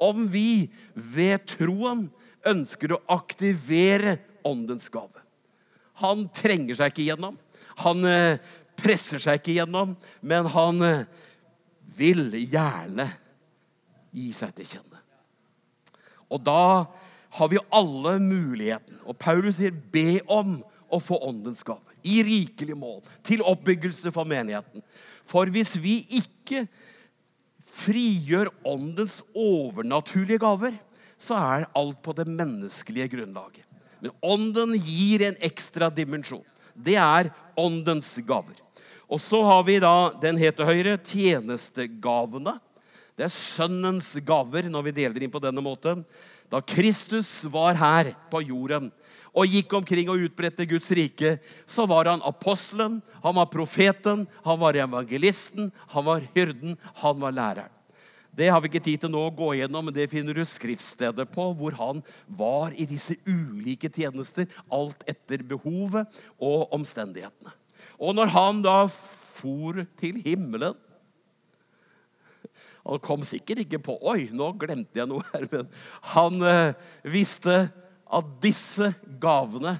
om 0.00 0.24
vi 0.32 0.70
ved 0.94 1.44
troen 1.52 2.06
ønsker 2.48 2.94
å 2.96 3.02
aktivere 3.12 4.16
åndens 4.48 4.88
gave. 4.92 5.20
Han 6.00 6.24
trenger 6.32 6.78
seg 6.78 6.94
ikke 6.94 7.10
gjennom. 7.10 7.36
Han 7.84 8.06
eh, 8.08 8.40
presser 8.80 9.20
seg 9.20 9.42
ikke 9.42 9.58
gjennom, 9.58 9.92
men 10.24 10.48
han 10.54 10.86
eh, 10.86 11.02
vil 12.00 12.32
gjerne 12.40 13.10
gi 14.16 14.30
seg 14.32 14.56
til 14.56 14.70
kjenne. 14.72 14.89
Og 16.30 16.42
da 16.46 16.86
har 17.38 17.50
vi 17.50 17.62
alle 17.74 18.16
muligheten. 18.22 18.98
Og 19.06 19.18
Paulus 19.18 19.58
sier, 19.58 19.74
be 19.74 20.20
om 20.30 20.58
å 20.90 20.98
få 21.02 21.18
åndens 21.26 21.62
gaver. 21.66 21.94
I 22.02 22.22
rikelig 22.26 22.76
mål. 22.78 23.02
Til 23.26 23.44
oppbyggelse 23.46 24.12
for 24.14 24.28
menigheten. 24.28 24.82
For 25.28 25.50
hvis 25.52 25.76
vi 25.78 26.00
ikke 26.18 26.64
frigjør 27.80 28.50
åndens 28.66 29.20
overnaturlige 29.36 30.42
gaver, 30.42 30.78
så 31.20 31.36
er 31.36 31.68
alt 31.76 32.00
på 32.02 32.14
det 32.16 32.26
menneskelige 32.28 33.10
grunnlaget. 33.14 33.66
Men 34.00 34.14
ånden 34.24 34.74
gir 34.80 35.26
en 35.26 35.36
ekstra 35.44 35.90
dimensjon. 35.92 36.44
Det 36.74 36.96
er 36.96 37.30
åndens 37.60 38.14
gaver. 38.26 38.56
Og 39.10 39.20
så 39.20 39.42
har 39.44 39.64
vi 39.66 39.76
da 39.82 40.10
den 40.22 40.38
heter 40.40 40.68
høyre 40.68 40.96
tjenestegavene. 41.04 42.56
Det 43.20 43.26
er 43.26 43.34
Sønnens 43.36 44.14
gaver 44.24 44.70
når 44.72 44.86
vi 44.86 44.92
deler 44.96 45.26
inn 45.26 45.32
på 45.32 45.42
denne 45.44 45.60
måten. 45.60 46.06
Da 46.48 46.62
Kristus 46.64 47.42
var 47.52 47.76
her 47.76 48.14
på 48.32 48.40
jorden 48.48 48.88
og 49.36 49.52
gikk 49.52 49.74
omkring 49.76 50.08
og 50.08 50.24
utbredte 50.24 50.64
Guds 50.64 50.88
rike, 50.96 51.34
så 51.68 51.84
var 51.84 52.08
han 52.08 52.24
apostelen, 52.24 52.96
han 53.20 53.36
var 53.36 53.50
profeten, 53.52 54.24
han 54.40 54.58
var 54.64 54.80
evangelisten, 54.80 55.68
han 55.92 56.08
var 56.08 56.24
hyrden, 56.32 56.80
han 57.04 57.20
var 57.20 57.36
læreren. 57.36 57.76
Det 58.32 58.48
har 58.48 58.64
vi 58.64 58.70
ikke 58.72 58.84
tid 58.88 59.04
til 59.04 59.12
nå 59.12 59.26
å 59.28 59.36
gå 59.36 59.52
gjennom, 59.58 59.90
men 59.90 59.94
det 59.94 60.08
finner 60.08 60.32
du 60.32 60.40
skriftstedet 60.46 61.28
på, 61.34 61.50
hvor 61.60 61.76
han 61.76 62.00
var 62.40 62.72
i 62.72 62.88
disse 62.88 63.18
ulike 63.28 63.92
tjenester, 63.92 64.48
alt 64.72 65.04
etter 65.04 65.44
behovet 65.44 66.08
og 66.40 66.72
omstendighetene. 66.72 67.52
Og 68.00 68.16
når 68.16 68.32
han 68.32 68.64
da 68.64 68.78
for 68.88 69.84
til 70.00 70.22
himmelen 70.24 70.78
Han 72.86 73.02
kom 73.04 73.24
sikkert 73.28 73.64
ikke 73.64 73.82
på 73.84 73.96
Oi, 74.10 74.30
nå 74.32 74.52
glemte 74.60 75.00
jeg 75.02 75.10
noe 75.10 75.24
her. 75.32 75.46
Men 75.52 75.68
han 76.14 76.46
eh, 76.48 76.78
visste 77.04 77.58
at 78.10 78.32
disse 78.42 78.92
gavene 79.22 79.76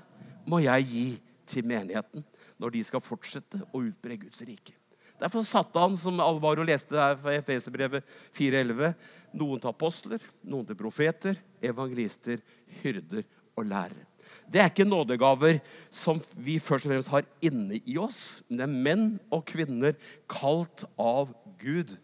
må 0.48 0.60
jeg 0.64 0.86
gi 0.90 1.06
til 1.50 1.66
menigheten 1.66 2.24
når 2.60 2.76
de 2.76 2.84
skal 2.86 3.02
fortsette 3.02 3.62
å 3.72 3.82
utbre 3.82 4.18
Guds 4.20 4.42
rike. 4.46 4.76
Derfor 5.20 5.44
satte 5.44 5.80
han, 5.80 5.96
som 6.00 6.20
Alvaro 6.24 6.64
leste 6.64 6.96
her 6.96 7.18
fra 7.20 7.34
Efeserbrevet 7.36 8.06
4.11, 8.36 8.94
noen 9.36 9.60
til 9.60 9.68
apostler, 9.68 10.22
noen 10.48 10.64
til 10.68 10.78
profeter, 10.78 11.36
evangelister, 11.60 12.40
hyrder 12.80 13.26
og 13.58 13.68
lærere. 13.68 14.06
Det 14.48 14.60
er 14.62 14.70
ikke 14.70 14.86
nådegaver 14.86 15.58
som 15.92 16.20
vi 16.36 16.58
først 16.62 16.86
og 16.86 16.92
fremst 16.92 17.12
har 17.12 17.28
inne 17.44 17.80
i 17.84 17.96
oss, 18.00 18.40
men 18.48 18.60
det 18.60 18.66
er 18.66 18.80
menn 18.86 19.04
og 19.32 19.44
kvinner 19.48 19.96
kalt 20.30 20.84
av 21.00 21.34
Gud 21.60 21.96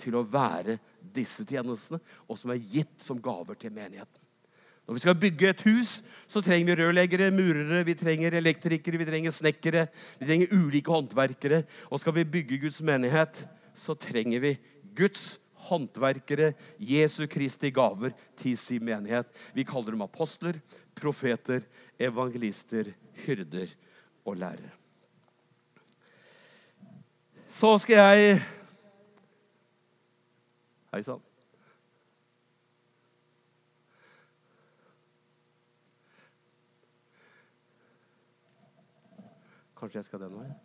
til 0.00 0.16
å 0.18 0.24
være 0.26 0.78
disse 1.14 1.44
tjenestene, 1.46 2.00
og 2.28 2.38
som 2.40 2.52
er 2.54 2.64
gitt 2.72 2.98
som 3.04 3.20
gaver 3.22 3.58
til 3.60 3.72
menigheten. 3.74 4.20
Når 4.90 4.96
vi 4.96 5.02
skal 5.04 5.18
bygge 5.22 5.50
et 5.52 5.60
hus, 5.68 5.90
så 6.26 6.40
trenger 6.42 6.72
vi 6.72 6.74
rørleggere, 6.80 7.28
murere, 7.30 7.84
vi 7.86 7.94
trenger 7.94 8.34
elektrikere, 8.34 8.98
vi 8.98 9.06
trenger 9.06 9.34
snekkere, 9.34 9.84
vi 10.18 10.26
trenger 10.26 10.54
ulike 10.56 10.90
håndverkere. 10.90 11.60
Og 11.94 12.02
skal 12.02 12.16
vi 12.16 12.26
bygge 12.26 12.58
Guds 12.64 12.80
menighet, 12.82 13.38
så 13.76 13.94
trenger 13.94 14.42
vi 14.42 14.56
Guds 14.98 15.36
håndverkere, 15.68 16.54
Jesu 16.82 17.22
Kristi 17.30 17.70
gaver 17.70 18.16
til 18.40 18.58
sin 18.58 18.82
menighet. 18.88 19.30
Vi 19.54 19.62
kaller 19.68 19.94
dem 19.94 20.02
apostler, 20.02 20.58
profeter, 20.98 21.62
evangelister, 21.94 22.90
hyrder 23.22 23.70
og 24.24 24.40
lærere. 24.42 24.74
Så 27.50 27.76
skal 27.82 27.98
jeg 27.98 28.42
Hei 30.90 31.04
sann. 31.06 31.20
Kanskje 39.78 40.00
jeg 40.00 40.08
skal 40.08 40.24
den 40.24 40.32
veien? 40.34 40.56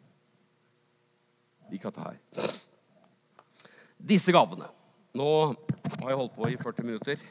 Vi 1.70 1.78
kan 1.78 1.94
ta 1.94 2.08
her. 2.08 2.56
Disse 4.02 4.34
gavene. 4.34 4.66
Nå 5.14 5.28
har 5.46 6.10
jeg 6.10 6.18
holdt 6.18 6.34
på 6.34 6.50
i 6.50 6.58
40 6.58 6.88
minutter. 6.90 7.22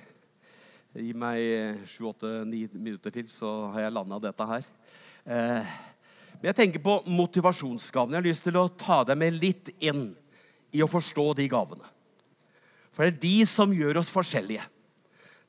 Gi 0.95 1.11
meg 1.19 1.83
7-8-9 1.91 2.79
minutter 2.79 3.11
til, 3.19 3.27
så 3.27 3.73
har 3.75 3.89
jeg 3.89 3.97
landa 3.97 4.21
dette 4.23 4.47
her. 4.53 4.69
Eh, 5.27 5.75
men 6.37 6.47
jeg 6.53 6.59
tenker 6.61 6.85
på 6.87 7.01
motivasjonsgavene. 7.11 8.15
Jeg 8.15 8.23
har 8.23 8.29
lyst 8.31 8.47
til 8.47 8.61
å 8.63 8.69
ta 8.71 9.03
deg 9.11 9.19
med 9.19 9.43
litt 9.43 9.75
inn 9.83 10.07
i 10.71 10.87
å 10.87 10.91
forstå 10.91 11.27
de 11.43 11.51
gavene. 11.51 11.91
For 12.95 13.07
det 13.07 13.17
er 13.17 13.23
de 13.25 13.37
som 13.51 13.73
gjør 13.75 13.99
oss 14.01 14.13
forskjellige. 14.13 14.63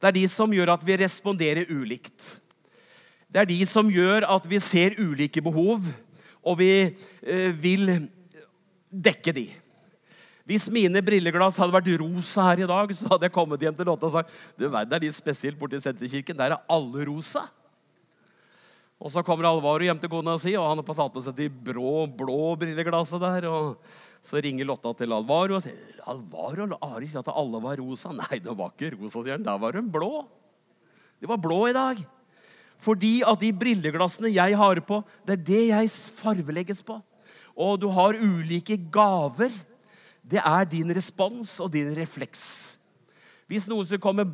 Det 0.01 0.09
er 0.09 0.17
de 0.17 0.25
som 0.29 0.51
gjør 0.53 0.73
at 0.73 0.83
vi 0.85 0.97
responderer 0.99 1.69
ulikt. 1.71 2.35
Det 3.29 3.41
er 3.43 3.49
de 3.49 3.59
som 3.69 3.87
gjør 3.91 4.25
at 4.31 4.49
vi 4.49 4.59
ser 4.63 4.97
ulike 5.01 5.43
behov 5.43 5.85
og 6.45 6.57
vi 6.59 6.71
eh, 6.85 7.51
vil 7.57 7.89
dekke 8.89 9.33
de. 9.35 9.45
Hvis 10.45 10.67
mine 10.69 11.01
brilleglass 11.01 11.57
hadde 11.57 11.73
vært 11.73 11.89
rosa 11.97 12.51
her 12.51 12.61
i 12.61 12.69
dag, 12.69 12.91
så 12.93 13.09
hadde 13.09 13.25
jeg 13.25 13.33
kommet 13.33 13.63
hjem 13.65 13.77
til 13.77 13.89
Lotte 13.89 14.05
og 14.05 14.13
sagt 14.13 14.33
du 14.59 14.67
verden 14.67 14.93
er 14.93 15.07
litt 15.07 15.17
spesielt 15.17 15.57
borti 15.57 15.79
Senterkirken. 15.81 16.37
Der 16.37 16.53
er 16.53 16.67
alle 16.69 17.07
rosa. 17.09 17.47
Og 18.95 19.11
så 19.11 19.21
kommer 19.27 19.49
Alvaro 19.49 19.83
hjem 19.83 19.99
til 19.99 20.11
kona 20.11 20.37
si, 20.39 20.53
og 20.55 20.69
han 20.69 20.79
har 20.79 20.95
tatt 20.95 21.13
på 21.13 21.23
seg 21.25 21.35
de 21.35 21.49
brå, 21.51 22.05
blå 22.07 22.55
brilleglassene 22.61 23.19
der. 23.25 23.47
og 23.51 24.23
Så 24.23 24.39
ringer 24.43 24.67
Lotta 24.69 24.93
til 24.95 25.11
Alvaro 25.11 25.57
og 25.57 25.65
sier 25.65 25.99
Alvaro 26.07 26.69
Ari 26.79 27.09
sier 27.11 27.19
at 27.25 27.33
alle 27.33 27.59
var 27.63 27.81
rosa. 27.81 28.13
Nei, 28.21 28.39
det 28.39 28.55
var 28.55 28.71
ikke 28.71 28.95
rosa, 28.95 29.19
sier 29.19 29.35
han. 29.35 29.47
Der 29.47 29.59
var 29.59 29.75
hun 29.75 29.91
blå. 29.91 30.23
De 31.19 31.27
var 31.27 31.41
blå 31.41 31.59
i 31.67 31.75
dag. 31.75 31.99
Fordi 32.85 33.19
at 33.27 33.43
de 33.43 33.51
brilleglassene 33.55 34.31
jeg 34.31 34.55
har 34.59 34.81
på, 34.87 35.01
det 35.27 35.35
er 35.35 35.45
det 35.49 35.61
jeg 35.73 35.91
farvelegges 36.15 36.81
på. 36.85 36.99
Og 37.55 37.79
du 37.79 37.89
har 37.91 38.19
ulike 38.19 38.77
gaver. 38.91 39.51
Det 40.25 40.39
er 40.39 40.67
din 40.71 40.91
respons 40.95 41.59
og 41.63 41.71
din 41.73 41.91
refleks. 41.95 42.43
Hvis 43.45 43.67
noen 43.69 43.85
skulle 43.85 44.03
komme 44.03 44.25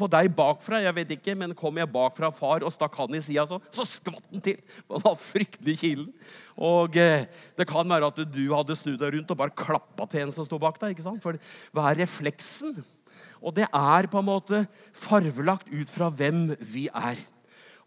på 0.00 0.08
deg 0.10 0.30
bakfra, 0.36 0.80
jeg 0.84 0.96
vet 0.96 1.14
ikke, 1.16 1.34
men 1.38 1.56
kom 1.56 1.78
jeg 1.80 1.90
bakfra 1.92 2.30
far 2.34 2.64
og 2.66 2.72
stakk 2.74 2.96
han 2.98 3.16
i 3.16 3.22
sida, 3.24 3.46
så, 3.48 3.60
så 3.74 3.86
skvatt 3.88 4.26
den 4.30 4.44
til. 4.44 4.60
Det 4.60 5.02
var 5.04 5.18
fryktelig 5.20 5.76
kilen. 5.82 6.08
Og 6.60 6.96
eh, 7.00 7.26
det 7.58 7.68
kan 7.68 7.88
være 7.88 8.10
at 8.10 8.22
du 8.32 8.42
hadde 8.52 8.78
snudd 8.78 9.00
deg 9.02 9.14
rundt 9.16 9.34
og 9.34 9.40
bare 9.42 9.56
klappa 9.56 10.08
til 10.10 10.24
en 10.24 10.34
som 10.34 10.48
sto 10.48 10.60
bak 10.62 10.80
deg. 10.80 10.96
ikke 10.96 11.06
sant? 11.06 11.22
For 11.24 11.38
hva 11.76 11.90
er 11.90 12.02
refleksen? 12.02 12.80
Og 13.40 13.54
det 13.56 13.66
er 13.66 14.08
på 14.12 14.20
en 14.20 14.28
måte 14.28 14.64
farvelagt 14.96 15.70
ut 15.72 15.92
fra 15.92 16.10
hvem 16.12 16.50
vi 16.60 16.88
er. 16.92 17.20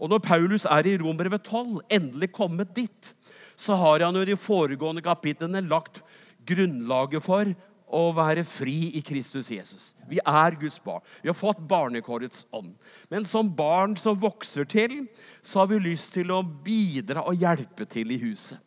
Og 0.01 0.09
når 0.09 0.23
Paulus 0.25 0.65
er 0.65 0.89
i 0.89 0.97
Romerbrevet 0.97 1.45
12, 1.45 1.83
endelig 1.93 2.31
kommet 2.33 2.73
dit, 2.75 3.13
så 3.55 3.77
har 3.79 4.03
han 4.05 4.17
jo 4.17 4.23
i 4.25 4.31
de 4.31 4.39
foregående 4.39 5.03
kapitlene 5.05 5.61
lagt 5.67 6.01
grunnlaget 6.47 7.23
for 7.23 7.53
å 7.93 8.09
være 8.17 8.43
fri 8.47 8.91
i 8.97 9.03
Kristus 9.05 9.51
Jesus. 9.53 9.91
Vi 10.09 10.19
er 10.19 10.57
Guds 10.59 10.79
barn. 10.83 11.03
Vi 11.21 11.29
har 11.29 11.37
fått 11.37 11.61
barnekårets 11.69 12.47
ånd. 12.53 12.73
Men 13.13 13.27
som 13.29 13.51
barn 13.53 13.95
som 13.99 14.19
vokser 14.19 14.67
til, 14.69 15.03
så 15.41 15.63
har 15.63 15.71
vi 15.71 15.81
lyst 15.83 16.13
til 16.17 16.33
å 16.33 16.41
bidra 16.43 17.25
og 17.27 17.37
hjelpe 17.37 17.87
til 17.89 18.13
i 18.13 18.21
huset. 18.23 18.61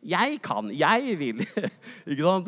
Jeg 0.00 0.38
kan, 0.40 0.70
jeg 0.72 1.12
vil. 1.20 1.42
ikke 2.08 2.24
sant? 2.24 2.46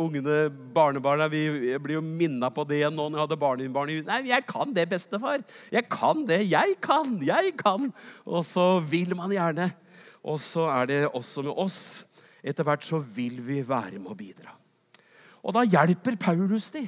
Ungene, 0.00 0.46
barnebarna 0.72 1.26
vi 1.28 1.44
blir 1.76 1.98
jo 1.98 2.04
minna 2.04 2.48
på 2.48 2.64
det 2.64 2.80
nå 2.88 3.10
når 3.10 3.18
jeg 3.18 3.24
hadde 3.26 3.40
barnebarn 3.42 3.92
i 3.92 3.98
Nei, 4.06 4.22
jeg 4.30 4.46
kan 4.48 4.72
det, 4.72 4.86
bestefar. 4.88 5.44
Jeg 5.72 5.84
kan 5.92 6.24
det. 6.28 6.40
Jeg 6.48 6.78
kan, 6.80 7.18
jeg 7.20 7.52
kan. 7.60 7.92
Og 8.24 8.40
så 8.48 8.80
vil 8.88 9.12
man 9.18 9.34
gjerne. 9.36 9.68
Og 10.24 10.40
så 10.40 10.64
er 10.72 10.88
det 10.88 11.02
også 11.12 11.44
med 11.44 11.60
oss. 11.60 11.78
Etter 12.42 12.64
hvert 12.66 12.88
så 12.88 13.04
vil 13.04 13.42
vi 13.44 13.60
være 13.66 14.00
med 14.00 14.14
å 14.14 14.18
bidra. 14.18 14.56
Og 15.42 15.54
da 15.56 15.64
hjelper 15.66 16.18
Paulus 16.20 16.70
de 16.74 16.84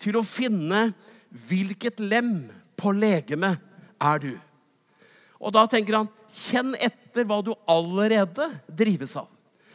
til 0.00 0.16
å 0.18 0.24
finne 0.26 0.88
hvilket 1.48 2.00
lem 2.02 2.48
på 2.78 2.92
legemet 2.96 3.60
er 4.02 4.20
du. 4.22 4.32
Og 5.44 5.52
da 5.54 5.66
tenker 5.70 6.00
han 6.00 6.10
kjenn 6.30 6.72
etter 6.80 7.26
hva 7.28 7.40
du 7.44 7.52
allerede 7.70 8.48
drives 8.68 9.16
av. 9.20 9.28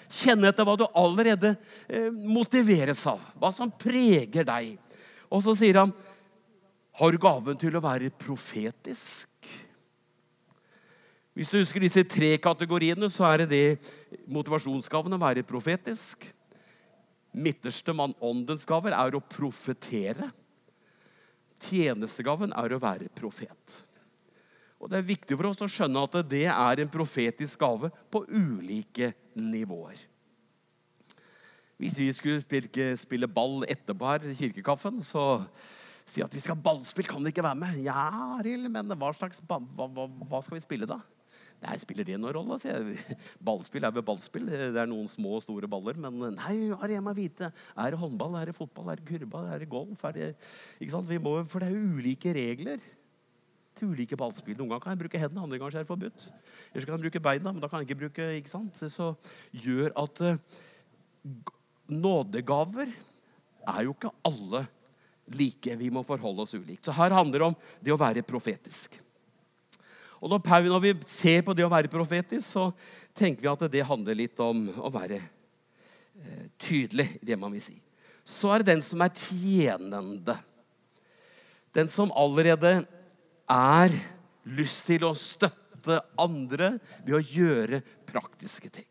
Kjenn 0.09 0.47
etter 0.49 0.65
hva 0.65 0.73
du 0.79 0.87
allerede 0.97 1.53
eh, 1.85 2.09
motiveres 2.09 3.03
av. 3.09 3.21
Hva 3.37 3.51
som 3.53 3.69
preger 3.69 4.47
deg. 4.47 4.73
Og 5.29 5.43
så 5.45 5.53
sier 5.57 5.77
han 5.83 5.93
har 6.99 7.17
gaven 7.21 7.59
til 7.59 7.77
å 7.77 7.83
være 7.83 8.09
profetisk. 8.17 9.29
Hvis 11.37 11.53
du 11.53 11.59
husker 11.61 11.85
disse 11.85 12.01
tre 12.09 12.33
kategoriene, 12.41 13.07
så 13.13 13.29
er 13.29 13.45
det 13.45 13.49
det 13.53 14.25
motivasjonsgaven 14.27 15.13
å 15.15 15.21
være 15.21 15.45
profetisk. 15.47 16.25
Midterste 17.31 17.93
mann 17.93 18.15
åndens 18.25 18.65
gaver 18.67 18.95
er 18.97 19.15
å 19.15 19.21
profetere. 19.21 20.31
Tjenestegaven 21.59 22.53
er 22.55 22.73
å 22.73 22.81
være 22.81 23.11
profet. 23.15 23.83
Og 24.79 24.89
Det 24.89 24.97
er 24.97 25.09
viktig 25.09 25.35
for 25.35 25.49
oss 25.49 25.61
å 25.65 25.67
skjønne 25.69 26.05
at 26.07 26.15
det 26.31 26.45
er 26.47 26.81
en 26.81 26.91
profetisk 26.91 27.59
gave 27.59 27.91
på 28.11 28.23
ulike 28.31 29.11
nivåer. 29.35 29.99
Hvis 31.79 31.99
vi 31.99 32.09
skulle 32.11 32.95
spille 32.99 33.27
ball 33.31 33.63
etterpå 33.67 34.07
her 34.07 34.25
i 34.27 34.35
kirkekaffen, 34.35 34.99
så 35.03 35.45
si 36.09 36.23
at 36.23 36.33
vi 36.33 36.41
skal 36.43 36.57
ha 36.57 36.63
ballspill, 36.63 37.07
kan 37.07 37.23
dere 37.23 37.31
ikke 37.31 37.45
være 37.45 37.59
med? 37.61 37.77
Ja, 37.85 38.07
Arild, 38.39 38.67
men 38.73 38.91
hva, 38.99 39.13
slags, 39.15 39.39
hva, 39.47 39.59
hva, 39.61 40.07
hva, 40.07 40.41
skal 40.43 40.57
vi 40.57 40.63
spille 40.63 40.89
da? 40.89 40.99
Nei, 41.59 41.75
Spiller 41.81 42.07
det 42.07 42.15
noen 42.19 42.35
rolle? 42.37 42.55
Altså? 42.55 42.71
Ballspill 43.49 43.83
er 43.83 43.95
vel 43.95 44.05
ballspill. 44.07 44.45
Det 44.47 44.79
er 44.79 44.87
noen 44.87 45.09
små 45.11 45.35
og 45.37 45.43
store 45.43 45.67
baller. 45.71 45.97
Men 45.99 46.37
nei, 46.37 46.53
har 46.71 46.93
jeg 46.93 47.03
meg 47.03 47.17
vite. 47.17 47.49
Er 47.75 47.91
det 47.91 47.99
håndball, 47.99 48.37
er 48.39 48.51
det 48.51 48.55
fotball, 48.55 48.93
er 48.93 49.01
det 49.01 49.09
kurva, 49.09 49.43
er 49.53 49.65
det 49.65 49.71
golf? 49.71 50.05
Er 50.07 50.15
det, 50.15 50.29
ikke 50.79 50.95
sant? 50.95 51.11
Må, 51.25 51.35
for 51.51 51.63
det 51.63 51.69
er 51.69 51.75
jo 51.75 51.99
ulike 51.99 52.33
regler 52.37 52.79
til 53.79 53.91
ulike 53.93 54.17
ballspill. 54.19 54.57
Noen 54.59 54.71
ganger 54.71 54.85
kan 54.85 54.95
jeg 54.95 55.03
bruke 55.03 55.21
hendene, 55.21 55.43
andre 55.43 55.59
ganger 55.59 55.79
er 55.81 55.85
det 55.85 55.91
forbudt. 55.91 56.29
Eller 56.71 56.83
så 56.83 56.89
kan 56.89 56.95
jeg 56.97 57.05
bruke 57.05 57.23
beina, 57.27 57.51
men 57.51 57.63
da 57.63 57.71
kan 57.71 57.83
jeg 57.83 57.89
ikke 57.89 58.01
bruke 58.05 58.31
ikke 58.39 58.51
sant? 58.51 58.79
Så 58.79 59.11
gjør 59.65 59.91
at 59.99 60.23
uh, 60.23 60.39
nådegaver 61.91 62.91
er 63.67 63.83
jo 63.87 63.95
ikke 63.95 64.15
alle 64.27 64.63
like. 65.35 65.75
Vi 65.83 65.91
må 65.93 66.07
forholde 66.07 66.47
oss 66.47 66.55
ulikt. 66.55 66.85
Så 66.87 66.95
her 66.95 67.15
handler 67.15 67.43
det 67.43 67.51
om 67.51 67.59
det 67.83 67.95
å 67.95 67.99
være 67.99 68.25
profetisk. 68.27 68.99
Og 70.19 70.31
når, 70.31 70.79
vi 70.83 70.93
ser 71.07 71.43
på 71.47 71.55
det 71.55 71.63
å 71.63 71.71
være 71.71 71.91
profetisk, 71.91 72.43
så 72.43 72.69
tenker 73.15 73.45
vi 73.45 73.51
at 73.51 73.65
det 73.71 73.87
handler 73.87 74.17
litt 74.19 74.39
om 74.43 74.65
å 74.75 74.91
være 74.91 75.19
eh, 75.19 76.45
tydelig 76.59 77.07
i 77.21 77.29
det 77.31 77.39
man 77.39 77.53
vil 77.55 77.63
si. 77.63 77.77
Så 78.27 78.51
er 78.51 78.61
det 78.61 78.73
den 78.73 78.83
som 78.85 79.01
er 79.01 79.15
tjenende. 79.15 80.35
Den 81.73 81.89
som 81.91 82.11
allerede 82.17 82.81
er 83.49 83.95
lyst 84.49 84.85
til 84.89 85.07
å 85.07 85.15
støtte 85.17 86.01
andre 86.19 86.75
ved 87.05 87.15
å 87.17 87.23
gjøre 87.23 87.81
praktiske 88.09 88.69
ting. 88.73 88.87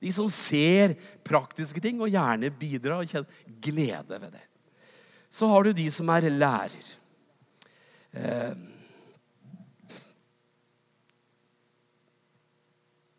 De 0.00 0.12
som 0.14 0.28
ser 0.32 0.94
praktiske 1.26 1.82
ting 1.84 2.00
og 2.00 2.08
gjerne 2.12 2.48
bidrar 2.56 3.02
og 3.02 3.10
kjenner 3.10 3.60
glede 3.60 4.20
ved 4.22 4.32
det. 4.32 4.46
Så 5.30 5.46
har 5.46 5.64
du 5.64 5.74
de 5.76 5.86
som 5.92 6.08
er 6.10 6.26
lærer. 6.32 6.86
Eh, 8.10 8.54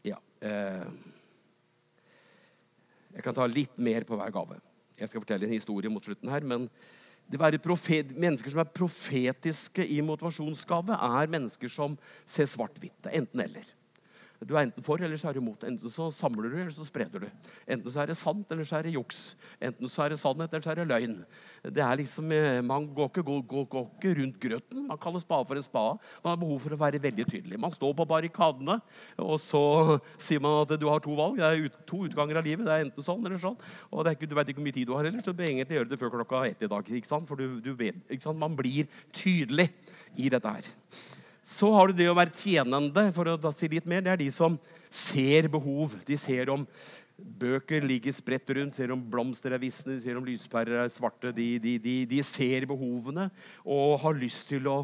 ja 0.09 0.17
eh, 0.17 0.30
Jeg 3.11 3.23
kan 3.25 3.35
ta 3.37 3.45
litt 3.49 3.77
mer 3.77 4.03
på 4.07 4.17
hver 4.17 4.33
gave. 4.33 4.57
Jeg 4.97 5.09
skal 5.09 5.21
fortelle 5.23 5.45
en 5.47 5.53
historie 5.53 5.89
mot 5.91 6.05
slutten 6.05 6.29
her. 6.31 6.41
men 6.45 6.69
det 7.31 7.39
være 7.39 7.61
profet, 7.63 8.11
Mennesker 8.11 8.51
som 8.51 8.59
er 8.59 8.73
profetiske 8.75 9.85
i 9.87 10.01
motivasjonsgave, 10.03 10.97
er 10.97 11.31
mennesker 11.31 11.71
som 11.71 11.97
ser 12.25 12.49
svart-hvitt. 12.49 13.05
Er 13.07 13.21
enten-eller. 13.21 13.63
Du 14.47 14.55
er 14.55 14.63
enten 14.63 14.85
for 14.85 15.01
eller 15.01 15.19
så 15.21 15.29
er 15.29 15.37
du 15.37 15.41
imot. 15.41 15.61
Enten 15.67 15.91
så 15.91 16.07
samler 16.13 16.49
du, 16.49 16.55
eller 16.57 16.73
så 16.73 16.85
spreder 16.87 17.21
du. 17.21 17.27
Enten 17.69 17.93
så 17.93 18.01
er 18.01 18.09
det 18.09 18.17
sant, 18.17 18.49
eller 18.49 18.65
så 18.65 18.79
er 18.79 18.87
det 18.87 18.95
juks. 18.95 19.35
Enten 19.61 19.91
så 19.91 20.05
er 20.05 20.13
det 20.13 20.17
sannhet, 20.21 20.49
eller 20.49 20.65
så 20.65 20.71
er 20.73 20.81
det 20.81 20.87
løgn. 20.89 21.19
Det 21.61 21.83
er 21.85 21.99
liksom, 22.01 22.31
eh, 22.33 22.61
Man 22.65 22.87
går 22.95 23.11
ikke, 23.11 23.23
går, 23.27 23.43
går, 23.45 23.67
går 23.69 23.85
ikke 23.99 24.15
rundt 24.21 24.39
grøten. 24.41 24.87
Man 24.87 24.97
kaller 24.97 25.21
spade 25.21 25.47
for 25.47 25.55
en 25.55 25.67
spade. 25.67 25.99
Man 26.23 26.31
har 26.31 26.41
behov 26.41 26.59
for 26.65 26.73
å 26.73 26.81
være 26.81 27.03
veldig 27.03 27.27
tydelig. 27.29 27.59
Man 27.59 27.71
står 27.71 27.93
på 27.93 28.07
barrikadene, 28.09 28.79
og 29.17 29.37
så 29.39 29.99
sier 30.17 30.41
man 30.41 30.63
at 30.63 30.73
du 30.79 30.89
har 30.89 31.05
to 31.05 31.13
valg. 31.13 31.37
Det 31.37 31.45
er 31.45 31.69
ut, 31.69 31.79
to 31.85 32.03
utganger 32.09 32.41
av 32.41 32.49
livet. 32.49 32.65
Det 32.65 32.73
er 32.73 32.87
enten 32.87 33.05
sånn 33.05 33.21
eller 33.21 33.37
sånn. 33.37 33.57
Og 33.93 34.09
ikke, 34.09 34.25
du 34.25 34.35
vet 34.35 34.49
ikke 34.49 34.61
hvor 34.63 34.69
mye 34.71 34.79
tid 34.79 34.89
du 34.89 34.97
har 34.97 35.05
heller, 35.05 35.21
så 35.21 35.35
du 35.35 35.37
bør 35.37 35.53
egentlig 35.53 35.77
gjøre 35.77 35.93
det 35.93 36.01
før 36.01 36.15
klokka 36.17 36.45
ett 36.49 36.65
i 36.65 36.71
dag. 36.71 36.93
For 37.29 37.37
du, 37.37 37.61
du 37.61 37.73
vet? 37.77 38.29
Man 38.33 38.57
blir 38.57 38.89
tydelig 39.13 39.69
i 40.17 40.33
dette 40.33 40.49
her. 40.49 40.73
Så 41.51 41.67
har 41.75 41.89
du 41.89 41.97
det 41.99 42.07
å 42.07 42.15
være 42.15 42.31
tjenende, 42.35 43.09
for 43.15 43.27
å 43.27 43.53
si 43.55 43.67
litt 43.71 43.87
mer. 43.89 44.03
Det 44.05 44.13
er 44.13 44.21
de 44.21 44.29
som 44.33 44.55
ser 44.87 45.49
behov. 45.51 45.97
De 46.07 46.15
ser 46.19 46.51
om 46.53 46.63
bøker 47.21 47.83
ligger 47.85 48.15
spredt 48.15 48.49
rundt, 48.55 48.77
ser 48.77 48.93
om 48.93 49.01
blomster 49.13 49.53
er 49.53 49.61
visne, 49.61 49.99
ser 50.01 50.17
om 50.17 50.25
lyspærer 50.25 50.85
er 50.85 50.91
svarte. 50.91 51.33
De, 51.35 51.47
de, 51.61 51.75
de, 51.81 51.95
de, 52.09 52.21
ser 52.25 52.65
behovene 52.69 53.27
og 53.65 53.99
har 54.01 54.17
lyst 54.17 54.49
til 54.51 54.69
å 54.71 54.77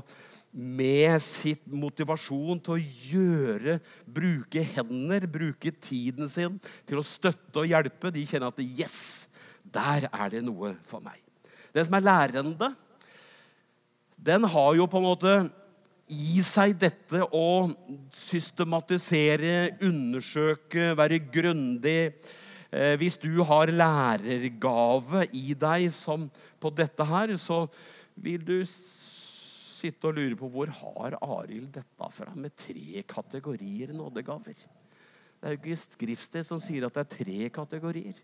med 0.57 1.19
sitt 1.21 1.65
motivasjon 1.69 2.59
til 2.65 2.77
å 2.77 2.83
gjøre, 3.11 3.77
bruke 4.09 4.63
hender, 4.73 5.27
bruke 5.29 5.73
tiden 5.75 6.29
sin 6.31 6.55
til 6.87 7.01
å 7.01 7.05
støtte 7.05 7.61
og 7.61 7.69
hjelpe. 7.69 8.13
De 8.13 8.23
kjenner 8.25 8.49
at 8.49 8.63
yes, 8.63 9.27
der 9.61 10.07
er 10.09 10.33
det 10.33 10.41
noe 10.45 10.73
for 10.87 11.03
meg. 11.03 11.19
Den 11.75 11.85
som 11.85 11.97
er 11.99 12.07
lærende, 12.07 12.71
den 14.17 14.47
har 14.49 14.71
jo 14.79 14.87
på 14.89 14.97
en 14.97 15.07
måte 15.07 15.33
i 16.07 16.39
seg 16.45 16.77
dette 16.79 17.23
å 17.35 17.67
systematisere, 18.15 19.77
undersøke, 19.83 20.93
være 20.95 21.19
grundig. 21.33 22.13
Eh, 22.71 22.95
hvis 22.99 23.17
du 23.19 23.43
har 23.47 23.71
lærergave 23.71 25.25
i 25.35 25.51
deg 25.57 25.89
som 25.91 26.29
på 26.59 26.71
dette 26.75 27.07
her, 27.07 27.35
så 27.39 27.65
vil 28.15 28.43
du 28.47 28.57
sitte 28.67 30.09
og 30.09 30.17
lure 30.17 30.39
på 30.39 30.49
hvor 30.51 30.71
har 30.79 31.19
Arild 31.21 31.69
dette 31.75 32.11
fra 32.15 32.31
med 32.35 32.55
tre 32.57 33.03
kategorier 33.07 33.93
nådegaver. 33.95 34.57
Det 35.37 35.45
er 35.45 35.53
jo 35.53 35.59
ikke 35.59 35.79
skriftsted 35.83 36.47
som 36.47 36.61
sier 36.63 36.87
at 36.87 36.95
det 36.95 37.03
er 37.03 37.11
tre 37.13 37.49
kategorier. 37.53 38.15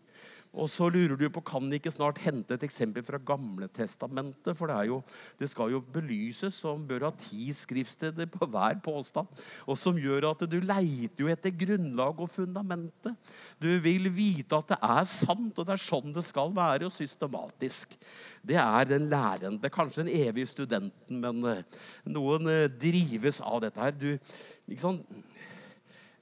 Og 0.53 0.67
så 0.69 0.85
lurer 0.93 1.17
du 1.17 1.25
på 1.33 1.41
kan 1.45 1.65
de 1.65 1.79
ikke 1.79 1.91
snart 1.93 2.19
hente 2.21 2.53
et 2.53 2.63
eksempel 2.67 3.01
fra 3.05 3.17
Gamle 3.25 3.65
Testamentet, 3.73 4.53
for 4.57 4.69
det, 4.69 4.83
jo, 4.85 4.99
det 5.39 5.47
skal 5.49 5.71
jo 5.73 5.79
belyses, 5.81 6.53
som 6.61 6.83
bør 6.85 7.07
ha 7.07 7.11
ti 7.17 7.47
skriftsteder 7.57 8.29
på 8.29 8.45
hver 8.53 8.77
påstand. 8.85 9.31
Og 9.65 9.79
som 9.81 9.97
gjør 9.97 10.29
at 10.29 10.43
du 10.49 10.59
leiter 10.61 11.25
jo 11.25 11.31
etter 11.33 11.55
grunnlag 11.57 12.21
og 12.21 12.29
fundamentet. 12.29 13.17
Du 13.57 13.71
vil 13.81 14.11
vite 14.13 14.59
at 14.59 14.75
det 14.75 14.77
er 14.85 15.09
sant, 15.09 15.57
og 15.57 15.65
det 15.65 15.73
er 15.73 15.83
sånn 15.87 16.13
det 16.13 16.25
skal 16.27 16.53
være, 16.53 16.85
og 16.85 16.93
systematisk. 16.93 17.97
Det 18.45 18.59
er 18.61 18.91
den 18.91 19.09
lærende, 19.09 19.73
kanskje 19.73 20.03
den 20.03 20.13
evige 20.13 20.51
studenten, 20.53 21.17
men 21.23 21.41
eh, 21.49 21.81
noen 22.13 22.51
eh, 22.51 22.69
drives 22.69 23.41
av 23.41 23.63
dette 23.65 23.81
her. 23.81 23.97
Du, 23.97 24.37
ikke 24.69 24.85
sant? 24.85 25.17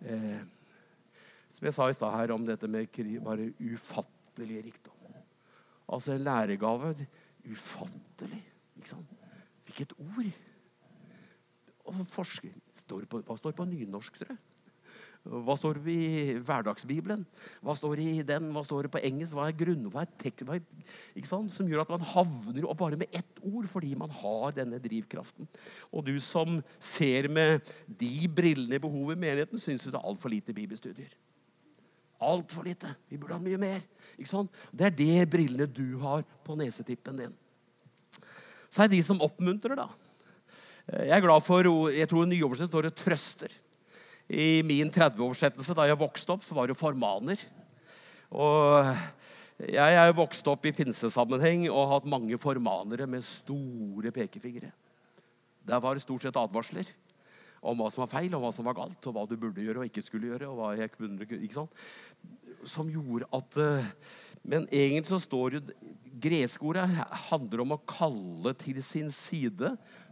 Eh, 0.07 0.39
som 1.51 1.67
jeg 1.67 1.75
sa 1.75 1.91
i 1.91 1.99
stad 1.99 2.15
her 2.15 2.32
om 2.34 2.47
dette 2.47 2.71
med 2.71 2.88
bare 3.27 3.51
ufattelig 3.59 4.20
ufattelig 4.32 4.63
rikdom. 4.65 5.15
Altså 5.91 6.13
en 6.13 6.23
læregave. 6.23 7.07
Ufattelig. 7.51 8.43
Ikke 8.77 8.89
sant? 8.89 9.07
Hvilket 9.65 9.93
ord! 9.99 10.32
Og 11.86 12.07
forsker, 12.07 12.53
står 12.73 13.05
på, 13.09 13.21
hva 13.25 13.36
står 13.38 13.51
på 13.51 13.65
nynorsk, 13.65 14.13
tror 14.19 14.29
jeg? 14.29 14.38
Hva 15.21 15.53
står 15.57 15.77
det 15.77 15.93
i 15.93 16.38
hverdagsbibelen? 16.41 17.25
Hva 17.61 17.75
står 17.77 17.95
det 17.99 18.05
i 18.09 18.21
den? 18.25 18.47
Hva 18.53 18.63
står 18.65 18.88
det 18.88 18.91
på 18.93 19.01
engelsk? 19.05 19.36
Hva 19.38 19.49
er 19.49 19.57
grunn, 19.57 19.89
hva 19.91 20.05
er 20.05 20.13
tekst? 20.17 20.45
Som 21.53 21.69
gjør 21.69 21.84
at 21.84 21.91
man 21.93 22.05
havner 22.13 22.65
opp 22.65 22.79
bare 22.79 22.97
med 22.97 23.11
ett 23.13 23.41
ord 23.45 23.67
fordi 23.69 23.93
man 23.97 24.09
har 24.09 24.55
denne 24.57 24.79
drivkraften. 24.82 25.49
Og 25.91 26.05
du 26.07 26.15
som 26.21 26.61
ser 26.79 27.29
med 27.29 27.61
de 27.86 28.29
brillene 28.29 28.79
i 28.79 28.82
behovet 28.82 29.17
i 29.17 29.25
menigheten, 29.25 29.61
syns 29.61 29.86
det 29.86 29.93
er 29.93 30.01
altfor 30.01 30.34
lite 30.34 30.55
bibelstudier. 30.57 31.13
Altfor 32.22 32.67
lite. 32.67 32.91
Vi 33.09 33.17
burde 33.17 33.34
hatt 33.38 33.45
mye 33.45 33.57
mer. 33.57 33.82
Det 34.17 34.86
er 34.86 34.93
det 34.93 35.30
brillene 35.32 35.65
du 35.65 35.97
har 36.03 36.22
på 36.45 36.57
nesetippen 36.59 37.17
din. 37.17 37.34
Så 38.69 38.84
er 38.84 38.91
det 38.91 38.99
de 38.99 39.05
som 39.05 39.22
oppmuntrer, 39.26 39.76
da. 39.80 39.88
Jeg 40.91 41.15
er 41.17 41.24
glad 41.24 41.43
for 41.45 41.65
Jeg 41.91 42.09
tror 42.09 42.26
i 42.26 42.32
nyoversettelsen 42.32 42.72
står 42.72 42.88
det 42.88 42.95
'trøster'. 42.95 43.57
I 44.32 44.61
min 44.63 44.91
30-oversettelse 44.91 45.76
da 45.76 45.88
jeg 45.89 45.99
vokste 45.99 46.32
opp, 46.32 46.43
så 46.43 46.55
var 46.55 46.67
det 46.67 46.78
'formaner'. 46.78 47.41
Og 48.32 48.95
jeg 49.59 49.93
er 49.93 50.13
vokst 50.13 50.47
opp 50.47 50.65
i 50.65 50.72
pinsesammenheng 50.72 51.69
og 51.69 51.88
har 51.88 51.99
hatt 51.99 52.09
mange 52.09 52.38
formanere 52.38 53.07
med 53.07 53.24
store 53.24 54.11
pekefingre. 54.11 54.72
Der 55.67 55.80
var 55.80 55.93
det 55.93 56.01
stort 56.01 56.22
sett 56.22 56.38
advarsler 56.38 56.86
om 57.62 57.78
hva 57.78 57.89
som 57.93 58.03
var 58.03 58.12
feil, 58.12 58.34
om 58.34 58.43
hva 58.43 58.51
som 58.55 58.66
var 58.66 58.78
galt, 58.78 59.05
og 59.05 59.16
hva 59.16 59.26
du 59.30 59.36
burde 59.39 59.64
gjøre 59.64 59.84
og 59.84 59.89
ikke 59.89 60.03
skulle 60.05 60.32
gjøre. 60.32 60.49
og 60.49 60.57
hva 60.59 60.72
jeg 60.80 60.93
kunne, 60.95 61.28
ikke 61.28 61.59
sant? 61.59 61.84
Som 62.70 62.89
gjorde 62.93 63.30
at 63.34 63.57
uh, 63.57 63.88
Men 64.45 64.68
egentlig 64.70 65.09
så 65.09 65.22
står 65.22 65.57
jo 65.57 65.62
Greskordet 66.22 66.86
handler 67.30 67.64
om 67.64 67.74
å 67.74 67.82
kalle 67.88 68.53
til 68.59 68.82
sin 68.86 69.09
side 69.14 69.72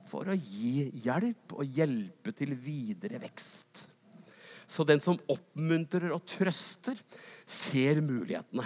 for 0.10 0.30
å 0.30 0.38
gi 0.38 0.89
hjelp 1.04 1.54
og 1.54 1.78
hjelpe 1.78 2.34
til 2.34 2.56
videre 2.58 3.20
vekst. 3.22 3.84
Så 4.70 4.86
den 4.86 5.02
som 5.02 5.20
oppmuntrer 5.30 6.14
og 6.16 6.24
trøster, 6.30 6.97
ser 7.45 8.02
mulighetene. 8.06 8.66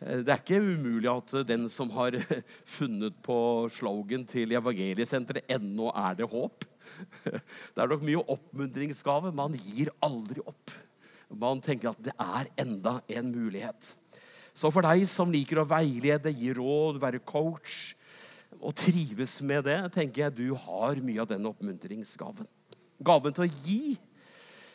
Eh, 0.00 0.20
det 0.24 0.32
er 0.32 0.42
ikke 0.42 0.60
umulig 0.60 1.10
at 1.12 1.34
den 1.48 1.68
som 1.72 1.92
har 1.96 2.16
funnet 2.76 3.16
på 3.24 3.38
slogan 3.72 4.24
til 4.28 4.56
Evangeliesenteret 4.56 5.48
'Ennå 5.48 5.92
er 5.92 6.20
det 6.20 6.28
håp', 6.28 6.69
det 7.74 7.82
er 7.82 7.90
nok 7.90 8.04
mye 8.06 8.22
oppmuntringsgave. 8.34 9.32
Man 9.36 9.56
gir 9.58 9.92
aldri 10.04 10.42
opp. 10.44 10.74
Man 11.30 11.62
tenker 11.62 11.92
at 11.92 12.02
det 12.02 12.14
er 12.18 12.50
enda 12.58 12.98
en 13.08 13.30
mulighet. 13.30 13.94
Så 14.56 14.70
for 14.74 14.84
deg 14.84 15.06
som 15.08 15.30
liker 15.30 15.62
å 15.62 15.68
veilede, 15.68 16.32
gi 16.34 16.52
råd, 16.56 16.98
være 17.02 17.22
coach 17.22 17.94
og 18.58 18.74
trives 18.76 19.38
med 19.46 19.64
det, 19.68 19.78
tenker 19.94 20.26
jeg 20.26 20.36
du 20.36 20.56
har 20.58 20.98
mye 21.04 21.22
av 21.22 21.30
den 21.30 21.46
oppmuntringsgaven. 21.48 22.48
Gaven 23.00 23.36
til 23.36 23.46
å 23.46 23.52
gi. 23.64 23.82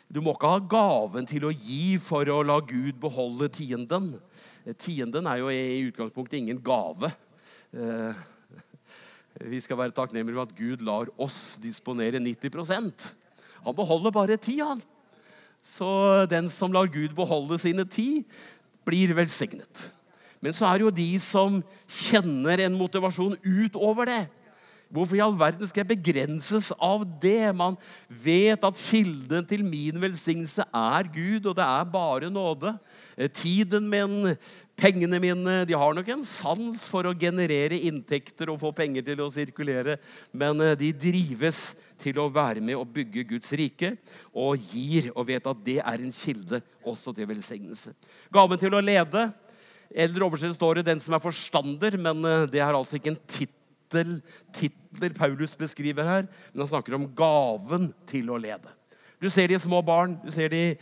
Du 0.08 0.22
må 0.22 0.32
ikke 0.34 0.52
ha 0.54 0.62
gaven 0.62 1.26
til 1.28 1.44
å 1.46 1.52
gi 1.52 1.98
for 2.02 2.26
å 2.30 2.40
la 2.46 2.56
Gud 2.64 2.96
beholde 3.02 3.50
tienden. 3.52 4.14
Tienden 4.78 5.28
er 5.28 5.42
jo 5.42 5.52
i 5.52 5.84
utgangspunktet 5.90 6.40
ingen 6.40 6.62
gave. 6.64 7.12
Eh, 7.74 8.24
vi 9.44 9.60
skal 9.60 9.78
være 9.78 9.94
takknemlige 9.96 10.36
for 10.36 10.48
at 10.48 10.56
Gud 10.56 10.84
lar 10.86 11.10
oss 11.20 11.56
disponere 11.60 12.20
90% 12.22 13.08
Han 13.66 13.74
beholder 13.76 14.14
bare 14.14 14.36
ti, 14.36 14.58
han. 14.60 14.80
Så 15.62 16.26
den 16.30 16.48
som 16.52 16.72
lar 16.72 16.86
Gud 16.86 17.14
beholde 17.16 17.58
sine 17.58 17.84
ti, 17.84 18.24
blir 18.86 19.14
velsignet. 19.18 19.90
Men 20.40 20.54
så 20.54 20.68
er 20.68 20.78
det 20.78 20.86
jo 20.86 20.94
de 20.94 21.10
som 21.18 21.58
kjenner 21.90 22.62
en 22.62 22.76
motivasjon 22.78 23.34
utover 23.42 24.06
det. 24.06 24.24
Hvorfor 24.86 25.18
i 25.18 25.22
all 25.24 25.34
verden 25.34 25.66
skal 25.66 25.82
jeg 25.82 25.96
begrenses 25.96 26.68
av 26.78 27.02
det? 27.22 27.50
Man 27.58 27.74
vet 28.06 28.62
at 28.62 28.78
kilden 28.78 29.46
til 29.50 29.64
min 29.66 29.98
velsignelse 29.98 30.62
er 30.70 31.08
Gud, 31.10 31.48
og 31.48 31.56
det 31.58 31.66
er 31.66 31.88
bare 31.90 32.30
nåde. 32.30 32.76
Tiden 33.34 33.88
min, 33.90 34.36
pengene 34.76 35.18
mine 35.22 35.56
De 35.68 35.76
har 35.76 35.96
nok 35.96 36.08
en 36.12 36.24
sans 36.26 36.82
for 36.90 37.08
å 37.08 37.14
generere 37.16 37.78
inntekter 37.88 38.52
og 38.52 38.60
få 38.62 38.72
penger 38.76 39.06
til 39.06 39.22
å 39.24 39.30
sirkulere, 39.32 39.96
men 40.32 40.60
eh, 40.62 40.76
de 40.78 40.92
drives 40.92 41.74
til 42.00 42.20
å 42.20 42.28
være 42.32 42.60
med 42.60 42.76
og 42.76 42.92
bygge 42.92 43.24
Guds 43.32 43.52
rike 43.56 43.94
og 44.36 44.60
gir 44.72 45.10
og 45.14 45.26
vet 45.30 45.48
at 45.48 45.64
det 45.64 45.80
er 45.80 46.04
en 46.04 46.14
kilde 46.14 46.60
også 46.86 47.14
til 47.16 47.28
velsignelse. 47.30 47.94
Gaven 48.32 48.60
til 48.60 48.76
å 48.76 48.84
lede. 48.84 49.28
Eldre 49.96 50.26
oversett 50.26 50.56
står 50.56 50.80
det 50.80 50.86
'den 50.90 51.00
som 51.00 51.14
er 51.14 51.24
forstander', 51.24 51.98
men 51.98 52.24
eh, 52.24 52.46
det 52.50 52.60
er 52.60 52.74
altså 52.74 53.00
ikke 53.00 53.14
en 53.14 53.24
tittel 53.26 54.20
titler 54.52 55.14
Paulus 55.14 55.54
beskriver 55.54 56.04
her, 56.04 56.26
men 56.52 56.64
han 56.64 56.68
snakker 56.68 56.94
om 56.96 57.06
gaven 57.14 57.92
til 58.06 58.30
å 58.30 58.40
lede. 58.40 58.68
Du 59.22 59.30
ser 59.30 59.48
de 59.48 59.58
små 59.58 59.80
barn, 59.80 60.18
du 60.24 60.30
ser 60.30 60.50
de 60.52 60.76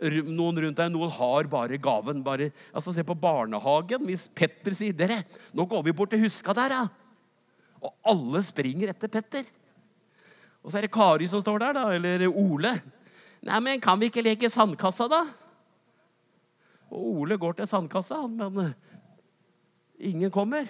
noen 0.00 0.60
rundt 0.62 0.78
deg, 0.78 0.92
noen 0.92 1.12
har 1.12 1.48
bare 1.50 1.78
gaven. 1.80 2.22
Bare, 2.24 2.50
altså 2.72 2.94
Se 2.94 3.04
på 3.06 3.16
barnehagen. 3.18 4.04
Hvis 4.06 4.28
Petter 4.28 4.74
sier 4.76 4.92
'Dere, 4.92 5.22
nå 5.52 5.66
går 5.66 5.84
vi 5.84 5.92
bort 5.92 6.10
til 6.10 6.22
Huska 6.24 6.54
der', 6.54 6.72
ja. 6.72 6.88
Og 7.82 7.92
alle 8.04 8.42
springer 8.42 8.90
etter 8.90 9.08
Petter. 9.08 9.44
Og 10.64 10.70
så 10.70 10.78
er 10.78 10.86
det 10.86 10.92
Kari 10.92 11.26
som 11.26 11.40
står 11.40 11.58
der, 11.58 11.72
da, 11.72 11.88
eller 11.94 12.26
Ole. 12.28 12.80
'Nei, 13.42 13.60
men 13.60 13.80
kan 13.80 13.98
vi 14.00 14.10
ikke 14.10 14.24
leke 14.24 14.50
sandkassa, 14.50 15.08
da?' 15.08 15.26
Og 16.90 17.22
Ole 17.22 17.36
går 17.36 17.56
til 17.56 17.66
sandkassa, 17.66 18.26
men 18.26 18.58
eh, 18.58 18.74
ingen 19.98 20.30
kommer. 20.30 20.66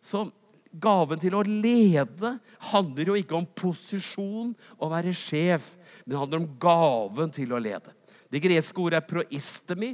Så 0.00 0.30
Gaven 0.72 1.20
til 1.20 1.34
å 1.36 1.42
lede 1.44 2.30
handler 2.72 3.10
jo 3.10 3.16
ikke 3.20 3.36
om 3.36 3.44
posisjon 3.44 4.54
å 4.80 4.88
være 4.88 5.12
sjef, 5.12 5.74
men 6.06 6.16
handler 6.16 6.40
om 6.40 6.54
gaven 6.60 7.34
til 7.34 7.52
å 7.52 7.60
lede. 7.60 7.92
Det 8.32 8.40
greske 8.40 8.80
ordet 8.80 9.02
er 9.02 9.08
proistemi. 9.08 9.92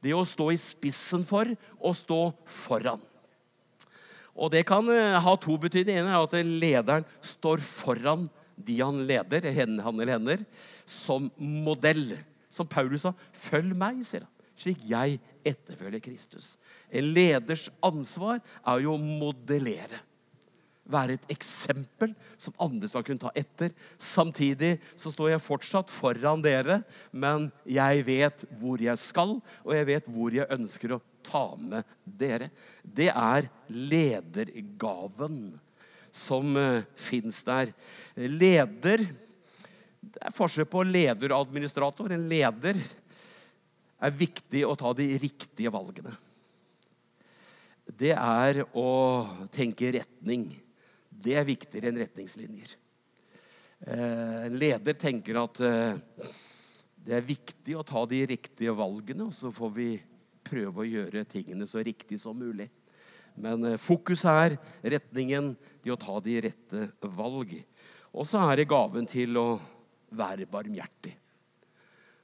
Det 0.00 0.14
å 0.14 0.24
stå 0.26 0.50
i 0.54 0.58
spissen 0.60 1.24
for 1.26 1.50
og 1.76 1.96
stå 1.98 2.20
foran. 2.46 3.02
Og 4.40 4.52
Det 4.54 4.62
kan 4.68 4.86
eh, 4.94 5.18
ha 5.20 5.32
to 5.36 5.56
betydninger. 5.60 6.04
En 6.04 6.12
er 6.14 6.22
at 6.22 6.36
lederen 6.46 7.08
står 7.20 7.60
foran 7.64 8.28
de 8.60 8.76
han 8.80 9.00
leder, 9.08 9.48
han 9.56 10.00
eller 10.00 10.14
henne, 10.14 10.36
som 10.86 11.30
modell. 11.36 12.18
Som 12.50 12.68
Paulus 12.68 13.06
sa, 13.06 13.14
'Følg 13.32 13.74
meg', 13.76 14.04
sier 14.04 14.26
han, 14.26 14.32
slik 14.56 14.84
jeg 14.84 15.20
etterfølger 15.46 16.02
Kristus. 16.04 16.58
En 16.92 17.12
leders 17.14 17.70
ansvar 17.82 18.40
er 18.66 18.82
jo 18.84 18.94
å 18.94 19.00
modellere 19.00 20.02
være 20.90 21.16
et 21.16 21.30
eksempel 21.32 22.12
som 22.40 22.56
andre 22.62 22.88
skal 22.90 23.04
kunne 23.06 23.22
ta 23.22 23.32
etter. 23.38 23.72
Samtidig 23.96 24.76
så 24.98 25.12
står 25.12 25.34
jeg 25.34 25.44
fortsatt 25.44 25.92
foran 25.92 26.42
dere, 26.44 26.80
men 27.12 27.48
jeg 27.68 28.04
vet 28.08 28.44
hvor 28.60 28.82
jeg 28.82 29.00
skal, 29.00 29.38
og 29.64 29.74
jeg 29.76 29.88
vet 29.88 30.10
hvor 30.10 30.34
jeg 30.34 30.50
ønsker 30.58 30.96
å 30.96 31.02
ta 31.26 31.44
med 31.60 31.96
dere. 32.04 32.50
Det 32.82 33.10
er 33.12 33.48
ledergaven 33.70 35.42
som 36.10 36.56
uh, 36.58 36.82
fins 36.98 37.42
der. 37.46 37.70
Leder 38.16 39.04
Det 40.00 40.24
er 40.24 40.34
forskjell 40.34 40.66
på 40.66 40.82
leder 40.88 41.30
og 41.30 41.44
administrator. 41.44 42.10
En 42.10 42.24
leder 42.28 42.80
er 44.00 44.16
viktig 44.16 44.64
å 44.64 44.74
ta 44.80 44.94
de 44.96 45.06
riktige 45.20 45.70
valgene. 45.72 46.14
Det 47.84 48.14
er 48.14 48.62
å 48.78 48.90
tenke 49.52 49.90
retning 49.98 50.48
det 51.10 51.34
er 51.36 51.48
viktigere 51.48 51.90
enn 51.90 52.00
retningslinjer. 52.00 52.76
Eh, 53.86 54.36
en 54.46 54.58
leder 54.60 54.96
tenker 55.00 55.40
at 55.40 55.62
eh, 55.64 56.28
det 57.00 57.16
er 57.16 57.26
viktig 57.26 57.76
å 57.78 57.86
ta 57.86 58.04
de 58.08 58.22
riktige 58.30 58.74
valgene, 58.76 59.28
og 59.28 59.34
så 59.36 59.52
får 59.54 59.72
vi 59.76 59.90
prøve 60.46 60.82
å 60.82 60.88
gjøre 60.88 61.26
tingene 61.28 61.68
så 61.68 61.82
riktig 61.84 62.20
som 62.20 62.38
mulig. 62.38 62.68
Men 63.40 63.62
fokuset 63.78 63.86
fokus 63.86 64.24
er 64.26 64.56
retningen, 64.96 65.54
det 65.84 65.92
å 65.94 66.00
ta 66.00 66.18
de 66.20 66.34
rette 66.44 66.88
valg. 67.16 67.54
Og 68.10 68.26
så 68.26 68.42
er 68.50 68.60
det 68.60 68.70
gaven 68.70 69.06
til 69.08 69.38
å 69.38 69.48
være 70.18 70.48
barmhjertig. 70.50 71.14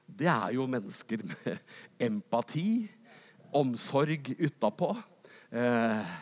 Det 0.06 0.28
er 0.30 0.54
jo 0.54 0.66
mennesker 0.70 1.22
med 1.26 1.58
empati, 2.08 2.86
omsorg 3.56 4.32
utapå. 4.38 4.92
Eh, 5.50 6.14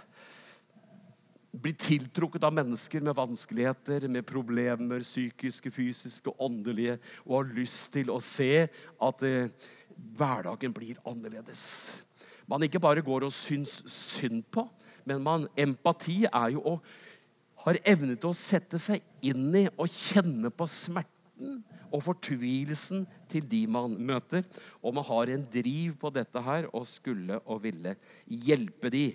blir 1.63 1.77
tiltrukket 1.79 2.45
av 2.45 2.55
mennesker 2.57 3.05
med 3.05 3.17
vanskeligheter, 3.17 4.09
med 4.09 4.27
problemer, 4.27 5.05
psykiske, 5.07 5.71
fysiske, 5.71 6.33
åndelige, 6.43 6.99
og 7.25 7.39
har 7.39 7.55
lyst 7.55 7.93
til 7.95 8.11
å 8.11 8.19
se 8.23 8.67
at 8.67 9.25
eh, 9.27 9.71
hverdagen 10.19 10.75
blir 10.75 10.99
annerledes. 11.07 12.03
Man 12.51 12.67
ikke 12.67 12.83
bare 12.83 13.05
går 13.05 13.29
og 13.29 13.33
syns 13.33 13.81
synd 13.89 14.43
på, 14.53 14.67
men 15.09 15.23
man, 15.25 15.49
empati 15.57 16.25
er 16.27 16.55
jo 16.57 16.65
å 16.75 16.79
har 17.65 17.81
evne 17.89 18.17
til 18.19 18.33
å 18.33 18.37
sette 18.37 18.81
seg 18.83 19.01
inn 19.25 19.49
i 19.57 19.65
og 19.73 19.89
kjenne 19.89 20.51
på 20.53 20.67
smerten 20.69 21.63
og 21.95 22.03
fortvilelsen 22.05 23.05
til 23.31 23.47
de 23.49 23.63
man 23.71 23.95
møter. 23.97 24.45
Og 24.83 24.97
man 24.97 25.07
har 25.07 25.33
en 25.33 25.47
driv 25.53 25.95
på 26.01 26.11
dette 26.13 26.43
her 26.45 26.69
og 26.73 26.87
skulle 26.89 27.41
og 27.45 27.63
ville 27.65 27.95
hjelpe 28.27 28.91
de. 28.93 29.07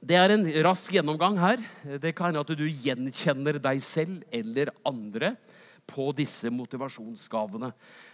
Det 0.00 0.16
er 0.16 0.32
en 0.34 0.46
rask 0.64 0.94
gjennomgang 0.94 1.36
her. 1.40 1.60
Det 2.00 2.14
kan 2.16 2.30
hende 2.30 2.42
at 2.42 2.54
du 2.56 2.64
gjenkjenner 2.64 3.58
deg 3.62 3.82
selv 3.84 4.22
eller 4.32 4.72
andre 4.88 5.34
på 5.88 6.08
disse 6.16 6.50
motivasjonsgavene. 6.54 7.72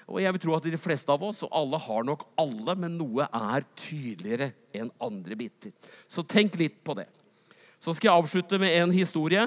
Og 0.08 0.20
jeg 0.22 0.34
vil 0.34 0.42
tro 0.42 0.56
at 0.56 0.66
De 0.66 0.80
fleste 0.80 1.12
av 1.12 1.22
oss, 1.22 1.44
og 1.46 1.52
alle 1.54 1.80
har 1.84 2.08
nok 2.08 2.24
alle, 2.40 2.74
men 2.74 2.98
noe 2.98 3.28
er 3.28 3.66
tydeligere 3.78 4.50
enn 4.74 4.90
andre 5.00 5.38
biter. 5.38 5.72
Så 6.08 6.24
tenk 6.26 6.58
litt 6.58 6.80
på 6.84 6.96
det. 6.98 7.06
Så 7.78 7.94
skal 7.94 8.10
jeg 8.10 8.24
avslutte 8.24 8.58
med 8.58 8.74
en 8.80 8.94
historie 8.94 9.46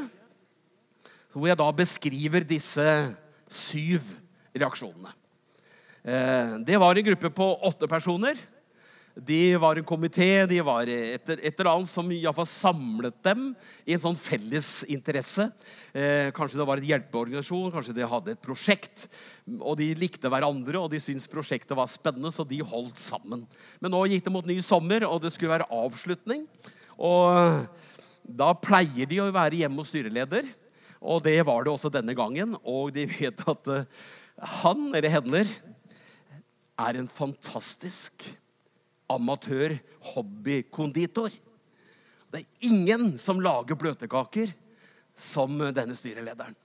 hvor 1.31 1.47
jeg 1.47 1.59
da 1.59 1.67
beskriver 1.71 2.43
disse 2.43 2.85
syv 3.51 4.07
reaksjonene. 4.51 5.13
Eh, 6.03 6.57
det 6.67 6.79
var 6.81 6.97
en 6.97 7.07
gruppe 7.07 7.31
på 7.31 7.47
åtte 7.67 7.87
personer. 7.87 8.39
De 9.15 9.55
var 9.59 9.75
en 9.75 9.85
komité, 9.85 10.45
de 10.47 10.61
var 10.63 10.87
et, 10.87 11.29
et 11.33 11.59
eller 11.59 11.69
annet 11.73 11.89
som 11.91 12.07
i 12.11 12.21
samlet 12.47 13.17
dem 13.25 13.49
i 13.83 13.95
en 13.95 14.03
sånn 14.03 14.15
felles 14.15 14.69
interesse. 14.87 15.49
Eh, 15.91 16.31
kanskje 16.31 16.61
det 16.61 16.67
var 16.67 16.79
et 16.79 16.87
hjelpeorganisasjon, 16.87 17.73
kanskje 17.73 17.95
de 17.97 18.07
hadde 18.07 18.31
et 18.31 18.41
prosjekt. 18.41 19.09
Og 19.59 19.75
de 19.81 19.91
likte 19.99 20.31
hverandre, 20.31 20.79
og 20.79 20.89
de 20.93 21.01
syntes 21.03 21.27
prosjektet 21.31 21.75
var 21.75 21.91
spennende, 21.91 22.31
så 22.31 22.47
de 22.47 22.61
holdt 22.63 23.01
sammen. 23.03 23.43
Men 23.83 23.91
nå 23.91 24.05
gikk 24.07 24.25
det 24.29 24.35
mot 24.37 24.47
ny 24.47 24.61
sommer, 24.63 25.03
og 25.09 25.19
det 25.25 25.33
skulle 25.35 25.57
være 25.57 25.69
avslutning. 25.75 26.47
Og 26.95 27.67
da 28.23 28.51
pleier 28.55 29.09
de 29.09 29.19
å 29.19 29.31
være 29.33 29.59
hjemme 29.63 29.83
hos 29.83 29.91
styreleder, 29.91 30.47
og 31.01 31.23
det 31.25 31.39
var 31.47 31.65
det 31.65 31.73
også 31.73 31.91
denne 31.91 32.15
gangen. 32.15 32.55
Og 32.63 32.93
de 32.95 33.07
vet 33.11 33.43
at 33.49 33.71
eh, 33.75 34.03
han 34.61 34.87
eller 34.93 35.11
henne 35.19 35.43
er 36.81 36.97
en 36.97 37.09
fantastisk 37.11 38.31
amatør-hobbykonditor. 39.15 41.31
Det 42.31 42.39
er 42.39 42.47
ingen 42.69 43.17
som 43.19 43.41
lager 43.43 43.75
bløtkaker 43.75 44.47
som 45.17 45.57
denne 45.75 45.95
styrelederen. 45.97 46.55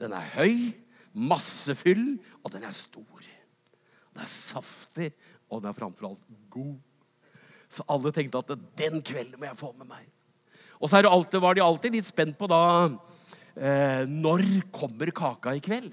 Den 0.00 0.12
er 0.16 0.32
høy, 0.36 0.72
masse 1.12 1.74
fyll, 1.78 2.18
og 2.44 2.52
den 2.54 2.64
er 2.68 2.74
stor. 2.76 3.20
Den 4.12 4.22
er 4.24 4.30
saftig, 4.30 5.10
og 5.48 5.62
den 5.62 5.70
er 5.70 5.78
framfor 5.78 6.04
alt 6.10 6.24
god. 6.52 6.76
Så 7.70 7.80
alle 7.90 8.12
tenkte 8.14 8.42
at 8.42 8.50
den 8.78 9.02
kvelden 9.06 9.40
må 9.40 9.44
jeg 9.48 9.60
få 9.60 9.70
med 9.78 9.88
meg. 9.88 10.04
Og 10.80 10.90
så 10.90 10.96
alltid, 11.04 11.40
var 11.40 11.54
de 11.54 11.64
alltid 11.64 11.90
litt 11.94 12.08
spent 12.08 12.38
på 12.40 12.46
da 12.48 12.88
eh, 12.88 14.08
Når 14.08 14.42
kommer 14.72 15.10
kaka 15.12 15.54
i 15.54 15.60
kveld? 15.60 15.92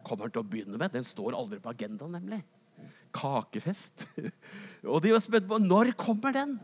Kommer 0.00 0.26
den 0.26 0.34
til 0.34 0.42
å 0.42 0.48
begynne 0.48 0.80
med? 0.80 0.92
Den 0.94 1.04
står 1.04 1.36
aldri 1.36 1.60
på 1.60 1.72
agendaen, 1.72 2.16
nemlig 2.16 2.40
kakefest. 3.14 4.06
Og 4.92 5.00
de 5.04 5.14
var 5.14 5.22
spent 5.24 5.48
på 5.50 5.58
når 5.62 5.94
kommer 5.98 6.34
den. 6.36 6.54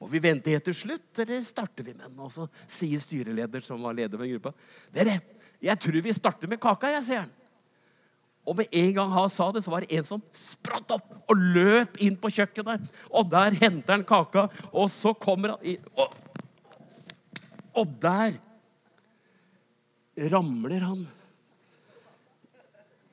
Må 0.00 0.08
vi 0.08 0.22
vente 0.24 0.52
helt 0.52 0.64
til 0.64 0.76
slutt, 0.76 1.10
eller 1.20 1.42
starter 1.44 1.84
vi 1.84 1.92
med 1.92 2.06
den? 2.06 2.22
Og 2.24 2.32
så 2.32 2.46
sier 2.64 3.02
styreleder, 3.02 3.60
som 3.66 3.82
var 3.84 3.96
leder 3.98 4.16
for 4.16 4.30
gruppa, 4.30 4.54
dere, 4.96 5.18
jeg 5.60 5.76
tror 5.82 6.00
vi 6.00 6.14
starter 6.16 6.48
med 6.48 6.60
kaka, 6.62 6.94
jeg, 6.94 7.04
sier 7.04 7.26
han. 7.26 7.34
Og 8.48 8.56
med 8.56 8.72
en 8.72 8.94
gang 8.96 9.10
han 9.12 9.28
sa 9.28 9.50
det, 9.52 9.60
så 9.62 9.72
var 9.74 9.84
det 9.84 9.98
en 9.98 10.06
som 10.08 10.22
spratt 10.34 10.94
opp 10.96 11.12
og 11.28 11.42
løp 11.54 11.98
inn 12.00 12.16
på 12.18 12.30
kjøkkenet. 12.32 12.86
Og 13.12 13.28
der 13.28 13.58
henter 13.60 13.98
han 13.98 14.06
kaka, 14.08 14.46
og 14.72 14.88
så 14.90 15.12
kommer 15.12 15.54
han 15.54 15.74
inn 15.74 15.84
Og, 16.00 16.16
og 17.76 17.92
der 18.02 18.40
ramler 20.32 20.82
han 20.88 21.04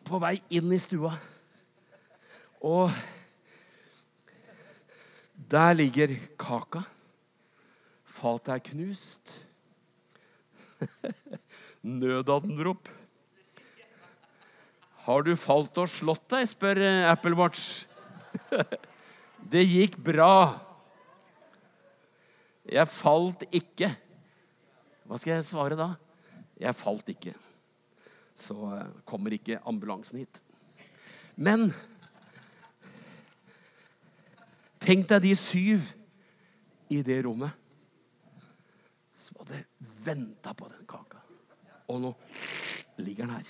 på 0.08 0.20
vei 0.24 0.38
inn 0.56 0.72
i 0.72 0.80
stua. 0.82 1.12
Og 2.66 2.92
der 5.38 5.74
ligger 5.78 6.16
kaka 6.40 6.84
Fatet 8.18 8.50
er 8.50 8.62
knust. 8.66 9.34
Nødanrop. 12.02 12.90
Har 15.06 15.22
du 15.24 15.36
falt 15.38 15.78
og 15.78 15.92
slått 15.92 16.26
deg, 16.34 16.48
spør 16.50 16.82
eh, 16.82 17.06
Apple 17.12 17.38
Watch. 17.38 17.86
Det 19.54 19.62
gikk 19.70 20.00
bra. 20.02 20.58
Jeg 22.68 22.90
falt 22.92 23.46
ikke. 23.54 23.92
Hva 25.08 25.22
skal 25.22 25.38
jeg 25.38 25.46
svare 25.48 25.78
da? 25.80 25.92
Jeg 26.60 26.76
falt 26.76 27.14
ikke. 27.14 27.36
Så 28.34 28.58
eh, 28.74 28.90
kommer 29.08 29.38
ikke 29.38 29.62
ambulansen 29.70 30.26
hit. 30.26 30.42
Men 31.38 31.70
tenk 34.88 35.08
deg 35.12 35.26
de 35.26 35.34
syv 35.36 35.92
i 36.94 37.02
det 37.04 37.20
rommet 37.26 37.52
som 39.20 39.42
hadde 39.42 39.66
venta 40.06 40.54
på 40.56 40.70
den 40.72 40.86
kaka. 40.88 41.20
Og 41.92 42.00
nå 42.04 42.14
ligger 43.00 43.28
den 43.28 43.36
her. 43.36 43.50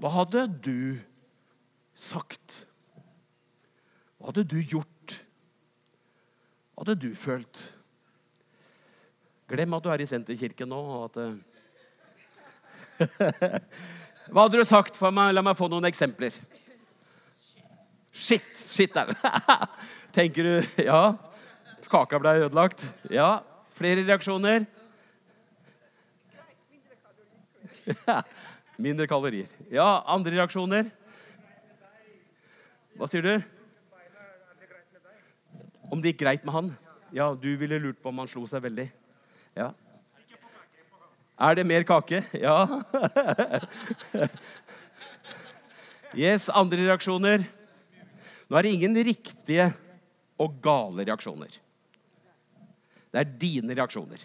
Hva 0.00 0.10
hadde 0.18 0.42
du 0.64 1.00
sagt? 1.96 2.66
Hva 4.18 4.28
hadde 4.28 4.44
du 4.50 4.58
gjort? 4.60 5.16
Hva 6.74 6.84
hadde 6.84 6.98
du 7.06 7.10
følt? 7.16 7.62
Glem 9.48 9.76
at 9.76 9.84
du 9.84 9.90
er 9.92 10.00
i 10.02 10.08
Senterkirken 10.08 10.68
nå. 10.72 10.80
og 10.80 11.04
at... 11.08 11.16
eh, 11.24 11.34
Hva 14.32 14.46
hadde 14.46 14.60
du 14.60 14.64
sagt 14.68 14.96
for 14.96 15.10
meg? 15.14 15.34
La 15.36 15.42
meg 15.44 15.56
få 15.56 15.68
noen 15.72 15.84
eksempler. 15.88 16.32
Shit! 18.14 18.46
Shit 18.46 18.96
er. 18.96 19.10
Tenker 20.14 20.46
du 20.46 20.84
Ja. 20.84 21.16
Kaka 21.90 22.18
ble 22.18 22.30
ødelagt. 22.46 22.84
Ja. 23.10 23.42
Flere 23.74 24.06
reaksjoner? 24.06 24.64
Mindre 28.84 29.06
kalorier. 29.10 29.50
Ja, 29.70 30.02
andre 30.06 30.32
reaksjoner? 30.38 30.88
Hva 32.94 33.06
sier 33.10 33.22
du? 33.26 33.34
Om 35.90 36.02
det 36.02 36.14
gikk 36.14 36.22
greit 36.24 36.46
med 36.46 36.54
han? 36.54 36.70
Ja, 37.14 37.32
du 37.38 37.50
ville 37.58 37.78
lurt 37.82 38.00
på 38.02 38.10
om 38.10 38.22
han 38.22 38.30
slo 38.30 38.46
seg 38.50 38.64
veldig. 38.64 38.88
Ja. 39.58 39.70
Er 41.38 41.58
det 41.58 41.66
mer 41.66 41.86
kake? 41.86 42.22
Ja. 42.38 42.62
Yes, 46.14 46.44
andre 46.46 46.78
reaksjoner? 46.86 47.42
Nå 48.48 48.58
er 48.58 48.66
det 48.66 48.74
ingen 48.76 48.98
riktige 49.06 49.70
og 50.40 50.58
gale 50.62 51.06
reaksjoner. 51.06 51.56
Det 53.14 53.20
er 53.20 53.34
dine 53.40 53.76
reaksjoner. 53.76 54.24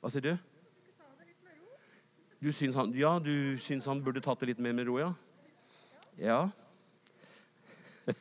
Hva 0.00 0.10
sier 0.12 0.24
du? 0.24 0.32
Du 2.40 2.48
syns 2.56 2.76
han, 2.78 2.92
ja, 2.96 3.18
du 3.20 3.60
syns 3.60 3.84
han 3.88 4.00
burde 4.02 4.22
tatt 4.24 4.40
det 4.40 4.54
litt 4.54 4.62
mer 4.64 4.72
med 4.76 4.88
ro, 4.88 4.96
ja? 5.00 5.10
Ja. 6.20 6.40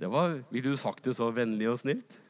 Det 0.00 0.10
var, 0.12 0.38
Ville 0.52 0.70
du 0.70 0.78
sagt 0.78 1.04
det 1.06 1.16
så 1.18 1.28
vennlig 1.34 1.66
og 1.72 1.80
snilt? 1.82 2.20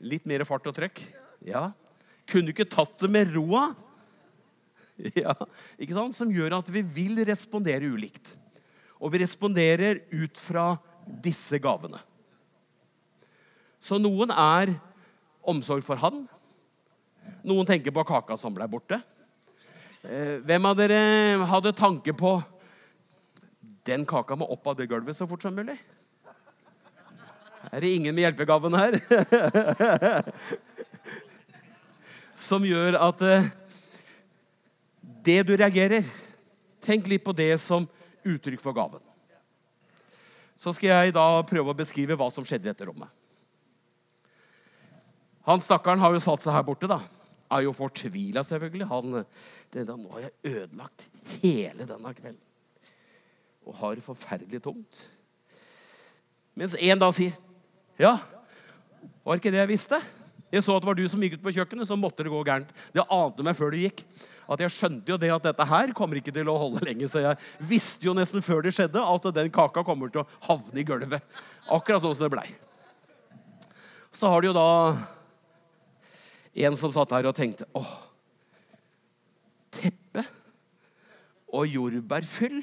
Litt 0.00 0.24
mer 0.30 0.46
fart 0.48 0.68
og 0.70 0.76
trøkk? 0.78 1.02
Ja. 1.44 1.72
Kunne 2.30 2.48
du 2.48 2.54
ikke 2.54 2.70
tatt 2.70 2.94
det 3.02 3.10
med 3.12 3.34
roa? 3.34 3.66
Ja, 5.22 5.34
ikke 5.80 5.96
sant? 5.96 6.16
Som 6.16 6.32
gjør 6.34 6.58
at 6.60 6.70
vi 6.72 6.82
vil 6.84 7.20
respondere 7.26 7.88
ulikt. 7.88 8.34
Og 9.00 9.12
vi 9.14 9.22
responderer 9.22 10.02
ut 10.12 10.40
fra 10.40 10.74
disse 11.24 11.58
gavene. 11.62 12.00
Så 13.80 13.96
noen 13.96 14.32
er 14.34 14.74
omsorg 15.48 15.84
for 15.86 16.00
han. 16.02 16.26
Noen 17.46 17.68
tenker 17.68 17.94
på 17.94 18.04
kaka 18.04 18.36
som 18.40 18.52
ble 18.54 18.66
borte. 18.68 19.00
Eh, 20.04 20.36
Hvem 20.44 20.68
av 20.68 20.76
dere 20.76 21.00
hadde 21.48 21.76
tanke 21.76 22.12
på 22.16 22.36
den 23.88 24.04
kaka 24.08 24.36
må 24.36 24.48
opp 24.52 24.68
av 24.68 24.76
det 24.76 24.90
gulvet 24.90 25.16
så 25.16 25.26
fort 25.28 25.42
som 25.44 25.56
mulig? 25.56 25.78
Er 27.70 27.84
det 27.84 27.92
ingen 27.92 28.14
med 28.16 28.24
hjelpegaven 28.24 28.76
her? 28.76 28.96
Som 32.40 32.64
gjør 32.64 32.96
at 32.96 33.20
eh, 33.20 33.48
det 35.24 35.42
du 35.48 35.54
reagerer 35.56 36.06
Tenk 36.80 37.10
litt 37.12 37.20
på 37.20 37.34
det 37.36 37.52
som 37.60 37.84
uttrykk 38.24 38.62
for 38.62 38.72
gaven. 38.72 39.02
Så 40.56 40.72
skal 40.76 40.90
jeg 40.92 41.12
da 41.12 41.24
prøve 41.44 41.72
å 41.72 41.76
beskrive 41.76 42.16
hva 42.16 42.30
som 42.32 42.44
skjedde 42.44 42.68
i 42.68 42.70
dette 42.70 42.86
rommet. 42.88 43.08
Han 45.48 45.62
stakkaren 45.64 46.00
har 46.02 46.12
jo 46.12 46.22
satt 46.24 46.44
seg 46.44 46.56
her 46.56 46.64
borte, 46.64 46.88
da. 46.88 47.00
Er 47.50 47.64
jo 47.64 47.72
fortvila, 47.74 48.44
selvfølgelig. 48.46 48.88
Han, 48.90 49.22
da, 49.72 49.84
nå 49.92 50.12
har 50.14 50.26
jeg 50.26 50.54
ødelagt 50.54 51.06
hele 51.40 51.88
denne 51.88 52.12
kvelden. 52.16 52.42
Og 53.68 53.76
har 53.80 53.96
det 53.96 54.04
forferdelig 54.04 54.60
tungt. 54.64 55.04
Mens 56.56 56.76
en 56.76 57.00
da 57.00 57.08
sier 57.14 57.36
Ja, 58.00 58.16
var 59.24 59.40
ikke 59.40 59.52
det 59.52 59.60
jeg 59.60 59.72
visste? 59.72 60.00
Jeg 60.50 60.64
så 60.64 60.74
at 60.74 60.82
det 60.82 60.88
var 60.88 60.96
du 60.98 61.04
som 61.08 61.20
gikk 61.22 61.38
ut 61.38 61.44
på 61.44 61.52
kjøkkenet, 61.54 61.88
så 61.88 61.98
måtte 61.98 62.24
det 62.26 62.32
gå 62.32 62.40
gærent. 62.46 62.70
Det 62.94 63.04
ante 63.04 63.44
meg 63.46 63.56
før 63.58 63.72
du 63.72 63.80
gikk. 63.82 64.02
At 64.50 64.62
Jeg 64.64 64.74
skjønte 64.74 65.12
jo 65.12 65.18
det 65.20 65.30
at 65.30 65.44
dette 65.46 65.66
her 65.70 65.92
kommer 65.94 66.18
ikke 66.18 66.34
til 66.34 66.48
å 66.50 66.58
holde 66.58 66.82
lenge, 66.82 67.06
så 67.06 67.22
jeg 67.22 67.38
visste 67.70 68.08
jo 68.08 68.16
nesten 68.18 68.42
før 68.42 68.64
det 68.66 68.74
skjedde 68.74 68.98
at 68.98 69.28
den 69.36 69.52
kaka 69.54 69.84
kommer 69.86 70.10
til 70.10 70.24
å 70.24 70.28
havne 70.48 70.82
i 70.82 70.86
gulvet. 70.86 71.22
Akkurat 71.70 72.02
sånn 72.02 72.16
som 72.16 72.26
det 72.26 72.32
blei. 72.34 72.48
Så 74.10 74.26
har 74.26 74.42
du 74.42 74.50
jo 74.50 74.56
da 74.56 74.96
en 76.66 76.76
som 76.76 76.90
satt 76.90 77.14
her 77.14 77.30
og 77.30 77.36
tenkte 77.38 77.68
åh, 77.78 77.94
teppe 79.70 80.26
og 81.54 81.70
jordbærfyll 81.70 82.58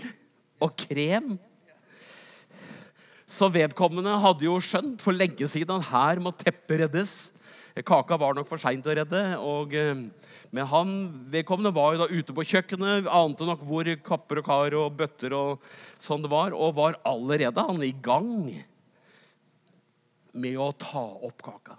og 0.60 0.76
krem. 0.84 1.38
Så 3.28 3.48
vedkommende 3.52 4.20
hadde 4.24 4.44
jo 4.44 4.60
skjønt 4.64 5.00
for 5.04 5.16
lenge 5.16 5.48
siden 5.48 5.88
her 5.88 6.20
må 6.20 6.36
teppet 6.36 6.84
reddes. 6.84 7.16
Kaka 7.88 8.20
var 8.20 8.36
nok 8.36 8.48
for 8.52 8.60
seint 8.60 8.84
å 8.84 9.00
redde. 9.00 9.24
og... 9.40 9.72
eh, 9.72 10.10
Men 10.56 10.70
han 10.72 10.92
vedkommende 11.32 11.74
var 11.76 11.94
jo 11.94 12.04
da 12.04 12.08
ute 12.12 12.36
på 12.36 12.46
kjøkkenet, 12.48 13.10
ante 13.12 13.48
nok 13.48 13.66
hvor 13.68 13.90
kapper 14.06 14.42
og 14.42 14.48
kar 14.48 14.76
og 14.80 14.96
bøtter 15.00 15.36
og 15.36 15.66
sånn 16.00 16.24
det 16.24 16.32
var, 16.32 16.56
og 16.56 16.78
var 16.78 17.00
allerede 17.08 17.66
han 17.68 17.84
i 17.84 17.92
gang 17.92 18.30
med 20.38 20.58
å 20.62 20.72
ta 20.78 21.04
opp 21.04 21.44
kaka. 21.44 21.78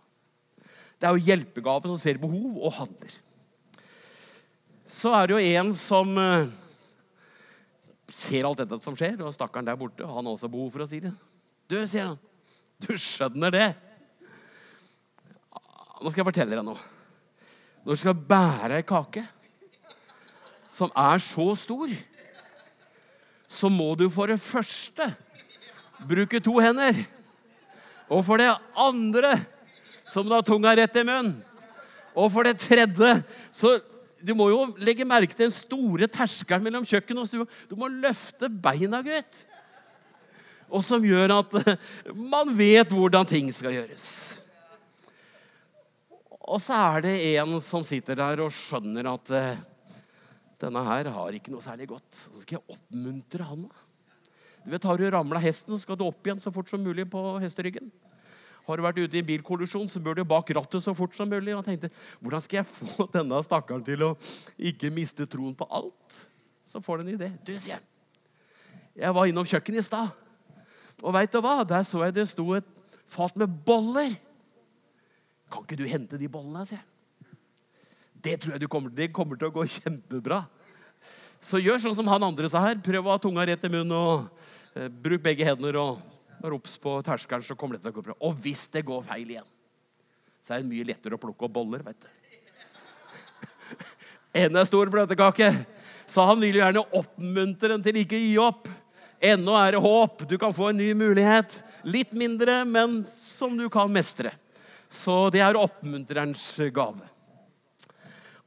Det 0.99 1.07
er 1.07 1.15
jo 1.15 1.27
hjelpegaven 1.31 1.95
som 1.95 2.01
ser 2.03 2.21
behov 2.21 2.59
og 2.59 2.75
handler. 2.81 3.19
Så 4.89 5.13
er 5.15 5.29
det 5.29 5.37
jo 5.37 5.57
en 5.61 5.73
som 5.77 6.15
eh, 6.19 6.49
ser 8.13 8.49
alt 8.49 8.61
dette 8.65 8.81
som 8.83 8.97
skjer, 8.99 9.19
og 9.23 9.35
stakkaren 9.37 9.69
der 9.69 9.79
borte, 9.79 10.07
han 10.07 10.25
har 10.25 10.35
også 10.35 10.51
behov 10.51 10.73
for 10.75 10.85
å 10.85 10.89
si 10.91 11.01
det. 11.05 11.13
Du, 11.69 11.77
sier 11.87 12.11
han, 12.11 12.21
du 12.83 12.93
skjønner 12.99 13.55
det. 13.55 13.69
Nå 15.99 16.11
skal 16.11 16.23
jeg 16.23 16.31
fortelle 16.31 16.57
deg 16.57 16.67
noe. 16.67 16.98
Når 17.89 17.97
du 17.97 18.01
skal 18.03 18.19
bære 18.29 18.77
ei 18.77 18.85
kake 18.85 19.23
som 20.69 20.91
er 20.93 21.23
så 21.25 21.47
stor, 21.57 21.89
så 23.49 23.71
må 23.73 23.95
du 23.97 24.11
for 24.13 24.29
det 24.29 24.37
første 24.45 25.07
bruke 26.05 26.37
to 26.45 26.59
hender. 26.61 27.01
Og 28.13 28.21
for 28.27 28.37
det 28.37 28.51
andre 28.77 29.31
så 30.05 30.21
må 30.21 30.29
du 30.29 30.37
ha 30.37 30.45
tunga 30.45 30.75
rett 30.77 31.01
i 31.01 31.07
munnen. 31.09 31.39
Og 32.13 32.29
for 32.35 32.45
det 32.45 32.59
tredje 32.61 33.23
så 33.49 33.79
Du 34.19 34.35
må 34.35 34.49
jo 34.51 34.65
legge 34.83 35.05
merke 35.07 35.31
til 35.31 35.47
den 35.47 35.55
store 35.55 36.09
terskelen 36.11 36.65
mellom 36.67 36.85
kjøkken 36.85 37.21
og 37.23 37.29
stua. 37.29 37.45
Du 37.71 37.77
må 37.79 37.87
løfte 37.87 38.51
beina, 38.51 38.99
gutt. 38.99 39.45
Og 40.69 40.83
som 40.83 41.05
gjør 41.07 41.37
at 41.37 41.55
man 42.35 42.51
vet 42.59 42.91
hvordan 42.91 43.31
ting 43.31 43.53
skal 43.55 43.77
gjøres. 43.79 44.38
Og 46.49 46.63
så 46.65 46.77
er 46.97 47.05
det 47.05 47.17
en 47.37 47.59
som 47.65 47.85
sitter 47.85 48.17
der 48.17 48.41
og 48.41 48.55
skjønner 48.57 49.11
at 49.11 49.33
eh, 49.37 49.61
denne 50.63 50.81
her 50.87 51.11
har 51.13 51.37
ikke 51.37 51.53
noe 51.53 51.65
særlig 51.65 51.91
godt. 51.91 52.09
Så 52.17 52.43
skal 52.43 52.59
jeg 52.59 52.77
oppmuntre 52.77 53.49
han. 53.51 53.67
da. 53.69 53.85
Du 54.65 54.73
vet, 54.73 54.85
Har 54.85 54.99
du 54.99 55.11
ramla 55.13 55.43
hesten, 55.43 55.75
så 55.77 55.85
skal 55.85 55.99
du 55.99 56.07
opp 56.07 56.27
igjen 56.27 56.41
så 56.41 56.53
fort 56.55 56.71
som 56.71 56.83
mulig 56.83 57.07
på 57.11 57.21
hesteryggen. 57.43 57.93
Har 58.69 58.77
du 58.77 58.85
vært 58.85 58.99
ute 59.01 59.17
i 59.17 59.23
en 59.23 59.29
bilkollisjon, 59.29 59.89
så 59.89 60.01
bør 60.05 60.19
du 60.19 60.25
bak 60.29 60.51
rattet 60.53 60.85
så 60.85 60.93
fort 60.97 61.15
som 61.17 61.29
mulig. 61.31 61.55
Og 61.55 61.63
han 61.63 61.69
tenkte, 61.71 61.93
hvordan 62.21 62.45
skal 62.45 62.61
jeg 62.61 62.69
få 62.69 63.07
denne 63.17 63.43
stakkaren 63.45 63.85
til 63.85 64.05
å 64.05 64.15
ikke 64.57 64.93
miste 64.93 65.29
troen 65.31 65.55
på 65.57 65.69
alt? 65.73 66.19
Så 66.69 66.83
får 66.85 67.01
du 67.01 67.07
en 67.07 67.15
idé. 67.15 67.31
Du, 67.45 67.55
sier 67.57 67.79
han. 67.79 67.87
Jeg 68.99 69.15
var 69.15 69.29
innom 69.31 69.47
kjøkkenet 69.49 69.81
i 69.81 69.87
stad. 69.87 70.11
Og 71.01 71.15
veit 71.15 71.33
du 71.33 71.39
hva? 71.41 71.63
Der 71.65 71.85
så 71.87 72.03
jeg 72.05 72.17
det 72.17 72.27
sto 72.29 72.51
et 72.57 72.69
fat 73.09 73.37
med 73.41 73.53
boller. 73.65 74.17
Kan 75.49 75.65
ikke 75.65 75.81
du 75.81 75.87
hente 75.89 76.21
de 76.21 76.31
bollene, 76.31 76.67
sier 76.69 76.83
han. 76.83 76.95
Det 78.19 78.41
tror 78.43 78.57
jeg 78.57 78.63
du 78.65 78.69
kommer, 78.71 78.91
til. 78.91 78.99
det 78.99 79.13
kommer 79.15 79.39
til 79.39 79.49
å 79.49 79.55
gå 79.55 79.65
kjempebra. 79.79 80.43
Så 81.41 81.61
gjør 81.63 81.79
sånn 81.81 81.95
som 82.01 82.09
han 82.11 82.25
andre 82.27 82.49
sa 82.51 82.65
her. 82.65 82.81
Prøv 82.83 83.07
å 83.07 83.13
ha 83.15 83.21
tunga 83.23 83.45
rett 83.47 83.63
i 83.65 83.71
munnen 83.71 83.95
og 83.95 84.27
Eh, 84.79 84.87
bruk 84.89 85.23
begge 85.25 85.47
hender 85.47 85.77
og 85.81 86.03
vær 86.39 86.55
obs 86.55 86.77
på 86.79 86.93
terskelen, 87.07 87.43
så 87.43 87.57
kommer 87.59 87.77
det 87.77 87.83
til 87.83 87.91
å 87.91 87.97
gå 87.97 88.05
bra. 88.09 88.17
Og 88.23 88.37
hvis 88.45 88.67
det 88.71 88.85
går 88.87 89.07
feil 89.09 89.33
igjen, 89.33 89.49
så 90.45 90.55
er 90.55 90.63
det 90.63 90.71
mye 90.71 90.87
lettere 90.87 91.17
å 91.17 91.23
plukke 91.23 91.49
opp 91.49 91.55
boller, 91.57 91.83
vet 91.87 91.99
du. 91.99 92.09
En 94.39 94.61
er 94.61 94.69
stor 94.69 94.91
bløtkake. 94.93 95.49
Så 96.09 96.23
han 96.25 96.39
vil 96.41 96.59
jo 96.59 96.61
gjerne 96.63 96.85
oppmuntre 96.95 97.73
dem 97.73 97.83
til 97.85 97.97
ikke 98.01 98.17
å 98.17 98.23
gi 98.23 98.37
opp. 98.41 98.69
Ennå 99.19 99.57
er 99.59 99.75
det 99.75 99.81
håp. 99.83 100.23
Du 100.31 100.37
kan 100.41 100.55
få 100.55 100.69
en 100.71 100.79
ny 100.79 100.93
mulighet. 100.97 101.57
Litt 101.89 102.13
mindre, 102.17 102.61
men 102.69 103.01
som 103.11 103.57
du 103.59 103.67
kan 103.73 103.91
mestre. 103.91 104.31
Så 104.89 105.29
det 105.33 105.43
er 105.45 105.59
oppmuntrerens 105.61 106.45
gave. 106.75 107.05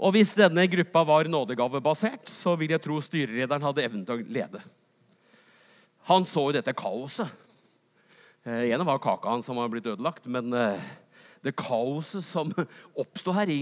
Og 0.02 0.16
hvis 0.16 0.34
denne 0.34 0.66
gruppa 0.66 1.04
var 1.06 1.30
nådegavebasert, 1.30 2.26
så 2.30 2.56
vil 2.58 2.74
jeg 2.74 2.82
tro 2.82 2.98
styrelederen 3.06 3.68
hadde 3.68 3.84
evnen 3.86 4.06
til 4.08 4.18
å 4.18 4.34
lede. 4.34 4.62
Han 6.10 6.26
så 6.26 6.48
jo 6.48 6.56
dette 6.56 6.74
kaoset. 6.74 7.30
Eh, 8.42 8.72
en 8.74 8.86
var 8.88 8.98
kaka 9.04 9.30
hans 9.30 9.46
som 9.46 9.60
var 9.62 9.70
blitt 9.70 9.86
ødelagt, 9.86 10.26
men 10.26 10.50
eh, 10.58 10.82
det 11.46 11.54
kaoset 11.60 12.26
som 12.26 12.50
oppsto 13.02 13.38
her 13.38 13.54
i 13.54 13.62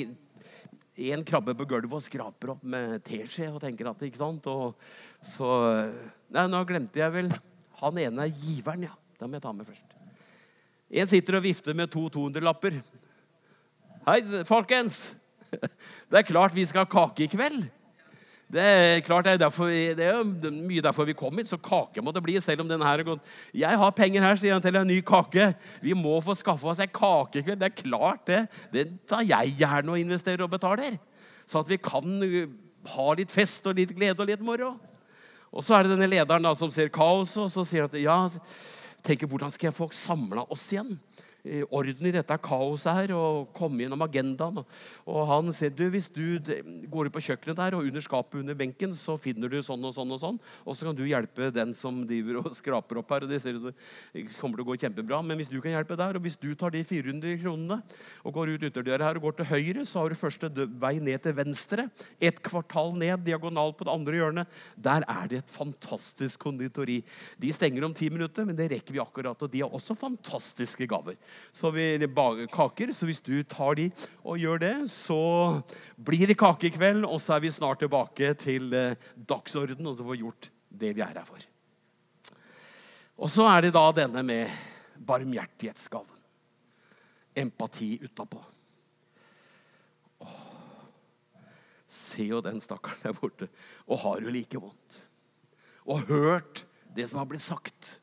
En 1.00 1.22
krabbe 1.24 1.54
på 1.56 1.64
gulvet 1.64 1.94
og 1.96 2.04
skraper 2.04 2.50
opp 2.52 2.64
med 2.68 2.98
teskje 3.08 3.46
og 3.54 3.62
tenker 3.64 3.88
at 3.88 4.02
ikke 4.04 4.20
sant? 4.20 4.50
Og 4.52 4.76
så 5.24 5.48
Nei, 6.28 6.44
nå 6.52 6.60
glemte 6.68 7.00
jeg 7.00 7.14
vel 7.14 7.32
Han 7.80 8.02
ene 8.04 8.26
er 8.26 8.36
giveren, 8.36 8.84
ja. 8.90 8.98
Da 9.16 9.30
må 9.30 9.40
jeg 9.40 9.46
ta 9.46 9.54
med 9.56 9.70
først. 9.70 9.99
En 10.90 11.10
sitter 11.10 11.38
og 11.38 11.46
vifter 11.46 11.76
med 11.78 11.92
to 11.94 12.08
200-lapper. 12.10 12.80
Hei, 14.08 14.22
folkens! 14.48 15.10
Det 15.50 16.18
er 16.18 16.26
klart 16.26 16.54
vi 16.54 16.66
skal 16.66 16.86
ha 16.86 16.90
kake 16.90 17.26
i 17.26 17.30
kveld. 17.30 17.64
Det 18.50 18.62
er 18.62 19.04
klart 19.06 19.28
det 19.28 19.36
er, 19.36 19.42
derfor, 19.44 19.70
det 19.70 20.06
er 20.10 20.54
mye 20.54 20.82
derfor 20.82 21.06
vi 21.06 21.14
kom 21.18 21.38
hit, 21.38 21.52
så 21.52 21.58
kake 21.62 22.02
må 22.02 22.10
det 22.14 22.24
bli. 22.26 22.40
selv 22.42 22.64
om 22.64 22.70
den 22.70 22.82
her 22.82 23.02
er 23.02 23.06
gått. 23.06 23.28
Jeg 23.54 23.78
har 23.78 23.92
penger 23.94 24.26
her, 24.26 24.40
sier 24.42 24.56
han 24.56 24.64
til 24.66 24.80
en 24.80 24.90
ny 24.90 24.98
kake. 25.06 25.52
Vi 25.86 25.94
må 25.94 26.16
få 26.26 26.34
skaffe 26.38 26.66
oss 26.70 26.82
ei 26.82 26.90
kake 26.90 27.42
i 27.42 27.46
kveld. 27.46 27.62
Det 27.62 27.70
er 27.70 27.78
klart, 27.78 28.26
det. 28.26 28.40
Det 28.74 28.88
tar 29.10 29.22
jeg 29.30 29.54
gjerne 29.62 29.94
og 29.94 30.02
investerer 30.02 30.46
og 30.46 30.54
betaler. 30.56 30.98
Så 31.46 31.62
at 31.62 31.70
vi 31.70 31.78
kan 31.78 32.26
uh, 32.26 32.50
ha 32.96 33.08
litt 33.18 33.34
fest 33.34 33.70
og 33.70 33.78
litt 33.78 33.94
glede 33.94 34.26
og 34.26 34.30
litt 34.32 34.42
moro. 34.46 34.74
Og 35.54 35.66
så 35.66 35.78
er 35.78 35.86
det 35.86 35.94
denne 35.94 36.10
lederen 36.10 36.46
da, 36.46 36.56
som 36.58 36.74
ser 36.74 36.90
kaoset, 36.94 37.44
og 37.46 37.54
så 37.54 37.66
sier 37.66 37.86
han 37.86 37.94
at 37.94 38.02
ja, 38.02 38.18
tenker 39.06 39.30
hvordan 39.30 39.54
skal 39.54 39.70
jeg 39.70 39.78
få 39.78 39.90
samla 39.96 40.46
oss 40.52 40.68
igjen? 40.74 40.98
Orden 41.70 42.10
i 42.10 42.14
dette 42.14 42.38
kaoset 42.44 42.96
her 42.96 43.14
og 43.18 43.50
komme 43.58 43.84
gjennom 43.84 44.04
agendaen. 44.06 44.62
Og 45.10 45.22
han 45.30 45.52
sier 45.56 45.74
du, 45.74 45.86
hvis 45.92 46.10
du 46.14 46.40
går 46.92 47.10
på 47.14 47.24
kjøkkenet 47.30 47.58
der 47.60 47.78
og 47.78 47.88
under 47.90 48.06
skapet 48.06 48.42
under 48.42 48.58
benken, 48.58 48.94
så 48.98 49.18
finner 49.22 49.52
du 49.52 49.60
sånn 49.66 49.84
og 49.86 49.96
sånn 49.96 50.14
og 50.16 50.22
sånn, 50.22 50.40
og 50.66 50.78
så 50.78 50.90
kan 50.90 50.98
du 50.98 51.06
hjelpe 51.08 51.50
den 51.56 51.74
som 51.78 52.04
driver 52.10 52.42
og 52.44 52.52
skraper 52.60 53.02
opp 53.02 53.14
her. 53.16 53.26
og 53.26 53.34
Det 53.34 53.42
ser 53.44 53.58
ut 53.58 53.70
kommer 54.40 54.60
til 54.60 54.66
å 54.66 54.70
gå 54.70 54.78
kjempebra. 54.82 55.22
Men 55.26 55.40
hvis 55.40 55.52
du 55.52 55.60
kan 55.62 55.74
hjelpe 55.74 55.98
der, 56.00 56.18
og 56.18 56.26
hvis 56.26 56.38
du 56.40 56.52
tar 56.58 56.74
de 56.74 56.84
400 56.88 57.40
kronene 57.42 57.80
og 58.24 58.36
går 58.36 58.54
ut 58.54 58.68
ytterdøra 58.70 59.10
her 59.10 59.20
og 59.20 59.28
går 59.28 59.40
til 59.40 59.50
høyre, 59.52 59.86
så 59.88 60.04
har 60.04 60.12
du 60.12 60.20
første 60.20 60.50
vei 60.82 60.96
ned 61.04 61.24
til 61.24 61.36
venstre. 61.38 61.88
Et 62.22 62.42
kvartal 62.46 62.94
ned, 62.98 63.26
diagonalt 63.26 63.78
på 63.80 63.88
det 63.88 63.96
andre 63.96 64.20
hjørnet. 64.22 64.60
Der 64.78 65.06
er 65.10 65.30
det 65.32 65.44
et 65.44 65.54
fantastisk 65.54 66.42
konditori. 66.46 67.00
De 67.40 67.54
stenger 67.56 67.88
om 67.88 67.96
ti 67.96 68.10
minutter, 68.14 68.48
men 68.48 68.58
det 68.58 68.70
rekker 68.74 68.96
vi 68.96 69.04
akkurat. 69.04 69.40
Og 69.46 69.52
de 69.52 69.64
har 69.64 69.76
også 69.76 69.98
fantastiske 70.00 70.88
gaver 70.90 71.20
så 71.56 71.72
vi 71.76 71.98
baker 72.08 72.50
kaker. 72.54 72.94
Så 72.96 73.10
hvis 73.10 73.22
du 73.24 73.44
tar 73.44 73.78
de 73.80 73.90
og 74.24 74.40
gjør 74.42 74.62
det, 74.64 74.74
så 74.92 75.20
blir 75.96 76.28
det 76.30 76.40
kake 76.40 76.70
i 76.70 76.74
kveld, 76.76 77.06
og 77.06 77.22
så 77.22 77.38
er 77.38 77.46
vi 77.46 77.54
snart 77.54 77.82
tilbake 77.84 78.34
til 78.40 78.74
eh, 78.74 79.10
dagsorden, 79.16 79.86
og 79.86 79.98
så 79.98 80.06
får 80.06 80.18
vi 80.18 80.24
gjort 80.26 80.52
det 80.70 80.94
vi 80.96 81.06
er 81.06 81.18
her 81.18 81.28
for. 81.28 81.48
Og 83.20 83.32
så 83.32 83.48
er 83.52 83.66
det 83.66 83.74
da 83.76 83.84
denne 83.96 84.24
med 84.24 84.48
barmhjertighetsgaven. 85.08 86.16
Empati 87.40 87.98
utapå. 88.04 88.40
Se 91.90 92.28
jo 92.30 92.40
den 92.46 92.60
stakkaren 92.62 93.02
der 93.02 93.16
borte 93.18 93.48
og 93.88 94.02
har 94.04 94.22
jo 94.22 94.34
like 94.34 94.62
vondt. 94.62 95.00
Og 95.90 96.06
hørt 96.06 96.66
det 96.96 97.08
som 97.10 97.22
har 97.22 97.30
blitt 97.30 97.44
sagt. 97.44 97.98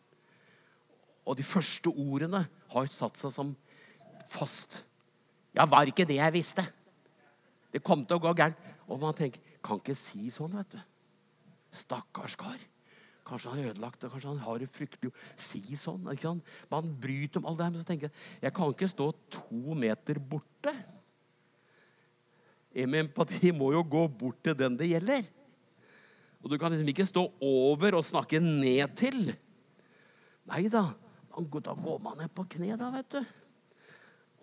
Og 1.26 1.36
de 1.38 1.46
første 1.46 1.90
ordene 1.90 2.44
har 2.72 2.90
satt 2.94 3.18
seg 3.18 3.34
som 3.34 3.52
fast. 4.30 4.84
Ja, 5.56 5.66
var 5.66 5.88
ikke 5.88 6.06
det 6.06 6.20
jeg 6.20 6.34
visste. 6.34 6.64
Det 7.72 7.82
kom 7.84 8.04
til 8.06 8.18
å 8.18 8.22
gå 8.22 8.32
gærent. 8.38 8.58
Og 8.86 9.00
man 9.02 9.16
tenker 9.16 9.42
Kan 9.66 9.80
ikke 9.80 9.96
si 9.98 10.28
sånn, 10.30 10.52
vet 10.54 10.76
du. 10.76 10.82
Stakkars 11.74 12.36
kar. 12.38 12.60
Kanskje 13.26 13.50
han 13.50 13.58
har 13.58 13.72
ødelagt, 13.72 13.98
det, 13.98 14.10
kanskje 14.12 14.30
han 14.30 14.44
har 14.44 14.60
det 14.62 14.68
fryktelig 14.70 15.10
Si 15.34 15.60
sånn. 15.74 16.04
ikke 16.12 16.28
sant? 16.28 16.52
Man 16.70 16.92
bryter 17.02 17.40
om 17.40 17.48
alt 17.50 17.58
det 17.58 17.66
her. 17.66 17.72
Men 17.74 17.82
så 17.82 17.88
tenker 17.88 18.06
jeg 18.06 18.44
jeg 18.46 18.54
kan 18.54 18.70
ikke 18.70 18.88
stå 18.92 19.08
to 19.34 19.74
meter 19.74 20.20
borte. 20.22 20.74
Med 22.76 23.06
empati 23.06 23.50
må 23.56 23.72
jo 23.72 23.82
gå 23.82 24.04
bort 24.06 24.38
til 24.44 24.54
den 24.54 24.76
det 24.78 24.92
gjelder. 24.92 25.26
Og 26.44 26.52
du 26.52 26.58
kan 26.60 26.70
liksom 26.70 26.92
ikke 26.92 27.08
stå 27.08 27.24
over 27.42 27.96
og 27.98 28.06
snakke 28.06 28.38
ned 28.38 28.94
til. 29.00 29.32
Nei 30.46 30.68
da. 30.70 30.92
Da 31.36 31.74
går 31.74 32.00
man 32.00 32.16
ned 32.22 32.32
på 32.32 32.46
kne, 32.56 32.76
da, 32.80 32.88
vet 32.94 33.10
du. 33.12 33.20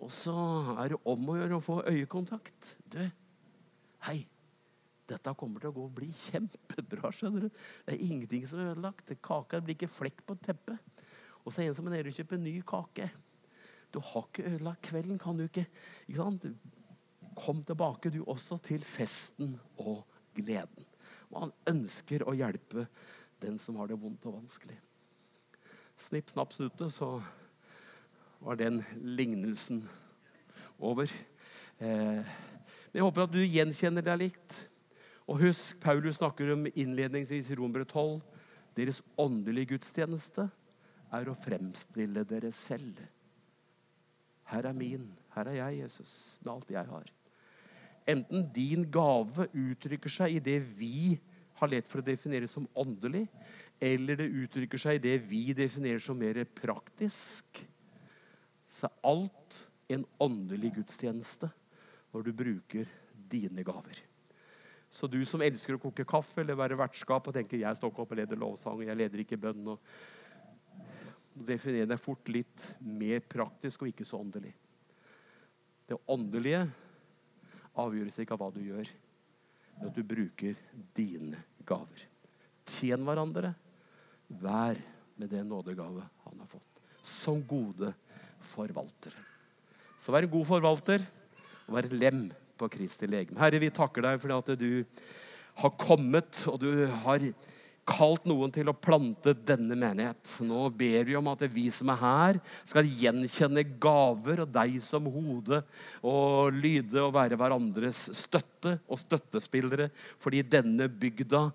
Og 0.04 0.12
så 0.12 0.36
er 0.84 0.94
det 0.94 1.00
om 1.10 1.30
å 1.32 1.38
gjøre 1.40 1.58
å 1.58 1.64
få 1.64 1.80
øyekontakt. 1.90 2.76
Du, 2.92 3.02
hei. 4.10 4.20
Dette 5.04 5.34
kommer 5.36 5.60
til 5.60 5.68
å 5.68 5.76
gå 5.76 5.84
og 5.84 5.96
bli 5.98 6.08
kjempebra. 6.16 7.10
skjønner 7.12 7.46
du. 7.46 7.64
Det 7.84 7.96
er 7.96 8.06
ingenting 8.06 8.46
som 8.48 8.62
er 8.64 8.72
ødelagt. 8.72 9.12
Kaka 9.24 9.60
blir 9.60 9.76
ikke 9.76 9.92
flekk 9.92 10.24
på 10.28 10.38
teppet. 10.40 10.80
Og 11.44 11.52
så 11.52 11.60
er 11.60 11.68
det 11.68 11.74
en 11.74 11.78
som 11.82 11.90
er 11.90 11.98
nede 11.98 12.14
og 12.14 12.16
kjøper 12.16 12.40
ny 12.40 12.54
kake. 12.68 13.10
Du 13.94 14.00
har 14.00 14.30
ikke 14.30 14.48
ødelagt 14.48 14.88
kvelden, 14.88 15.20
kan 15.22 15.38
du 15.38 15.44
ikke? 15.46 15.66
ikke 16.08 16.22
sant? 16.22 16.48
Kom 17.38 17.62
tilbake, 17.68 18.14
du 18.14 18.24
også, 18.24 18.58
til 18.64 18.82
festen 18.86 19.58
og 19.82 20.06
gleden. 20.38 20.88
Man 21.34 21.52
ønsker 21.70 22.24
å 22.26 22.36
hjelpe 22.38 22.88
den 23.44 23.60
som 23.60 23.78
har 23.82 23.92
det 23.92 24.00
vondt 24.00 24.26
og 24.30 24.40
vanskelig. 24.40 24.80
Snipp, 26.04 26.30
snapp, 26.30 26.52
snute, 26.52 26.90
så 26.92 27.22
var 28.44 28.58
den 28.60 28.82
lignelsen 29.00 29.86
over. 30.80 31.08
Eh, 31.80 32.20
men 32.20 32.98
jeg 33.00 33.06
håper 33.06 33.24
at 33.24 33.32
du 33.32 33.40
gjenkjenner 33.40 34.04
deg 34.04 34.20
likt. 34.26 34.58
Og 35.32 35.40
husk, 35.46 35.80
Paulus 35.80 36.20
snakker 36.20 36.52
om 36.58 36.68
innledningsvis 36.68 37.54
i 37.54 37.56
romer 37.56 37.86
12. 37.86 38.20
Deres 38.76 39.00
åndelige 39.16 39.78
gudstjeneste 39.78 40.50
er 41.14 41.30
å 41.32 41.38
fremstille 41.40 42.26
dere 42.28 42.52
selv. 42.52 43.00
Her 44.52 44.68
er 44.74 44.76
min, 44.76 45.08
her 45.38 45.54
er 45.54 45.62
jeg, 45.62 45.86
Jesus, 45.86 46.16
med 46.42 46.56
alt 46.58 46.74
jeg 46.76 46.90
har. 46.90 47.12
Enten 48.12 48.50
din 48.52 48.84
gave 48.92 49.48
uttrykker 49.56 50.12
seg 50.12 50.36
i 50.36 50.44
det 50.44 50.60
vi 50.76 51.16
har 51.62 51.72
lett 51.72 51.88
for 51.88 52.02
å 52.02 52.06
definere 52.06 52.50
som 52.52 52.68
åndelig, 52.76 53.24
eller 53.84 54.20
det 54.20 54.32
uttrykker 54.46 54.80
seg 54.80 54.98
i 54.98 55.04
det 55.04 55.18
vi 55.28 55.44
definerer 55.58 56.02
som 56.04 56.18
mer 56.20 56.40
praktisk, 56.56 57.60
så 58.70 58.88
er 58.88 58.98
alt 59.12 59.60
en 59.92 60.06
åndelig 60.24 60.74
gudstjeneste 60.78 61.50
når 62.14 62.26
du 62.26 62.32
bruker 62.38 62.90
dine 63.30 63.66
gaver. 63.66 64.00
Så 64.94 65.10
du 65.10 65.20
som 65.26 65.42
elsker 65.42 65.76
å 65.76 65.82
koke 65.82 66.06
kaffe 66.06 66.44
eller 66.44 66.58
være 66.58 66.78
vertskap 66.78 67.28
og 67.28 67.36
tenker 67.36 67.60
jeg 67.60 67.78
står 67.80 67.92
ikke 67.92 68.04
opp 68.04 68.14
og 68.14 68.20
leder 68.20 68.40
lovsang 68.40 68.78
og 68.78 68.86
jeg 68.86 69.00
leder 69.00 69.24
ikke 69.24 69.40
bønn 69.42 69.72
og 69.74 69.94
definerer 71.34 71.90
deg 71.90 72.02
fort 72.02 72.30
litt 72.30 72.68
mer 72.86 73.24
praktisk 73.26 73.84
og 73.84 73.90
ikke 73.90 74.06
så 74.06 74.20
åndelig. 74.22 74.54
Det 75.90 75.98
åndelige 76.14 76.62
avgjøres 77.82 78.22
ikke 78.22 78.38
av 78.38 78.44
hva 78.44 78.52
du 78.54 78.62
gjør, 78.62 78.92
men 79.80 79.90
at 79.90 79.98
du 79.98 80.06
bruker 80.06 80.62
dine 80.96 81.42
gaver. 81.66 82.06
Tjen 82.70 83.04
hverandre 83.04 83.56
Vær 84.42 84.80
med 85.20 85.30
det 85.30 85.44
nådegave 85.46 86.06
han 86.26 86.40
har 86.40 86.50
fått. 86.50 86.82
Som 87.04 87.42
gode 87.46 87.92
forvaltere. 88.54 89.20
Så 90.00 90.14
vær 90.14 90.26
en 90.26 90.34
god 90.34 90.48
forvalter, 90.50 91.04
og 91.68 91.78
vær 91.78 91.88
lem 91.94 92.26
på 92.60 92.70
Kristi 92.72 93.08
legeme. 93.08 93.40
Herre, 93.40 93.62
vi 93.62 93.72
takker 93.74 94.06
deg 94.06 94.22
for 94.22 94.36
at 94.36 94.54
du 94.60 94.84
har 95.62 95.76
kommet, 95.80 96.44
og 96.50 96.60
du 96.64 96.86
har 97.06 97.28
kalt 97.88 98.26
noen 98.30 98.52
til 98.54 98.70
å 98.72 98.76
plante 98.76 99.34
denne 99.36 99.76
menighet. 99.76 100.38
Nå 100.46 100.66
ber 100.78 101.04
vi 101.08 101.16
om 101.20 101.28
at 101.32 101.44
vi 101.52 101.66
som 101.74 101.92
er 101.92 102.00
her, 102.00 102.40
skal 102.68 102.88
gjenkjenne 102.88 103.66
gaver 103.82 104.44
og 104.46 104.52
deg 104.56 104.78
som 104.84 105.08
hode 105.12 105.60
og 106.00 106.56
lyde 106.56 107.02
og 107.04 107.14
være 107.18 107.40
hverandres 107.40 108.06
støtte 108.16 108.78
og 108.88 109.02
støttespillere. 109.02 109.90
Fordi 110.24 110.44
denne 110.48 110.88
bygda 110.88 111.46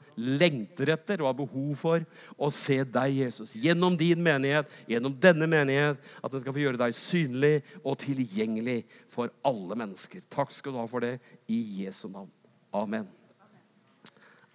lengter 0.41 0.93
etter 0.97 1.25
og 1.25 1.31
har 1.31 1.39
behov 1.41 1.73
for 1.81 2.05
å 2.37 2.51
se 2.53 2.81
deg, 2.85 3.17
Jesus, 3.25 3.57
gjennom 3.59 3.97
din 3.99 4.21
menighet, 4.25 4.69
gjennom 4.91 5.17
denne 5.21 5.49
menighet, 5.51 6.03
at 6.21 6.33
den 6.33 6.45
skal 6.45 6.57
få 6.57 6.65
gjøre 6.65 6.83
deg 6.83 6.97
synlig 6.97 7.55
og 7.83 7.97
tilgjengelig 8.05 8.83
for 9.15 9.33
alle 9.49 9.81
mennesker. 9.81 10.29
Takk 10.29 10.53
skal 10.55 10.77
du 10.77 10.83
ha 10.83 10.87
for 10.91 11.05
det 11.05 11.17
i 11.49 11.63
Jesu 11.85 12.07
navn. 12.13 12.31
Amen. 12.77 13.09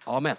Amen. 0.06 0.38